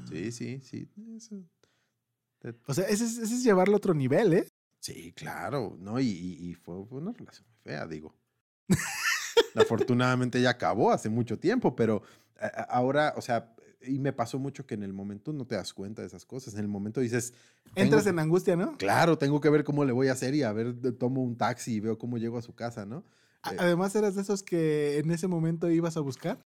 Sí, 0.09 0.31
sí, 0.33 0.61
sí. 0.63 0.89
eso- 1.17 1.45
O 2.69 2.73
sea, 2.75 2.85
ese 2.85 3.05
es, 3.05 3.19
ese 3.19 3.35
es 3.35 3.43
llevarlo 3.43 3.75
a 3.75 3.79
otro 3.79 3.93
nivel, 3.93 4.33
¿eh? 4.35 4.49
Sí, 4.87 5.13
claro, 5.13 5.77
¿no? 5.81 5.99
Y, 5.99 6.07
y- 6.07 6.51
y 6.51 6.55
fue, 6.55 6.85
fue 6.87 6.99
una 7.01 7.13
relación 7.13 7.47
muy 7.49 7.57
fea, 7.65 7.87
digo. 7.87 8.15
Afortunadamente 9.55 10.41
ya 10.41 10.51
acabó 10.51 10.91
hace 10.93 11.09
mucho 11.09 11.39
tiempo, 11.39 11.75
pero 11.75 12.03
a- 12.39 12.47
ahora, 12.71 13.15
o 13.17 13.21
sea, 13.23 13.55
y 13.83 13.99
me 13.99 14.13
pasó 14.13 14.39
mucho 14.39 14.67
que 14.67 14.75
en 14.75 14.83
el 14.83 14.93
momento 14.93 15.33
no 15.33 15.47
te 15.47 15.55
das 15.57 15.73
cuenta 15.73 16.03
de 16.03 16.09
esas 16.09 16.25
cosas. 16.25 16.55
En 16.55 16.61
el 16.61 16.69
momento 16.69 17.01
dices, 17.01 17.35
Entras 17.75 18.07
en 18.07 18.19
angustia, 18.19 18.57
¿no? 18.57 18.77
claro, 18.79 19.19
tengo 19.19 19.41
que 19.41 19.51
ver 19.51 19.65
cómo 19.65 19.85
le 19.85 19.93
voy 19.93 20.09
a 20.09 20.13
hacer 20.13 20.35
y 20.35 20.43
a 20.43 20.53
ver, 20.53 20.75
tomo 20.99 21.23
un 21.23 21.37
taxi 21.37 21.75
y 21.75 21.81
veo 21.81 21.99
cómo 21.99 22.17
llego 22.19 22.39
a 22.39 22.43
su 22.43 22.55
casa, 22.55 22.87
¿no? 22.87 22.99
Eh. 23.51 23.57
Además, 23.59 23.95
eras 23.97 24.15
de 24.15 24.23
esos 24.23 24.43
que 24.43 24.99
en 24.99 25.11
ese 25.11 25.27
momento 25.29 25.71
ibas 25.71 25.97
a 25.97 26.01
buscar. 26.01 26.41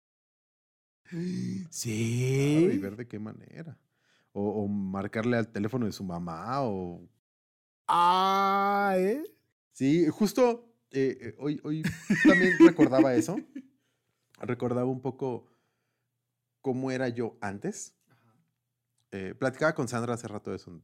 Claro, 1.05 1.23
Sí. 1.71 2.71
y 2.73 2.79
ver 2.79 2.97
de 2.97 3.07
qué 3.09 3.19
manera. 3.19 3.79
O, 4.33 4.63
o 4.63 4.69
marcarle 4.69 5.37
al 5.37 5.49
teléfono 5.49 5.87
de 5.87 5.93
su 5.93 6.05
mamá 6.05 6.63
o... 6.63 7.01
Ah, 7.89 8.95
¿eh? 8.99 9.23
Sí, 9.73 10.07
justo 10.09 10.69
eh, 10.91 11.19
eh, 11.21 11.35
hoy, 11.39 11.61
hoy 11.65 11.83
también 12.25 12.57
recordaba 12.59 13.15
eso. 13.15 13.37
Recordaba 14.41 14.87
un 14.89 15.01
poco 15.01 15.47
cómo 16.61 16.91
era 16.91 17.09
yo 17.09 17.37
antes. 17.41 17.95
Eh, 19.11 19.35
platicaba 19.35 19.75
con 19.75 19.89
Sandra 19.89 20.15
hace 20.15 20.29
rato 20.29 20.51
de 20.51 20.57
eso, 20.57 20.83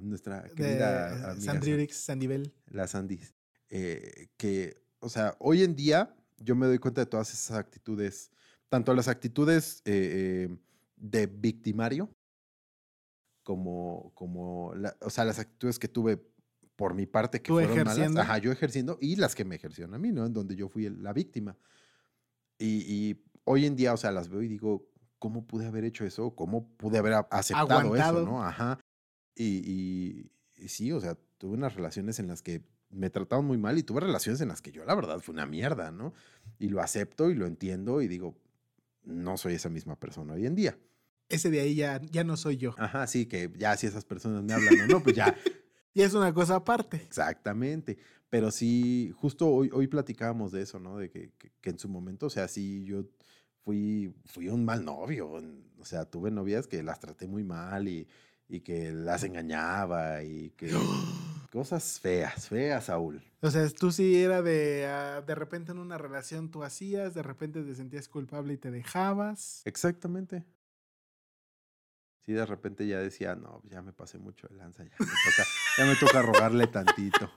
nuestra 0.00 0.44
querida 0.54 1.16
De 1.16 1.24
amiga 1.32 1.40
Sandrix, 1.40 1.96
Sandibel. 1.96 2.54
la 2.66 2.86
Sandys, 2.86 3.34
eh, 3.68 4.28
que, 4.36 4.80
o 5.00 5.08
sea, 5.08 5.36
hoy 5.40 5.64
en 5.64 5.74
día 5.74 6.14
yo 6.38 6.54
me 6.54 6.66
doy 6.66 6.78
cuenta 6.78 7.00
de 7.00 7.06
todas 7.06 7.34
esas 7.34 7.56
actitudes, 7.56 8.30
tanto 8.68 8.94
las 8.94 9.08
actitudes 9.08 9.82
eh, 9.84 10.56
de 10.94 11.26
victimario, 11.26 12.08
como, 13.50 14.12
como 14.14 14.72
la- 14.76 14.96
o 15.00 15.10
sea, 15.10 15.24
las 15.24 15.40
actitudes 15.40 15.80
que 15.80 15.88
tuve 15.88 16.22
por 16.76 16.94
mi 16.94 17.04
parte 17.06 17.42
que 17.42 17.48
¿Tú 17.48 17.54
fueron 17.54 17.72
ejerciendo? 17.72 18.12
malas, 18.20 18.30
ajá, 18.30 18.38
yo 18.38 18.52
ejerciendo, 18.52 18.96
y 19.00 19.16
las 19.16 19.34
que 19.34 19.44
me 19.44 19.56
ejercieron 19.56 19.92
a 19.92 19.98
mí, 19.98 20.12
¿no? 20.12 20.24
En 20.24 20.32
donde 20.32 20.54
yo 20.54 20.68
fui 20.68 20.88
la 20.88 21.12
víctima. 21.12 21.56
Y, 22.58 22.84
y 22.86 23.24
hoy 23.44 23.66
en 23.66 23.74
día, 23.74 23.92
o 23.92 23.96
sea, 23.96 24.12
las 24.12 24.28
veo 24.28 24.40
y 24.42 24.46
digo, 24.46 24.86
¿cómo 25.18 25.48
pude 25.48 25.66
haber 25.66 25.84
hecho 25.84 26.04
eso? 26.04 26.36
¿Cómo 26.36 26.68
pude 26.76 26.98
haber 26.98 27.14
aceptado 27.30 27.80
Aguantado. 27.80 28.20
eso, 28.22 28.30
no? 28.30 28.44
Ajá. 28.44 28.78
Y, 29.34 29.44
y- 29.68 30.30
y 30.56 30.68
sí, 30.68 30.92
o 30.92 31.00
sea, 31.00 31.18
tuve 31.38 31.54
unas 31.54 31.74
relaciones 31.74 32.20
en 32.20 32.28
las 32.28 32.40
que 32.40 32.62
me 32.88 33.10
trataban 33.10 33.44
muy 33.46 33.58
mal 33.58 33.76
y 33.76 33.82
tuve 33.82 33.98
relaciones 34.00 34.40
en 34.40 34.48
las 34.48 34.62
que 34.62 34.70
yo, 34.70 34.84
la 34.84 34.94
verdad, 34.94 35.18
fue 35.18 35.32
una 35.32 35.46
mierda, 35.46 35.90
¿no? 35.90 36.12
Y 36.60 36.68
lo 36.68 36.80
acepto 36.80 37.30
y 37.30 37.34
lo 37.34 37.46
entiendo 37.46 38.00
y 38.00 38.06
digo, 38.06 38.36
no 39.02 39.36
soy 39.36 39.54
esa 39.54 39.68
misma 39.70 39.98
persona 39.98 40.34
hoy 40.34 40.46
en 40.46 40.54
día. 40.54 40.78
Ese 41.30 41.48
de 41.50 41.60
ahí 41.60 41.74
ya, 41.76 42.00
ya 42.10 42.24
no 42.24 42.36
soy 42.36 42.58
yo. 42.58 42.74
Ajá, 42.76 43.06
sí, 43.06 43.26
que 43.26 43.50
ya 43.56 43.76
si 43.76 43.86
esas 43.86 44.04
personas 44.04 44.42
me 44.42 44.52
hablan 44.52 44.80
o 44.80 44.86
no, 44.86 45.02
pues 45.02 45.16
ya, 45.16 45.34
Y 45.94 46.02
es 46.02 46.14
una 46.14 46.32
cosa 46.32 46.56
aparte. 46.56 46.98
exactamente. 46.98 47.98
Pero 48.28 48.50
sí, 48.52 49.12
justo 49.16 49.48
hoy, 49.48 49.70
hoy 49.72 49.88
platicábamos 49.88 50.52
de 50.52 50.62
eso, 50.62 50.78
¿no? 50.78 50.98
De 50.98 51.10
que, 51.10 51.32
que- 51.38 51.50
que 51.60 51.70
en 51.70 51.78
su 51.80 51.88
momento, 51.88 52.26
o 52.26 52.30
sea, 52.30 52.46
sí, 52.46 52.84
yo 52.84 53.04
fui, 53.64 54.14
fui 54.24 54.48
un 54.48 54.64
mal 54.64 54.84
novio. 54.84 55.32
O 55.78 55.84
sea, 55.84 56.04
tuve 56.04 56.30
novias 56.30 56.66
que 56.68 56.82
las 56.84 57.00
traté 57.00 57.26
muy 57.26 57.42
mal 57.42 57.88
y, 57.88 58.06
y 58.48 58.60
que 58.60 58.92
las 58.92 59.24
engañaba 59.24 60.22
y 60.22 60.50
que... 60.50 60.70
Cosas 61.50 61.98
feas, 61.98 62.48
feas, 62.48 62.84
Saúl. 62.84 63.20
O 63.40 63.50
sea, 63.50 63.68
tú 63.70 63.90
sí 63.90 64.22
era 64.22 64.40
de, 64.40 64.86
ah, 64.86 65.20
de 65.26 65.34
repente 65.34 65.72
en 65.72 65.78
una 65.78 65.98
relación 65.98 66.48
tú 66.52 66.62
hacías, 66.62 67.12
de 67.12 67.24
repente 67.24 67.64
te 67.64 67.74
sentías 67.74 68.06
culpable 68.08 68.52
y 68.52 68.56
te 68.58 68.70
dejabas. 68.70 69.62
Exactamente. 69.64 70.44
Sí, 72.20 72.32
de 72.32 72.44
repente 72.46 72.86
ya 72.86 72.98
decía, 72.98 73.34
no, 73.34 73.62
ya 73.64 73.82
me 73.82 73.92
pasé 73.92 74.18
mucho 74.18 74.46
de 74.48 74.56
lanza, 74.56 74.84
ya 74.84 74.90
me 74.98 75.06
toca, 75.06 75.44
ya 75.78 75.86
me 75.86 75.96
toca 75.96 76.22
rogarle 76.22 76.66
tantito. 76.66 77.30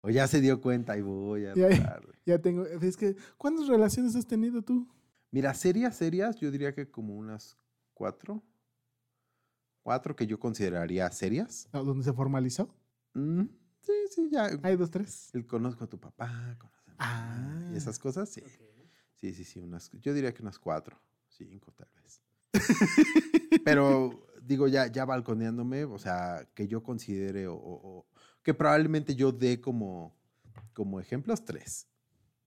O 0.00 0.10
ya 0.10 0.26
se 0.26 0.40
dio 0.40 0.60
cuenta 0.60 0.96
y 0.96 1.02
voy 1.02 1.44
a 1.46 1.54
Ya- 1.54 1.68
rogarle. 1.68 2.14
Ya 2.24 2.38
tengo, 2.40 2.64
es 2.66 2.96
que, 2.96 3.16
¿cuántas 3.36 3.66
relaciones 3.68 4.14
has 4.16 4.26
tenido 4.26 4.62
tú? 4.62 4.88
Mira, 5.30 5.52
serias, 5.54 5.96
serias, 5.96 6.36
yo 6.36 6.50
diría 6.50 6.74
que 6.74 6.90
como 6.90 7.14
unas 7.16 7.58
cuatro. 7.92 8.42
Cuatro 9.82 10.14
que 10.16 10.26
yo 10.26 10.38
consideraría 10.38 11.10
serias. 11.10 11.68
¿A 11.72 11.78
¿Dónde 11.80 12.04
se 12.04 12.12
formalizó? 12.12 12.74
Mm, 13.14 13.44
sí, 13.80 13.92
sí, 14.10 14.28
ya. 14.30 14.50
Hay 14.62 14.76
dos, 14.76 14.90
tres. 14.90 15.30
El 15.34 15.46
conozco 15.46 15.84
a 15.84 15.86
tu 15.86 15.98
papá, 15.98 16.56
conoce 16.58 16.90
a 16.90 16.94
Ah. 16.98 17.70
y 17.72 17.76
esas 17.76 17.98
cosas, 17.98 18.28
sí. 18.28 18.42
Sí, 19.14 19.32
sí, 19.34 19.44
sí, 19.44 19.58
unas, 19.60 19.90
yo 19.92 20.14
diría 20.14 20.32
que 20.32 20.42
unas 20.42 20.58
cuatro, 20.58 20.98
cinco 21.28 21.72
tal 21.72 21.88
vez. 22.02 22.22
Pero 23.64 24.26
digo, 24.42 24.68
ya, 24.68 24.86
ya 24.86 25.04
balconeándome, 25.04 25.84
o 25.84 25.98
sea, 25.98 26.48
que 26.54 26.66
yo 26.68 26.82
considere 26.82 27.46
o, 27.46 27.54
o- 27.54 27.98
o 27.98 28.06
que 28.42 28.54
probablemente 28.54 29.14
yo 29.14 29.32
dé 29.32 29.60
como, 29.60 30.14
como 30.72 31.00
ejemplos 31.00 31.44
tres. 31.44 31.86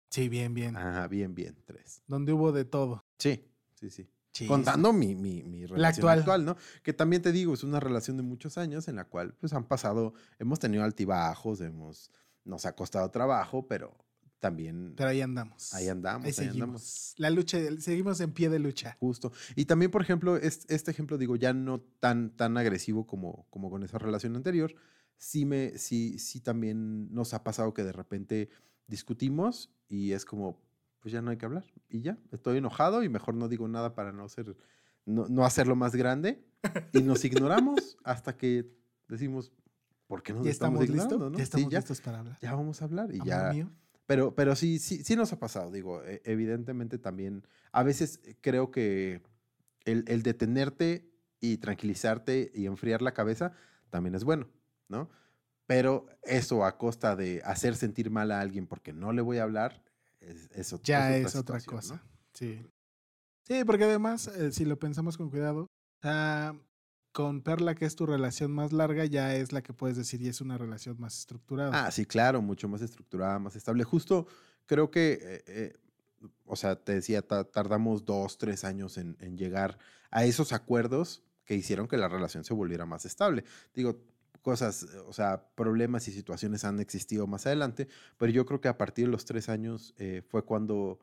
Sí, 0.10 0.28
bien, 0.30 0.54
bien. 0.54 0.76
Ajá, 0.76 1.08
bien, 1.08 1.34
bien, 1.36 1.56
tres. 1.66 2.02
Donde 2.08 2.34
hubo 2.34 2.52
de 2.52 2.66
todo. 2.66 3.06
Sí, 3.18 3.46
sí, 3.76 3.90
sí. 3.90 4.10
Sí, 4.34 4.48
Contando 4.48 4.94
mi, 4.94 5.14
mi, 5.14 5.44
mi 5.44 5.66
relación 5.66 6.08
actual. 6.10 6.20
actual. 6.20 6.46
¿no? 6.46 6.56
Que 6.84 6.94
también 6.94 7.22
te 7.22 7.32
digo, 7.34 7.54
es 7.54 7.64
una 7.64 7.82
relación 7.82 8.16
de 8.18 8.24
muchos 8.24 8.58
años 8.58 8.88
en 8.88 8.96
la 8.96 9.04
cual 9.06 9.34
pues 9.34 9.52
han 9.54 9.66
pasado, 9.66 10.14
hemos 10.40 10.58
tenido 10.58 10.84
altibajos, 10.86 11.60
hemos, 11.60 12.12
nos 12.46 12.66
ha 12.66 12.74
costado 12.74 13.12
trabajo, 13.12 13.68
pero 13.68 13.94
también 14.42 14.94
Pero 14.98 15.10
ahí 15.10 15.22
andamos. 15.22 15.74
ahí 15.74 15.88
andamos, 15.88 16.26
Ahí 16.26 16.30
ahí, 16.30 16.34
seguimos. 16.34 16.62
andamos. 16.62 17.14
La 17.18 17.30
lucha, 17.30 17.58
seguimos 17.80 18.20
en 18.20 18.34
pie 18.34 18.50
de 18.50 18.60
lucha. 18.60 18.98
Justo. 19.00 19.32
Y 19.56 19.64
también, 19.66 19.90
por 19.92 20.02
ejemplo, 20.02 20.36
es- 20.36 20.66
este 20.68 20.92
ejemplo, 20.92 21.18
digo, 21.18 21.38
ya 21.38 21.54
no 21.54 21.80
tan, 21.80 22.32
tan 22.36 22.58
agresivo 22.58 23.08
como, 23.08 23.46
como 23.50 23.70
con 23.70 23.84
esa 23.84 23.98
relación 24.00 24.36
anterior, 24.36 24.74
sí, 25.18 25.46
me, 25.46 25.78
sí, 25.78 26.20
sí 26.20 26.42
también 26.42 27.14
nos 27.14 27.34
ha 27.34 27.44
pasado 27.44 27.74
que 27.74 27.84
de 27.84 27.92
repente 27.94 28.50
discutimos 28.88 29.70
y 29.88 30.12
es 30.12 30.26
como, 30.26 30.60
pues 31.00 31.12
ya 31.14 31.22
no 31.22 31.32
hay 31.32 31.38
que 31.38 31.46
hablar. 31.46 31.66
Y 31.88 32.02
ya, 32.02 32.18
estoy 32.32 32.58
enojado 32.58 33.04
y 33.04 33.10
mejor 33.10 33.36
no 33.36 33.48
digo 33.48 33.68
nada 33.68 33.94
para 33.96 34.12
no 34.12 34.28
ser, 34.28 34.58
no, 35.06 35.28
no 35.30 35.46
hacerlo 35.46 35.76
más 35.76 35.96
grande. 35.96 36.44
Y 36.94 37.04
nos 37.04 37.24
ignoramos 37.26 37.98
hasta 38.04 38.36
que 38.38 38.70
decimos, 39.08 39.52
¿por 40.08 40.24
qué 40.24 40.34
nos 40.34 40.46
¿Ya 40.46 40.52
estamos, 40.52 40.82
estamos 40.82 41.04
listos? 41.04 41.32
no? 41.32 41.38
Ya 41.38 41.38
Sí, 41.38 41.44
estamos 41.44 41.72
ya, 41.72 41.80
listos 41.80 42.02
para 42.02 42.20
hablar. 42.20 42.38
ya 42.42 42.54
vamos 42.56 42.82
a 42.82 42.86
hablar 42.86 43.10
y 43.14 43.20
Amor 43.20 43.28
ya. 43.28 43.54
mío. 43.54 43.72
Pero, 44.12 44.36
pero 44.36 44.58
sí, 44.58 44.78
sí, 44.78 45.06
sí 45.06 45.16
nos 45.16 45.32
ha 45.32 45.40
pasado, 45.40 45.72
digo, 45.72 46.04
e- 46.04 46.22
evidentemente 46.26 46.98
también, 46.98 47.48
a 47.72 47.82
veces 47.82 48.20
eh, 48.26 48.36
creo 48.42 48.70
que 48.70 49.22
el, 49.86 50.04
el 50.10 50.22
detenerte 50.22 51.10
y 51.40 51.60
tranquilizarte 51.60 52.52
y 52.54 52.66
enfriar 52.66 53.02
la 53.02 53.14
cabeza 53.14 53.54
también 53.90 54.14
es 54.16 54.26
bueno, 54.26 54.50
¿no? 54.90 55.10
Pero 55.66 56.08
eso 56.24 56.66
a 56.66 56.78
costa 56.78 57.16
de 57.16 57.42
hacer 57.46 57.78
sentir 57.78 58.12
mal 58.12 58.32
a 58.32 58.42
alguien 58.42 58.68
porque 58.68 58.92
no 58.92 59.14
le 59.14 59.22
voy 59.22 59.38
a 59.38 59.44
hablar, 59.44 59.82
es, 60.20 60.50
es 60.52 60.74
ot- 60.74 60.82
ya 60.84 61.16
es 61.16 61.34
otra 61.38 61.62
cosa. 61.62 61.96
¿no? 61.96 62.02
Sí. 62.34 62.68
Sí, 63.48 63.64
porque 63.64 63.86
además, 63.86 64.28
eh, 64.28 64.52
si 64.52 64.66
lo 64.66 64.78
pensamos 64.78 65.16
con 65.16 65.30
cuidado, 65.30 65.62
o 65.64 65.68
sea, 66.02 66.54
con 67.12 67.42
Perla, 67.42 67.76
que 67.76 67.86
es 67.86 67.96
tu 67.96 68.06
relación 68.06 68.52
más 68.52 68.72
larga, 68.72 69.06
ya 69.06 69.36
es 69.36 69.52
la 69.52 69.62
que 69.62 69.74
puedes 69.74 69.98
decir 69.98 70.22
y 70.22 70.28
es 70.28 70.42
una 70.42 70.58
relación 70.58 71.00
más 71.00 71.18
estructurada. 71.18 71.86
Ah, 71.86 71.92
sí, 71.92 72.06
claro, 72.06 72.42
mucho 72.42 72.68
más 72.68 72.82
estructurada, 72.82 73.40
más 73.40 73.56
estable. 73.56 73.84
Justo 73.84 74.28
creo 74.66 74.90
que, 74.92 75.20
eh, 75.22 75.44
eh, 75.48 75.74
o 76.46 76.56
sea, 76.56 76.76
te 76.76 76.94
decía, 76.94 77.22
ta- 77.22 77.44
tardamos 77.44 78.06
dos, 78.06 78.38
tres 78.38 78.64
años 78.64 78.98
en, 78.98 79.16
llegar 79.38 79.78
a 80.10 80.24
esos 80.26 80.54
acuerdos 80.54 81.24
que 81.46 81.56
hicieron 81.56 81.88
que 81.88 81.98
la 81.98 82.08
relación 82.08 82.44
se 82.44 82.54
volviera 82.54 82.86
más 82.86 83.06
estable. 83.06 83.44
Digo, 83.74 84.00
cosas, 84.42 84.84
eh, 84.84 84.98
o 85.06 85.14
sea, 85.14 85.46
problemas 85.56 86.08
y 86.08 86.12
situaciones 86.14 86.64
han 86.64 86.80
existido 86.80 87.28
más 87.28 87.46
adelante, 87.46 87.88
pero 88.18 88.32
yo 88.32 88.46
creo 88.46 88.62
que 88.62 88.70
a 88.70 88.78
partir 88.78 89.06
de 89.06 89.12
los 89.12 89.26
tres 89.26 89.50
años 89.50 89.94
fue 90.30 90.46
cuando 90.46 91.00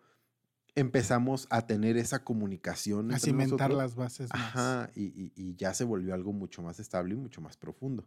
empezamos 0.79 1.47
a 1.51 1.67
tener 1.67 1.97
esa 1.97 2.25
comunicación. 2.25 3.13
a 3.13 3.19
cimentar 3.19 3.71
nosotros. 3.71 3.79
las 3.79 3.95
bases 3.95 4.31
más. 4.33 4.43
Ajá, 4.57 4.91
y, 4.95 5.05
y- 5.07 5.33
y 5.37 5.55
ya 5.57 5.75
se 5.75 5.85
volvió 5.85 6.15
algo 6.15 6.33
mucho 6.33 6.63
más 6.63 6.79
estable 6.81 7.15
y 7.15 7.17
mucho 7.17 7.41
más 7.41 7.57
profundo. 7.57 8.05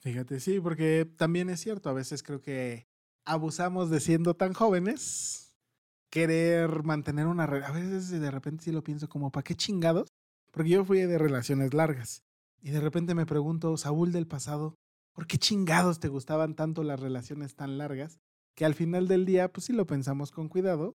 Fíjate, 0.00 0.40
sí, 0.40 0.60
porque 0.60 1.10
también 1.16 1.50
es 1.50 1.60
cierto, 1.60 1.90
a 1.90 1.92
veces 1.92 2.22
creo 2.22 2.40
que 2.40 2.86
abusamos 3.26 3.90
de 3.90 4.00
siendo 4.00 4.34
tan 4.34 4.54
jóvenes, 4.54 5.54
querer 6.10 6.82
mantener 6.84 7.26
una 7.26 7.46
relación, 7.46 7.76
a 7.76 7.80
veces 7.80 8.10
de 8.10 8.30
repente 8.30 8.64
sí 8.64 8.72
lo 8.72 8.82
pienso 8.82 9.08
como, 9.08 9.30
¿para 9.30 9.44
qué 9.44 9.54
chingados? 9.54 10.08
Porque 10.50 10.70
yo 10.70 10.84
fui 10.84 11.00
de 11.00 11.18
relaciones 11.18 11.74
largas 11.74 12.22
y 12.62 12.70
de 12.70 12.80
repente 12.80 13.14
me 13.14 13.26
pregunto, 13.26 13.76
Saúl 13.76 14.10
del 14.10 14.26
pasado, 14.26 14.74
¿por 15.14 15.26
qué 15.26 15.38
chingados 15.38 16.00
te 16.00 16.08
gustaban 16.08 16.54
tanto 16.56 16.82
las 16.82 16.98
relaciones 16.98 17.54
tan 17.54 17.78
largas? 17.78 18.18
Que 18.56 18.64
al 18.64 18.74
final 18.74 19.06
del 19.06 19.26
día, 19.26 19.52
pues 19.52 19.66
si 19.66 19.72
lo 19.72 19.86
pensamos 19.86 20.32
con 20.32 20.48
cuidado, 20.48 20.96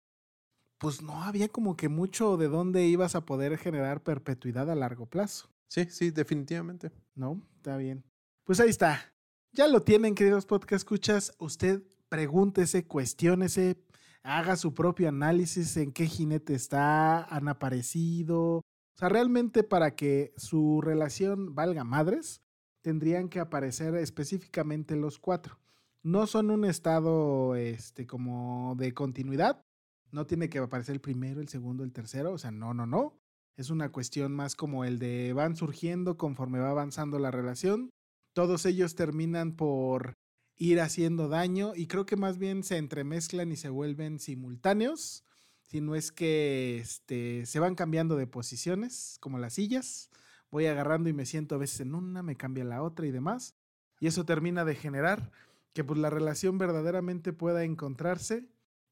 pues 0.82 1.00
no 1.00 1.22
había 1.22 1.48
como 1.48 1.76
que 1.76 1.88
mucho 1.88 2.36
de 2.36 2.48
dónde 2.48 2.84
ibas 2.88 3.14
a 3.14 3.24
poder 3.24 3.56
generar 3.56 4.02
perpetuidad 4.02 4.68
a 4.68 4.74
largo 4.74 5.06
plazo. 5.06 5.48
Sí, 5.68 5.86
sí, 5.88 6.10
definitivamente. 6.10 6.90
¿No? 7.14 7.40
Está 7.54 7.76
bien. 7.76 8.02
Pues 8.42 8.58
ahí 8.58 8.70
está. 8.70 9.14
Ya 9.52 9.68
lo 9.68 9.82
tienen, 9.82 10.16
queridos 10.16 10.44
podcast 10.44 10.80
escuchas. 10.80 11.34
Usted 11.38 11.84
pregúntese, 12.08 12.84
cuestiónese, 12.84 13.80
haga 14.24 14.56
su 14.56 14.74
propio 14.74 15.08
análisis 15.08 15.76
en 15.76 15.92
qué 15.92 16.06
jinete 16.06 16.54
está, 16.54 17.22
han 17.32 17.46
aparecido. 17.46 18.56
O 18.56 18.64
sea, 18.98 19.08
realmente 19.08 19.62
para 19.62 19.94
que 19.94 20.34
su 20.36 20.80
relación 20.80 21.54
valga 21.54 21.84
madres, 21.84 22.42
tendrían 22.80 23.28
que 23.28 23.38
aparecer 23.38 23.94
específicamente 23.94 24.96
los 24.96 25.20
cuatro. 25.20 25.60
No 26.02 26.26
son 26.26 26.50
un 26.50 26.64
estado 26.64 27.54
este, 27.54 28.04
como 28.04 28.74
de 28.76 28.92
continuidad. 28.94 29.64
No 30.12 30.26
tiene 30.26 30.48
que 30.48 30.58
aparecer 30.58 30.94
el 30.94 31.00
primero, 31.00 31.40
el 31.40 31.48
segundo, 31.48 31.82
el 31.82 31.92
tercero. 31.92 32.32
O 32.32 32.38
sea, 32.38 32.50
no, 32.50 32.74
no, 32.74 32.86
no. 32.86 33.18
Es 33.56 33.70
una 33.70 33.90
cuestión 33.90 34.32
más 34.32 34.54
como 34.54 34.84
el 34.84 34.98
de 34.98 35.32
van 35.32 35.56
surgiendo 35.56 36.16
conforme 36.16 36.60
va 36.60 36.70
avanzando 36.70 37.18
la 37.18 37.30
relación. 37.30 37.90
Todos 38.34 38.64
ellos 38.64 38.94
terminan 38.94 39.56
por 39.56 40.14
ir 40.56 40.80
haciendo 40.80 41.28
daño 41.28 41.72
y 41.74 41.86
creo 41.86 42.06
que 42.06 42.16
más 42.16 42.38
bien 42.38 42.62
se 42.62 42.76
entremezclan 42.76 43.50
y 43.52 43.56
se 43.56 43.68
vuelven 43.68 44.18
simultáneos, 44.18 45.24
si 45.62 45.80
no 45.80 45.94
es 45.94 46.12
que 46.12 46.78
este, 46.78 47.46
se 47.46 47.58
van 47.58 47.74
cambiando 47.74 48.16
de 48.16 48.26
posiciones, 48.26 49.16
como 49.20 49.38
las 49.38 49.54
sillas. 49.54 50.10
Voy 50.50 50.66
agarrando 50.66 51.08
y 51.08 51.14
me 51.14 51.24
siento 51.24 51.54
a 51.54 51.58
veces 51.58 51.80
en 51.80 51.94
una, 51.94 52.22
me 52.22 52.36
cambia 52.36 52.64
la 52.64 52.82
otra 52.82 53.06
y 53.06 53.10
demás. 53.10 53.54
Y 53.98 54.06
eso 54.06 54.26
termina 54.26 54.66
de 54.66 54.74
generar 54.74 55.32
que 55.72 55.82
pues, 55.82 55.98
la 55.98 56.10
relación 56.10 56.58
verdaderamente 56.58 57.32
pueda 57.32 57.64
encontrarse 57.64 58.46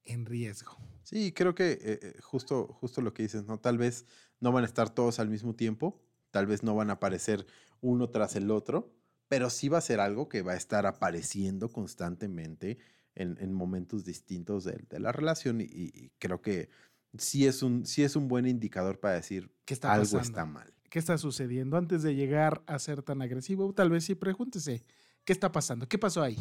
en 0.05 0.25
riesgo. 0.25 0.79
Sí, 1.03 1.32
creo 1.32 1.55
que 1.55 1.72
eh, 1.72 1.78
eh, 1.82 2.14
justo, 2.22 2.66
justo 2.66 3.01
lo 3.01 3.12
que 3.12 3.22
dices, 3.22 3.44
¿no? 3.44 3.59
Tal 3.59 3.78
vez 3.78 4.07
no 4.40 4.53
van 4.53 4.64
a 4.64 4.66
estar 4.66 4.90
todos 4.90 5.18
al 5.18 5.28
mismo 5.28 5.55
tiempo, 5.55 6.01
tal 6.30 6.46
vez 6.46 6.62
no 6.62 6.74
van 6.74 6.90
a 6.90 6.94
aparecer 6.94 7.46
uno 7.80 8.11
tras 8.11 8.36
el 8.36 8.51
otro, 8.51 8.92
pero 9.28 9.51
sí 9.51 9.68
va 9.68 9.78
a 9.78 9.82
ser 9.82 10.01
algo 10.01 10.28
que 10.28 10.42
va 10.42 10.53
a 10.53 10.57
estar 10.57 10.86
apareciendo 10.86 11.70
constantemente 11.70 12.78
en, 13.14 13.36
en 13.40 13.53
momentos 13.53 14.05
distintos 14.05 14.64
de, 14.64 14.84
de 14.88 15.01
la 15.01 15.12
relación 15.12 15.61
y, 15.61 15.64
y 15.64 16.11
creo 16.18 16.42
que 16.42 16.68
sí 17.18 17.46
es, 17.46 17.62
un, 17.62 17.86
sí 17.86 18.03
es 18.03 18.16
un 18.16 18.28
buen 18.28 18.46
indicador 18.46 19.01
para 19.01 19.14
decir 19.14 19.51
¿Qué 19.64 19.74
está 19.74 19.92
algo 19.92 20.05
pasando? 20.05 20.22
está 20.22 20.44
mal. 20.44 20.74
¿Qué 20.88 20.98
está 20.98 21.18
sucediendo? 21.18 21.76
Antes 21.76 22.03
de 22.03 22.14
llegar 22.14 22.62
a 22.66 22.78
ser 22.78 23.03
tan 23.03 23.22
agresivo, 23.22 23.72
tal 23.72 23.90
vez 23.90 24.05
sí 24.05 24.14
pregúntese, 24.14 24.84
¿qué 25.24 25.32
está 25.32 25.53
pasando? 25.53 25.88
¿Qué 25.88 25.98
pasó 25.98 26.22
ahí? 26.22 26.36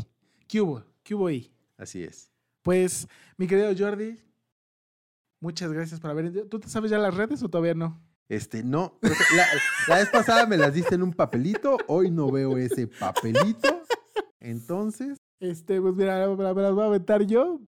¿Qué 0.48 0.62
hubo? 0.62 0.84
¿Qué 1.04 1.14
hubo 1.14 1.28
ahí? 1.28 1.52
Así 1.78 2.04
es. 2.04 2.32
Pues, 2.64 3.08
mi 3.38 3.46
querido 3.48 3.72
Jordi, 3.78 4.20
muchas 5.42 5.72
gracias 5.72 6.00
por 6.00 6.12
haber... 6.12 6.48
¿Tú 6.48 6.60
te 6.60 6.70
sabes 6.70 6.92
ya 6.92 6.98
las 6.98 7.16
redes 7.16 7.42
o 7.44 7.50
todavía 7.50 7.74
no? 7.74 8.02
Este, 8.30 8.64
no, 8.64 9.00
la, 9.02 9.46
la 9.88 9.96
vez 9.96 10.10
pasada 10.10 10.46
me 10.46 10.56
las 10.56 10.74
diste 10.74 10.94
en 10.94 11.02
un 11.02 11.14
papelito, 11.14 11.78
hoy 11.88 12.12
no 12.12 12.32
veo 12.32 12.58
ese 12.58 12.88
papelito, 12.88 13.82
entonces... 14.40 15.18
Este, 15.42 15.82
pues 15.82 15.96
mira, 15.96 16.28
me 16.28 16.44
las 16.44 16.54
voy 16.54 16.84
a 16.84 16.88
aventar 16.88 17.24
yo. 17.24 17.62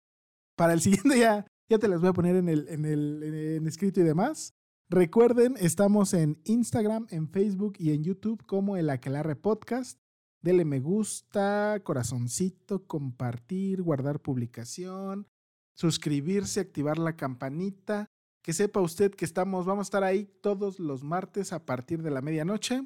Para 0.57 0.73
el 0.73 0.81
siguiente 0.81 1.19
ya, 1.19 1.47
ya 1.69 1.79
te 1.79 1.87
las 1.87 2.01
voy 2.01 2.09
a 2.09 2.13
poner 2.13 2.35
en 2.35 2.49
el, 2.49 2.67
en 2.69 2.85
el 2.87 3.23
en, 3.23 3.35
en 3.35 3.67
escrito 3.67 4.01
y 4.01 4.05
demás. 4.05 4.55
Recuerden, 4.91 5.55
estamos 5.59 6.15
en 6.15 6.41
Instagram, 6.45 7.07
en 7.11 7.29
Facebook 7.29 7.75
y 7.79 7.93
en 7.93 8.03
YouTube 8.03 8.45
como 8.47 8.77
el 8.77 8.89
Aquelarre 8.91 9.37
Podcast. 9.37 10.01
Dele 10.43 10.65
me 10.65 10.81
gusta, 10.81 11.79
corazoncito, 11.85 12.87
compartir, 12.87 13.83
guardar 13.83 14.21
publicación, 14.21 15.27
suscribirse, 15.79 16.61
activar 16.61 16.99
la 16.99 17.17
campanita. 17.17 18.11
Que 18.43 18.53
sepa 18.53 18.81
usted 18.81 19.15
que 19.15 19.25
estamos, 19.25 19.67
vamos 19.67 19.87
a 19.87 19.89
estar 19.89 20.05
ahí 20.05 20.25
todos 20.25 20.79
los 20.79 21.05
martes 21.05 21.53
a 21.53 21.65
partir 21.65 22.03
de 22.03 22.11
la 22.11 22.23
medianoche. 22.23 22.83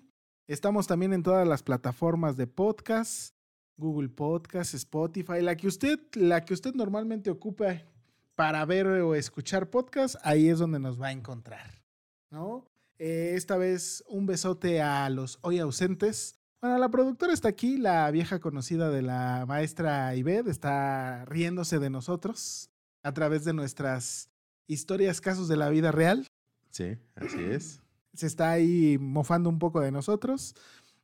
Estamos 0.49 0.87
también 0.87 1.13
en 1.13 1.23
todas 1.23 1.47
las 1.47 1.63
plataformas 1.63 2.37
de 2.37 2.47
podcast, 2.47 3.35
Google 3.77 4.09
Podcast, 4.09 4.75
Spotify, 4.75 5.41
la 5.41 5.57
que 5.57 5.69
usted, 5.69 6.01
la 6.15 6.45
que 6.45 6.53
usted 6.53 6.75
normalmente 6.75 7.31
ocupe 7.31 7.87
para 8.35 8.65
ver 8.65 8.89
o 8.89 9.15
escuchar 9.15 9.71
podcast, 9.71 10.17
ahí 10.23 10.49
es 10.49 10.59
donde 10.59 10.81
nos 10.81 11.01
va 11.01 11.09
a 11.09 11.13
encontrar, 11.13 11.83
¿no? 12.31 12.67
Eh, 12.99 13.35
esta 13.37 13.57
vez 13.57 14.03
un 14.09 14.27
besote 14.27 14.83
a 14.83 15.09
los 15.11 15.39
hoy 15.43 15.61
ausentes. 15.61 16.41
Bueno, 16.61 16.79
la 16.79 16.91
productora 16.91 17.33
está 17.33 17.49
aquí, 17.49 17.77
la 17.77 18.11
vieja 18.11 18.41
conocida 18.41 18.91
de 18.91 19.03
la 19.03 19.45
maestra 19.47 20.15
Ived, 20.17 20.49
está 20.49 21.25
riéndose 21.27 21.79
de 21.79 21.91
nosotros 21.91 22.72
a 23.03 23.13
través 23.13 23.45
de 23.45 23.53
nuestras 23.53 24.31
historias, 24.67 25.21
casos 25.21 25.49
de 25.49 25.57
la 25.57 25.69
vida 25.69 25.93
real. 25.93 26.27
Sí, 26.71 26.97
así 27.15 27.41
es. 27.41 27.81
Se 28.15 28.27
está 28.27 28.51
ahí 28.51 28.99
mofando 28.99 29.49
un 29.49 29.59
poco 29.59 29.81
de 29.81 29.91
nosotros. 29.91 30.55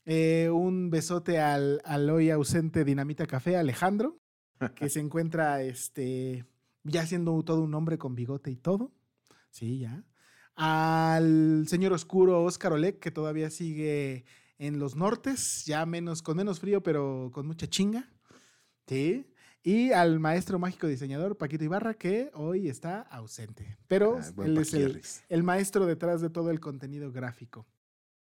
Eh, 0.04 0.50
un 0.50 0.90
besote 0.90 1.38
al, 1.38 1.80
al 1.84 2.08
hoy 2.10 2.30
ausente 2.30 2.84
Dinamita 2.84 3.26
Café, 3.26 3.56
Alejandro, 3.56 4.18
que 4.74 4.88
se 4.90 5.00
encuentra 5.00 5.62
este, 5.62 6.46
ya 6.82 7.06
siendo 7.06 7.42
todo 7.42 7.62
un 7.62 7.74
hombre 7.74 7.98
con 7.98 8.14
bigote 8.14 8.50
y 8.50 8.56
todo. 8.56 8.92
Sí, 9.50 9.78
ya. 9.80 10.04
al 10.54 11.66
señor 11.68 11.92
oscuro 11.92 12.42
Oscar 12.44 12.72
Olek, 12.72 13.00
que 13.00 13.10
todavía 13.10 13.50
sigue 13.50 14.24
en 14.58 14.78
los 14.78 14.96
nortes, 14.96 15.64
ya 15.64 15.86
menos, 15.86 16.22
con 16.22 16.36
menos 16.36 16.60
frío, 16.60 16.82
pero 16.82 17.30
con 17.32 17.46
mucha 17.46 17.66
chinga. 17.66 18.10
Sí. 18.86 19.26
Y 19.68 19.92
al 19.92 20.18
maestro 20.18 20.58
mágico 20.58 20.86
diseñador 20.86 21.36
Paquito 21.36 21.62
Ibarra, 21.62 21.92
que 21.92 22.30
hoy 22.32 22.70
está 22.70 23.02
ausente. 23.02 23.76
Pero 23.86 24.18
Ah, 24.18 24.42
él 24.42 24.56
es 24.56 25.22
el, 25.28 25.42
maestro 25.42 25.84
detrás 25.84 26.22
de 26.22 26.30
todo 26.30 26.50
el 26.50 26.58
contenido 26.58 27.12
gráfico. 27.12 27.66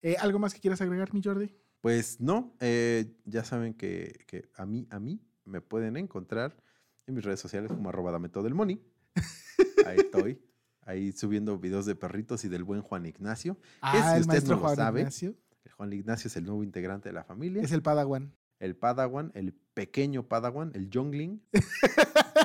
Eh, 0.01 0.15
¿Algo 0.21 0.39
más 0.39 0.53
que 0.53 0.61
quieras 0.61 0.79
agregar, 0.79 1.13
mi 1.13 1.21
Jordi? 1.21 1.53
Pues 1.81 2.21
no, 2.21 2.55
eh, 2.61 3.17
ya 3.25 3.43
saben 3.43 3.73
que, 3.73 4.23
que 4.25 4.47
a 4.55 4.65
mí, 4.65 4.87
a 4.89 5.01
mí 5.01 5.19
me 5.43 5.59
pueden 5.59 5.97
encontrar 5.97 6.55
en 7.07 7.15
mis 7.15 7.25
redes 7.25 7.41
sociales 7.41 7.69
como 7.69 7.89
arroba 7.89 8.13
dame 8.13 8.29
todo 8.29 8.47
el 8.47 8.53
money. 8.53 8.81
Ahí 9.85 9.97
estoy, 9.97 10.41
ahí 10.83 11.11
subiendo 11.11 11.59
videos 11.59 11.85
de 11.85 11.95
perritos 11.95 12.45
y 12.45 12.47
del 12.47 12.63
buen 12.63 12.81
Juan 12.81 13.05
Ignacio. 13.05 13.57
Ah, 13.81 13.91
si 13.91 13.97
el 13.97 14.21
usted 14.21 14.27
maestro 14.27 14.55
no 14.55 14.61
lo 14.61 14.67
Juan 14.67 14.75
sabe, 14.77 14.99
Ignacio. 15.01 15.35
El 15.65 15.71
Juan 15.73 15.91
Ignacio 15.91 16.29
es 16.29 16.37
el 16.37 16.45
nuevo 16.45 16.63
integrante 16.63 17.09
de 17.09 17.13
la 17.13 17.25
familia. 17.25 17.61
Es 17.61 17.73
el 17.73 17.81
Padawan. 17.81 18.33
El 18.63 18.75
Padawan, 18.75 19.31
el 19.35 19.53
pequeño 19.73 20.27
Padawan, 20.27 20.71
el 20.73 20.89
Youngling. 20.89 21.41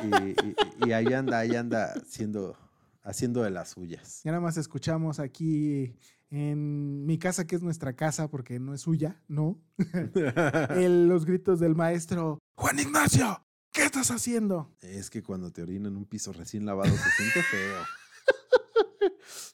y, 0.03 0.31
y- 0.31 0.57
y 0.89 0.93
ahí 0.93 1.13
anda, 1.13 1.39
ahí 1.39 1.55
anda 1.55 1.93
haciendo, 1.95 2.57
haciendo 3.03 3.43
de 3.43 3.51
las 3.51 3.71
suyas. 3.71 4.21
Ya 4.25 4.33
nada 4.33 4.41
más 4.43 4.57
escuchamos 4.57 5.21
aquí 5.21 5.95
en 6.31 7.07
mi 7.07 7.19
casa, 7.19 7.47
que 7.47 7.57
es 7.57 7.63
nuestra 7.63 7.95
casa, 7.95 8.29
porque 8.29 8.59
no 8.59 8.75
es 8.75 8.81
suya, 8.83 9.23
¿no? 9.29 9.61
El- 10.77 11.09
los 11.09 11.25
gritos 11.25 11.61
del 11.61 11.75
maestro, 11.75 12.39
Juan 12.57 12.79
Ignacio, 12.81 13.45
¿qué 13.73 13.85
estás 13.85 14.11
haciendo? 14.11 14.75
Es 14.81 15.11
que 15.11 15.23
cuando 15.23 15.53
te 15.53 15.63
orinan 15.63 15.93
en 15.93 15.99
un 15.99 16.05
piso 16.05 16.33
recién 16.33 16.67
lavado 16.67 16.91
se 16.91 17.11
siente 17.17 17.43
feo. 17.43 17.77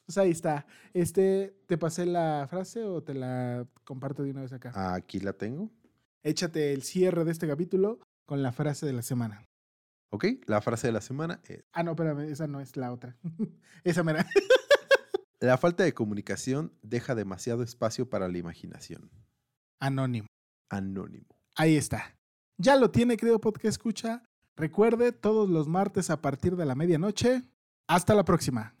Pues 0.05 0.17
ahí 0.19 0.31
está. 0.31 0.65
Este, 0.93 1.57
¿te 1.67 1.77
pasé 1.79 2.05
la 2.05 2.45
frase 2.49 2.83
o 2.83 3.01
te 3.01 3.13
la 3.15 3.67
comparto 3.83 4.21
de 4.23 4.31
una 4.31 4.41
vez 4.41 4.53
acá? 4.53 4.93
Aquí 4.93 5.19
la 5.19 5.33
tengo. 5.33 5.71
Échate 6.25 6.73
el 6.73 6.81
cierre 6.81 7.23
de 7.23 7.31
este 7.31 7.47
capítulo 7.47 7.99
con 8.25 8.41
la 8.41 8.51
frase 8.51 8.87
de 8.87 8.93
la 8.93 9.03
semana. 9.03 9.45
Ok, 10.09 10.25
la 10.47 10.59
frase 10.59 10.87
de 10.87 10.93
la 10.93 11.01
semana 11.01 11.39
es, 11.43 11.63
Ah, 11.71 11.83
no, 11.83 11.91
espérame, 11.91 12.21
esa 12.21 12.47
no 12.47 12.61
es 12.61 12.75
la 12.77 12.91
otra. 12.91 13.15
esa 13.83 14.01
mera. 14.01 14.25
la 15.39 15.59
falta 15.59 15.83
de 15.83 15.93
comunicación 15.93 16.73
deja 16.81 17.13
demasiado 17.13 17.61
espacio 17.61 18.09
para 18.09 18.27
la 18.27 18.39
imaginación. 18.39 19.11
Anónimo. 19.79 20.25
Anónimo. 20.67 21.27
Ahí 21.55 21.77
está. 21.77 22.17
Ya 22.57 22.75
lo 22.75 22.89
tiene, 22.89 23.17
querido 23.17 23.39
podcast 23.39 23.73
escucha. 23.73 24.23
Recuerde, 24.55 25.11
todos 25.11 25.47
los 25.47 25.67
martes 25.67 26.09
a 26.09 26.23
partir 26.23 26.55
de 26.55 26.65
la 26.65 26.73
medianoche. 26.73 27.43
Hasta 27.85 28.15
la 28.15 28.25
próxima. 28.25 28.74